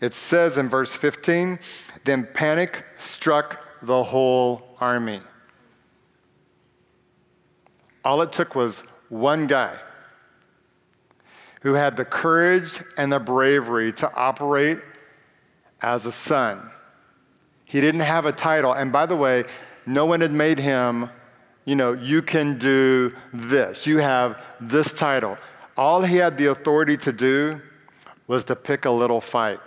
It 0.00 0.14
says 0.14 0.56
in 0.56 0.70
verse 0.70 0.96
15, 0.96 1.58
then 2.04 2.26
panic 2.32 2.86
struck 2.96 3.62
the 3.82 4.02
whole 4.02 4.76
army. 4.80 5.20
All 8.02 8.22
it 8.22 8.32
took 8.32 8.54
was 8.54 8.84
one 9.10 9.46
guy 9.46 9.78
who 11.60 11.74
had 11.74 11.98
the 11.98 12.04
courage 12.04 12.82
and 12.96 13.12
the 13.12 13.20
bravery 13.20 13.92
to 13.92 14.10
operate 14.14 14.78
as 15.82 16.06
a 16.06 16.12
son. 16.12 16.70
He 17.64 17.80
didn't 17.80 18.00
have 18.00 18.26
a 18.26 18.32
title. 18.32 18.72
And 18.72 18.92
by 18.92 19.06
the 19.06 19.16
way, 19.16 19.44
no 19.86 20.06
one 20.06 20.20
had 20.20 20.32
made 20.32 20.58
him, 20.58 21.10
you 21.64 21.74
know, 21.74 21.92
you 21.92 22.22
can 22.22 22.58
do 22.58 23.14
this. 23.32 23.86
You 23.86 23.98
have 23.98 24.44
this 24.60 24.92
title. 24.92 25.38
All 25.76 26.02
he 26.02 26.16
had 26.16 26.38
the 26.38 26.46
authority 26.46 26.96
to 26.98 27.12
do 27.12 27.60
was 28.26 28.44
to 28.44 28.56
pick 28.56 28.84
a 28.84 28.90
little 28.90 29.20
fight 29.20 29.60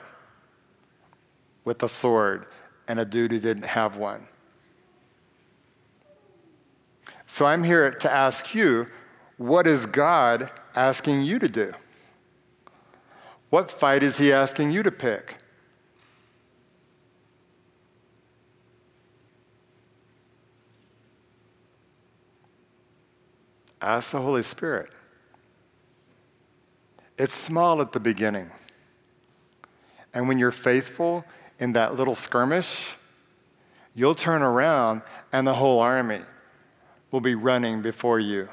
with 1.63 1.83
a 1.83 1.89
sword 1.89 2.47
and 2.87 2.99
a 2.99 3.05
dude 3.05 3.31
who 3.31 3.39
didn't 3.39 3.65
have 3.65 3.97
one. 3.97 4.27
So 7.25 7.45
I'm 7.45 7.63
here 7.63 7.91
to 7.91 8.11
ask 8.11 8.55
you 8.55 8.87
what 9.37 9.67
is 9.67 9.85
God 9.85 10.49
asking 10.75 11.21
you 11.21 11.37
to 11.39 11.47
do? 11.47 11.73
What 13.49 13.69
fight 13.69 14.01
is 14.01 14.17
he 14.17 14.33
asking 14.33 14.71
you 14.71 14.81
to 14.83 14.91
pick? 14.91 15.37
Ask 23.81 24.11
the 24.11 24.21
Holy 24.21 24.43
Spirit. 24.43 24.89
It's 27.17 27.33
small 27.33 27.81
at 27.81 27.91
the 27.91 27.99
beginning. 27.99 28.51
And 30.13 30.27
when 30.27 30.39
you're 30.39 30.51
faithful 30.51 31.25
in 31.59 31.73
that 31.73 31.95
little 31.95 32.15
skirmish, 32.15 32.95
you'll 33.93 34.15
turn 34.15 34.41
around 34.41 35.01
and 35.31 35.47
the 35.47 35.55
whole 35.55 35.79
army 35.79 36.21
will 37.11 37.21
be 37.21 37.35
running 37.35 37.81
before 37.81 38.19
you. 38.19 38.49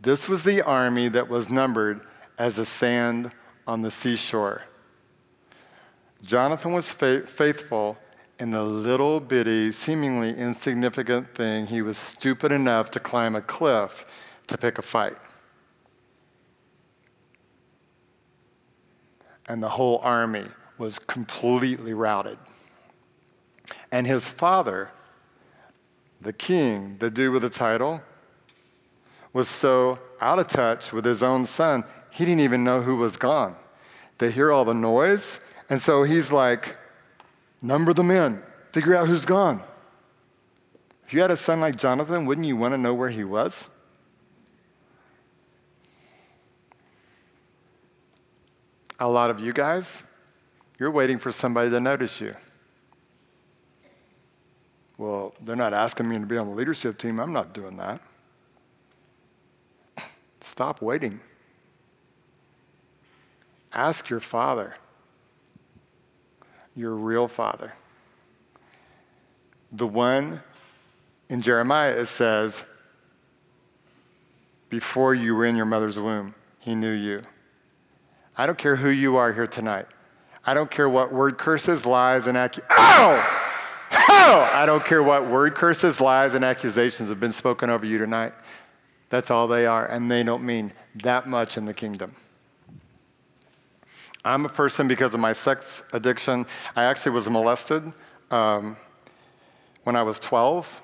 This 0.00 0.28
was 0.28 0.42
the 0.42 0.62
army 0.62 1.08
that 1.08 1.28
was 1.28 1.48
numbered 1.48 2.02
as 2.38 2.56
the 2.56 2.64
sand 2.64 3.32
on 3.66 3.82
the 3.82 3.90
seashore. 3.90 4.62
Jonathan 6.22 6.72
was 6.72 6.92
fa- 6.92 7.26
faithful 7.26 7.98
in 8.42 8.50
the 8.50 8.64
little 8.64 9.20
bitty, 9.20 9.70
seemingly 9.70 10.36
insignificant 10.36 11.32
thing. 11.32 11.64
He 11.64 11.80
was 11.80 11.96
stupid 11.96 12.50
enough 12.50 12.90
to 12.90 12.98
climb 12.98 13.36
a 13.36 13.40
cliff 13.40 14.04
to 14.48 14.58
pick 14.58 14.78
a 14.78 14.82
fight. 14.82 15.14
And 19.48 19.62
the 19.62 19.68
whole 19.68 20.00
army 20.02 20.46
was 20.76 20.98
completely 20.98 21.94
routed. 21.94 22.36
And 23.92 24.08
his 24.08 24.28
father, 24.28 24.90
the 26.20 26.32
king, 26.32 26.96
the 26.98 27.12
dude 27.12 27.32
with 27.32 27.42
the 27.42 27.48
title, 27.48 28.02
was 29.32 29.46
so 29.48 30.00
out 30.20 30.40
of 30.40 30.48
touch 30.48 30.92
with 30.92 31.04
his 31.04 31.22
own 31.22 31.44
son, 31.44 31.84
he 32.10 32.24
didn't 32.24 32.40
even 32.40 32.64
know 32.64 32.80
who 32.80 32.96
was 32.96 33.16
gone. 33.16 33.54
They 34.18 34.32
hear 34.32 34.50
all 34.50 34.64
the 34.64 34.74
noise, 34.74 35.38
and 35.70 35.80
so 35.80 36.02
he's 36.02 36.32
like, 36.32 36.76
number 37.62 37.94
the 37.94 38.02
men, 38.02 38.42
figure 38.72 38.94
out 38.94 39.06
who's 39.08 39.24
gone. 39.24 39.62
If 41.06 41.14
you 41.14 41.20
had 41.20 41.30
a 41.30 41.36
son 41.36 41.60
like 41.60 41.76
Jonathan, 41.76 42.26
wouldn't 42.26 42.46
you 42.46 42.56
want 42.56 42.74
to 42.74 42.78
know 42.78 42.92
where 42.92 43.08
he 43.08 43.24
was? 43.24 43.70
A 48.98 49.08
lot 49.08 49.30
of 49.30 49.40
you 49.40 49.52
guys, 49.52 50.04
you're 50.78 50.90
waiting 50.90 51.18
for 51.18 51.32
somebody 51.32 51.70
to 51.70 51.80
notice 51.80 52.20
you. 52.20 52.34
Well, 54.96 55.34
they're 55.40 55.56
not 55.56 55.74
asking 55.74 56.08
me 56.08 56.18
to 56.18 56.26
be 56.26 56.36
on 56.36 56.48
the 56.48 56.54
leadership 56.54 56.98
team. 56.98 57.18
I'm 57.18 57.32
not 57.32 57.52
doing 57.52 57.76
that. 57.78 58.00
Stop 60.40 60.80
waiting. 60.80 61.20
Ask 63.72 64.08
your 64.10 64.20
father, 64.20 64.76
your 66.74 66.94
real 66.94 67.28
father. 67.28 67.74
The 69.70 69.86
one 69.86 70.42
in 71.28 71.40
Jeremiah, 71.40 71.92
it 71.92 72.06
says, 72.06 72.64
before 74.68 75.14
you 75.14 75.34
were 75.34 75.46
in 75.46 75.56
your 75.56 75.66
mother's 75.66 75.98
womb, 75.98 76.34
he 76.58 76.74
knew 76.74 76.92
you. 76.92 77.22
I 78.36 78.46
don't 78.46 78.58
care 78.58 78.76
who 78.76 78.88
you 78.88 79.16
are 79.16 79.32
here 79.32 79.46
tonight. 79.46 79.86
I 80.44 80.54
don't 80.54 80.70
care 80.70 80.88
what 80.88 81.12
word 81.12 81.38
curses, 81.38 81.86
lies, 81.86 82.26
and 82.26 82.36
accusations. 82.36 82.76
Ow! 82.78 83.40
Ow! 83.92 84.50
I 84.54 84.66
don't 84.66 84.84
care 84.84 85.02
what 85.02 85.26
word 85.28 85.54
curses, 85.54 86.00
lies, 86.00 86.34
and 86.34 86.44
accusations 86.44 87.10
have 87.10 87.20
been 87.20 87.32
spoken 87.32 87.70
over 87.70 87.84
you 87.84 87.98
tonight. 87.98 88.32
That's 89.10 89.30
all 89.30 89.46
they 89.46 89.66
are, 89.66 89.86
and 89.86 90.10
they 90.10 90.22
don't 90.22 90.42
mean 90.42 90.72
that 90.96 91.26
much 91.28 91.58
in 91.58 91.66
the 91.66 91.74
kingdom. 91.74 92.16
I'm 94.24 94.44
a 94.44 94.48
person 94.48 94.86
because 94.86 95.14
of 95.14 95.20
my 95.20 95.32
sex 95.32 95.82
addiction. 95.92 96.46
I 96.76 96.84
actually 96.84 97.12
was 97.12 97.28
molested 97.28 97.82
um, 98.30 98.76
when 99.82 99.96
I 99.96 100.02
was 100.02 100.20
12 100.20 100.80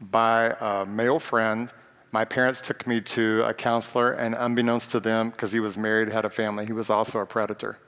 by 0.00 0.56
a 0.58 0.86
male 0.86 1.18
friend. 1.18 1.68
My 2.12 2.24
parents 2.24 2.62
took 2.62 2.86
me 2.86 3.00
to 3.02 3.42
a 3.46 3.52
counselor, 3.52 4.12
and 4.12 4.34
unbeknownst 4.34 4.90
to 4.92 5.00
them, 5.00 5.30
because 5.30 5.52
he 5.52 5.60
was 5.60 5.76
married, 5.76 6.08
had 6.08 6.24
a 6.24 6.30
family, 6.30 6.66
he 6.66 6.72
was 6.72 6.90
also 6.90 7.20
a 7.20 7.26
predator. 7.26 7.78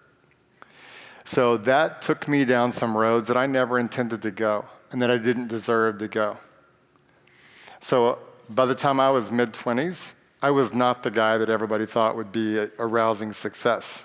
So 1.24 1.56
that 1.58 2.02
took 2.02 2.28
me 2.28 2.44
down 2.44 2.70
some 2.70 2.96
roads 2.96 3.28
that 3.28 3.36
I 3.36 3.46
never 3.46 3.78
intended 3.78 4.20
to 4.22 4.30
go 4.30 4.66
and 4.92 5.00
that 5.00 5.10
I 5.10 5.16
didn't 5.16 5.48
deserve 5.48 5.98
to 5.98 6.08
go. 6.08 6.36
So 7.80 8.18
by 8.50 8.66
the 8.66 8.74
time 8.74 9.00
I 9.00 9.10
was 9.10 9.32
mid 9.32 9.52
20s, 9.52 10.14
I 10.42 10.50
was 10.50 10.74
not 10.74 11.02
the 11.02 11.10
guy 11.10 11.38
that 11.38 11.48
everybody 11.48 11.86
thought 11.86 12.16
would 12.16 12.30
be 12.30 12.58
a, 12.58 12.68
a 12.78 12.86
rousing 12.86 13.32
success. 13.32 14.04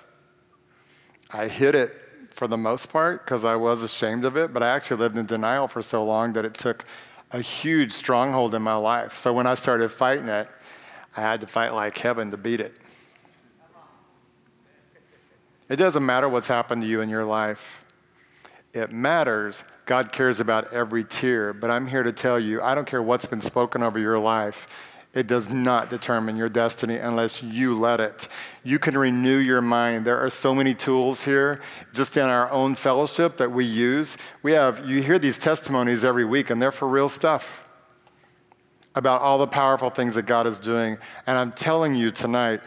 I 1.32 1.48
hid 1.48 1.74
it 1.74 1.94
for 2.30 2.48
the 2.48 2.56
most 2.56 2.90
part 2.90 3.24
because 3.24 3.44
I 3.44 3.56
was 3.56 3.82
ashamed 3.82 4.24
of 4.24 4.36
it, 4.36 4.52
but 4.52 4.62
I 4.62 4.68
actually 4.68 4.98
lived 4.98 5.16
in 5.16 5.26
denial 5.26 5.68
for 5.68 5.82
so 5.82 6.04
long 6.04 6.32
that 6.32 6.44
it 6.44 6.54
took 6.54 6.84
a 7.30 7.40
huge 7.40 7.92
stronghold 7.92 8.54
in 8.54 8.62
my 8.62 8.74
life. 8.74 9.14
So 9.14 9.32
when 9.32 9.46
I 9.46 9.54
started 9.54 9.90
fighting 9.90 10.28
it, 10.28 10.48
I 11.16 11.20
had 11.20 11.40
to 11.40 11.46
fight 11.46 11.70
like 11.70 11.96
heaven 11.98 12.30
to 12.30 12.36
beat 12.36 12.60
it. 12.60 12.74
It 15.68 15.76
doesn't 15.76 16.04
matter 16.04 16.28
what's 16.28 16.48
happened 16.48 16.82
to 16.82 16.88
you 16.88 17.00
in 17.00 17.08
your 17.08 17.24
life. 17.24 17.84
It 18.72 18.90
matters. 18.90 19.64
God 19.86 20.12
cares 20.12 20.40
about 20.40 20.72
every 20.72 21.04
tear. 21.04 21.52
But 21.52 21.70
I'm 21.70 21.86
here 21.86 22.02
to 22.02 22.12
tell 22.12 22.40
you 22.40 22.60
I 22.60 22.74
don't 22.74 22.86
care 22.86 23.02
what's 23.02 23.26
been 23.26 23.40
spoken 23.40 23.82
over 23.82 23.98
your 23.98 24.18
life. 24.18 24.89
It 25.12 25.26
does 25.26 25.50
not 25.50 25.90
determine 25.90 26.36
your 26.36 26.48
destiny 26.48 26.96
unless 26.96 27.42
you 27.42 27.74
let 27.74 27.98
it. 27.98 28.28
You 28.62 28.78
can 28.78 28.96
renew 28.96 29.38
your 29.38 29.60
mind. 29.60 30.04
There 30.04 30.18
are 30.18 30.30
so 30.30 30.54
many 30.54 30.72
tools 30.72 31.24
here 31.24 31.60
just 31.92 32.16
in 32.16 32.26
our 32.26 32.48
own 32.52 32.76
fellowship 32.76 33.36
that 33.38 33.50
we 33.50 33.64
use. 33.64 34.16
We 34.44 34.52
have, 34.52 34.88
you 34.88 35.02
hear 35.02 35.18
these 35.18 35.38
testimonies 35.38 36.04
every 36.04 36.24
week, 36.24 36.50
and 36.50 36.62
they're 36.62 36.70
for 36.70 36.86
real 36.86 37.08
stuff 37.08 37.68
about 38.94 39.20
all 39.20 39.38
the 39.38 39.48
powerful 39.48 39.90
things 39.90 40.14
that 40.14 40.26
God 40.26 40.46
is 40.46 40.60
doing. 40.60 40.96
And 41.26 41.36
I'm 41.36 41.52
telling 41.52 41.96
you 41.96 42.12
tonight, 42.12 42.60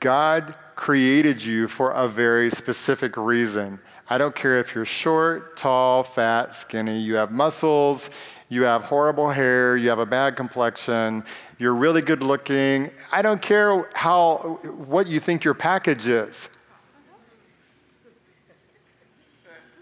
God 0.00 0.56
created 0.74 1.44
you 1.44 1.68
for 1.68 1.90
a 1.90 2.08
very 2.08 2.48
specific 2.50 3.16
reason. 3.18 3.80
I 4.08 4.18
don't 4.18 4.34
care 4.34 4.58
if 4.58 4.74
you're 4.74 4.84
short, 4.84 5.56
tall, 5.56 6.02
fat, 6.02 6.54
skinny, 6.54 7.00
you 7.00 7.16
have 7.16 7.30
muscles, 7.30 8.10
you 8.52 8.64
have 8.64 8.82
horrible 8.82 9.30
hair, 9.30 9.78
you 9.78 9.88
have 9.88 9.98
a 9.98 10.04
bad 10.04 10.36
complexion, 10.36 11.24
you're 11.58 11.74
really 11.74 12.02
good 12.02 12.22
looking. 12.22 12.90
I 13.10 13.22
don't 13.22 13.40
care 13.40 13.88
how 13.94 14.58
what 14.76 15.06
you 15.06 15.20
think 15.20 15.42
your 15.42 15.54
package 15.54 16.06
is. 16.06 16.50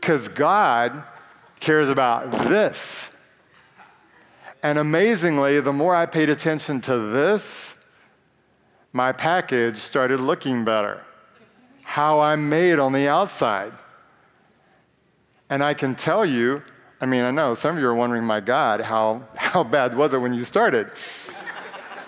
Cuz 0.00 0.28
God 0.28 1.02
cares 1.58 1.88
about 1.88 2.30
this. 2.30 3.10
And 4.62 4.78
amazingly, 4.78 5.58
the 5.58 5.72
more 5.72 5.96
I 5.96 6.06
paid 6.06 6.30
attention 6.30 6.80
to 6.82 6.96
this, 6.96 7.74
my 8.92 9.10
package 9.10 9.78
started 9.78 10.20
looking 10.20 10.64
better. 10.64 11.04
How 11.82 12.20
I'm 12.20 12.48
made 12.48 12.78
on 12.78 12.92
the 12.92 13.08
outside. 13.08 13.72
And 15.48 15.64
I 15.64 15.74
can 15.74 15.96
tell 15.96 16.24
you, 16.24 16.62
I 17.00 17.06
mean, 17.06 17.22
I 17.22 17.30
know 17.30 17.54
some 17.54 17.76
of 17.76 17.82
you 17.82 17.88
are 17.88 17.94
wondering, 17.94 18.24
my 18.24 18.40
God, 18.40 18.82
how, 18.82 19.26
how 19.36 19.64
bad 19.64 19.96
was 19.96 20.12
it 20.12 20.18
when 20.20 20.34
you 20.34 20.44
started? 20.44 20.90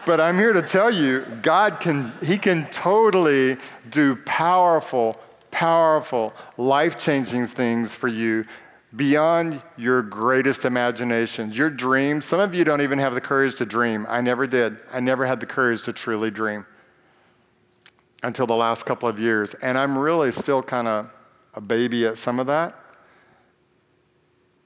but 0.05 0.21
I'm 0.21 0.37
here 0.37 0.53
to 0.53 0.63
tell 0.63 0.91
you, 0.91 1.25
God 1.41 1.81
can, 1.81 2.13
He 2.23 2.37
can 2.37 2.67
totally 2.67 3.57
do 3.89 4.17
powerful, 4.17 5.19
powerful, 5.51 6.35
life 6.59 6.99
changing 6.99 7.47
things 7.47 7.95
for 7.95 8.09
you 8.09 8.45
beyond 8.95 9.63
your 9.79 10.03
greatest 10.03 10.67
imaginations, 10.67 11.57
your 11.57 11.71
dreams. 11.71 12.27
Some 12.27 12.41
of 12.41 12.55
you 12.55 12.63
don't 12.65 12.83
even 12.83 12.99
have 12.99 13.15
the 13.15 13.21
courage 13.23 13.55
to 13.57 13.65
dream. 13.65 14.05
I 14.09 14.21
never 14.21 14.47
did. 14.47 14.77
I 14.93 15.01
never 15.01 15.25
had 15.25 15.41
the 15.41 15.47
courage 15.47 15.83
to 15.85 15.95
truly 15.95 16.31
dream 16.31 16.67
until 18.23 18.47
the 18.47 18.57
last 18.57 18.85
couple 18.85 19.09
of 19.09 19.19
years. 19.19 19.55
And 19.55 19.79
I'm 19.79 19.97
really 19.97 20.31
still 20.31 20.63
kind 20.63 20.87
of 20.87 21.11
a 21.55 21.61
baby 21.61 22.07
at 22.07 22.19
some 22.19 22.39
of 22.39 22.47
that. 22.49 22.77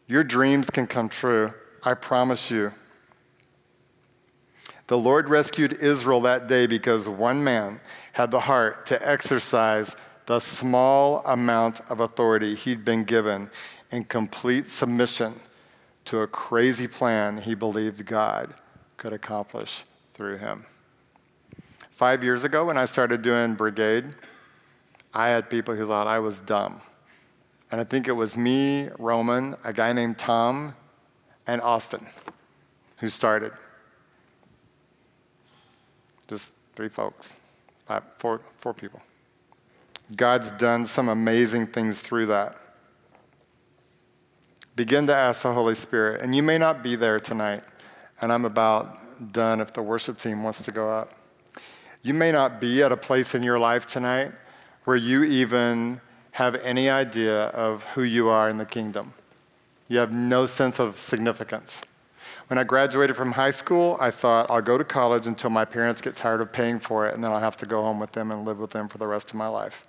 Your 0.07 0.25
dreams 0.25 0.71
can 0.71 0.87
come 0.87 1.09
true. 1.09 1.53
I 1.83 1.95
promise 1.95 2.51
you. 2.51 2.73
The 4.87 4.99
Lord 4.99 5.29
rescued 5.29 5.73
Israel 5.73 6.21
that 6.23 6.47
day 6.47 6.67
because 6.67 7.09
one 7.09 7.43
man 7.43 7.81
had 8.13 8.31
the 8.31 8.41
heart 8.41 8.87
to 8.87 9.09
exercise 9.09 9.97
the 10.27 10.41
small 10.41 11.25
amount 11.27 11.81
of 11.91 12.01
authority 12.01 12.55
he'd 12.55 12.85
been 12.85 13.05
given 13.05 13.51
in 13.91 14.05
complete 14.05 14.67
submission 14.67 15.35
to 16.05 16.21
a 16.21 16.27
crazy 16.27 16.87
plan 16.87 17.39
he 17.39 17.55
believed 17.55 18.07
God 18.07 18.55
could 18.97 19.13
accomplish 19.13 19.85
through 20.13 20.39
him. 20.39 20.65
Five 21.91 22.23
years 22.23 22.45
ago, 22.45 22.65
when 22.65 22.79
I 22.79 22.85
started 22.85 23.23
doing 23.23 23.55
brigade, 23.55 24.15
I 25.13 25.29
had 25.29 25.51
people 25.51 25.75
who 25.75 25.87
thought 25.87 26.07
I 26.07 26.19
was 26.19 26.41
dumb. 26.41 26.81
And 27.71 27.81
I 27.81 27.85
think 27.85 28.07
it 28.07 28.13
was 28.13 28.37
me, 28.37 28.89
Roman, 28.99 29.57
a 29.65 29.73
guy 29.73 29.93
named 29.93 30.19
Tom, 30.19 30.75
and 31.47 31.61
Austin 31.61 32.07
who 32.99 33.09
started. 33.09 33.53
Just 36.29 36.55
three 36.75 36.89
folks, 36.89 37.35
five, 37.87 38.03
four, 38.19 38.41
four 38.57 38.75
people. 38.75 39.01
God's 40.15 40.53
done 40.53 40.85
some 40.85 41.09
amazing 41.09 41.69
things 41.69 42.01
through 42.01 42.27
that. 42.27 42.57
Begin 44.77 45.07
to 45.07 45.15
ask 45.15 45.43
the 45.43 45.53
Holy 45.53 45.75
Spirit, 45.75 46.21
and 46.21 46.35
you 46.35 46.43
may 46.43 46.59
not 46.59 46.83
be 46.83 46.97
there 46.97 47.19
tonight, 47.19 47.63
and 48.21 48.33
I'm 48.33 48.45
about 48.45 48.99
done 49.33 49.61
if 49.61 49.73
the 49.73 49.83
worship 49.83 50.19
team 50.19 50.43
wants 50.43 50.63
to 50.63 50.71
go 50.71 50.91
up. 50.91 51.13
You 52.03 52.15
may 52.15 52.31
not 52.31 52.61
be 52.61 52.83
at 52.83 52.93
a 52.93 52.97
place 52.97 53.35
in 53.35 53.43
your 53.43 53.59
life 53.59 53.87
tonight 53.87 54.33
where 54.85 54.97
you 54.97 55.25
even 55.25 56.01
have 56.37 56.55
any 56.57 56.91
idea 56.91 57.45
of 57.47 57.83
who 57.95 58.03
you 58.03 58.29
are 58.29 58.51
in 58.51 58.59
the 58.59 58.67
kingdom. 58.67 59.15
You 59.89 60.01
have 60.01 60.13
no 60.13 60.45
sense 60.45 60.79
of 60.79 60.99
significance. 60.99 61.81
When 62.49 62.59
I 62.59 62.65
graduated 62.65 63.17
from 63.17 63.33
high 63.33 63.53
school, 63.53 63.97
I 64.01 64.11
thought 64.11 64.51
I'll 64.51 64.61
go 64.61 64.77
to 64.77 64.85
college 64.85 65.27
until 65.27 65.49
my 65.49 65.65
parents 65.65 66.03
get 66.03 66.15
tired 66.15 66.43
of 66.43 66.53
paying 66.53 66.79
for 66.79 67.09
it, 67.09 67.15
and 67.15 67.25
then 67.25 67.33
I'll 67.33 67.41
have 67.41 67.57
to 67.57 67.67
go 67.67 67.81
home 67.81 67.99
with 67.99 68.13
them 68.13 68.31
and 68.31 68.45
live 68.45 68.59
with 68.59 68.73
them 68.73 68.87
for 68.87 68.99
the 68.99 69.07
rest 69.07 69.31
of 69.31 69.37
my 69.37 69.49
life. 69.49 69.87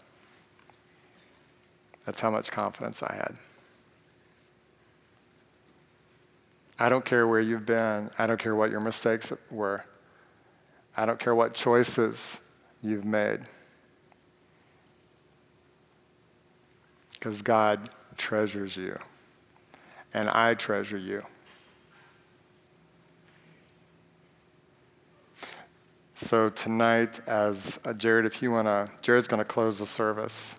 That's 2.06 2.22
how 2.22 2.32
much 2.32 2.50
confidence 2.50 3.04
I 3.04 3.14
had. 3.14 3.38
I 6.80 6.88
don't 6.88 7.04
care 7.04 7.28
where 7.28 7.42
you've 7.42 7.66
been, 7.66 8.10
I 8.18 8.26
don't 8.26 8.40
care 8.40 8.56
what 8.56 8.72
your 8.72 8.80
mistakes 8.80 9.34
were, 9.52 9.84
I 10.96 11.06
don't 11.06 11.20
care 11.20 11.36
what 11.36 11.54
choices 11.54 12.40
you've 12.82 13.04
made. 13.04 13.42
Because 17.18 17.42
God 17.42 17.90
treasures 18.16 18.78
you, 18.78 18.98
and 20.14 20.30
I 20.30 20.54
treasure 20.54 20.98
you. 20.98 21.24
So 26.14 26.50
tonight, 26.50 27.20
as 27.28 27.80
uh, 27.86 27.94
Jared, 27.94 28.26
if 28.26 28.42
you 28.42 28.52
want 28.52 28.68
to, 28.68 28.90
Jared's 29.02 29.28
to 29.28 29.46
close 29.46 29.80
the 29.80 29.86
service. 29.86 30.58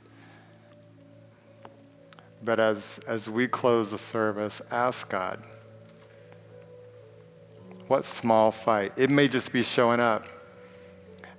But 2.45 2.61
as, 2.61 3.01
as 3.09 3.29
we 3.29 3.49
close 3.49 3.91
the 3.91 3.99
service, 3.99 4.63
ask 4.71 5.11
God, 5.11 5.43
what 7.89 8.05
small 8.05 8.53
fight? 8.53 8.93
It 8.97 9.11
may 9.11 9.27
just 9.27 9.53
be 9.53 9.63
showing 9.63 9.99
up 9.99 10.27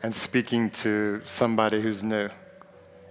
and 0.03 0.13
speaking 0.13 0.69
to 0.71 1.21
somebody 1.23 1.81
who's 1.81 2.03
new. 2.03 2.29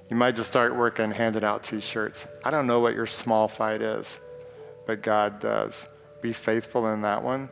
You 0.09 0.17
might 0.17 0.37
just 0.37 0.49
start 0.49 0.75
working 0.75 1.11
handing 1.11 1.45
out 1.45 1.65
t 1.65 1.81
shirts. 1.81 2.27
I 2.45 2.51
don't 2.51 2.67
know 2.67 2.81
what 2.81 2.95
your 2.95 3.07
small 3.07 3.49
fight 3.49 3.83
is, 3.83 4.19
but 4.87 5.03
God 5.03 5.41
does. 5.41 5.87
Be 6.23 6.33
faithful 6.33 6.93
in 6.93 7.03
that 7.03 7.23
one, 7.23 7.51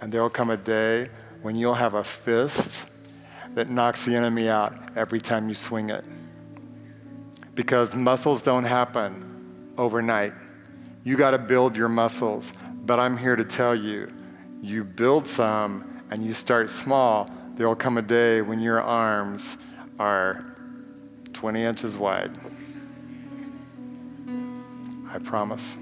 and 0.00 0.12
there 0.12 0.22
will 0.22 0.30
come 0.30 0.50
a 0.50 0.56
day 0.56 1.10
when 1.42 1.56
you'll 1.56 1.74
have 1.74 1.94
a 1.94 2.04
fist 2.04 2.86
that 3.54 3.68
knocks 3.68 4.04
the 4.04 4.14
enemy 4.14 4.48
out 4.48 4.74
every 4.96 5.20
time 5.20 5.48
you 5.48 5.54
swing 5.54 5.90
it. 5.90 6.04
Because 7.54 7.94
muscles 7.94 8.42
don't 8.42 8.64
happen 8.64 9.72
overnight. 9.78 10.32
You 11.04 11.16
got 11.16 11.32
to 11.32 11.38
build 11.38 11.76
your 11.76 11.88
muscles. 11.88 12.52
But 12.84 12.98
I'm 12.98 13.16
here 13.16 13.36
to 13.36 13.44
tell 13.44 13.74
you 13.74 14.12
you 14.60 14.84
build 14.84 15.26
some 15.26 16.02
and 16.10 16.24
you 16.24 16.34
start 16.34 16.70
small, 16.70 17.30
there 17.56 17.68
will 17.68 17.76
come 17.76 17.98
a 17.98 18.02
day 18.02 18.42
when 18.42 18.60
your 18.60 18.80
arms 18.82 19.56
are 19.98 20.53
20 21.34 21.62
inches 21.62 21.98
wide. 21.98 22.30
I 25.12 25.18
promise. 25.18 25.76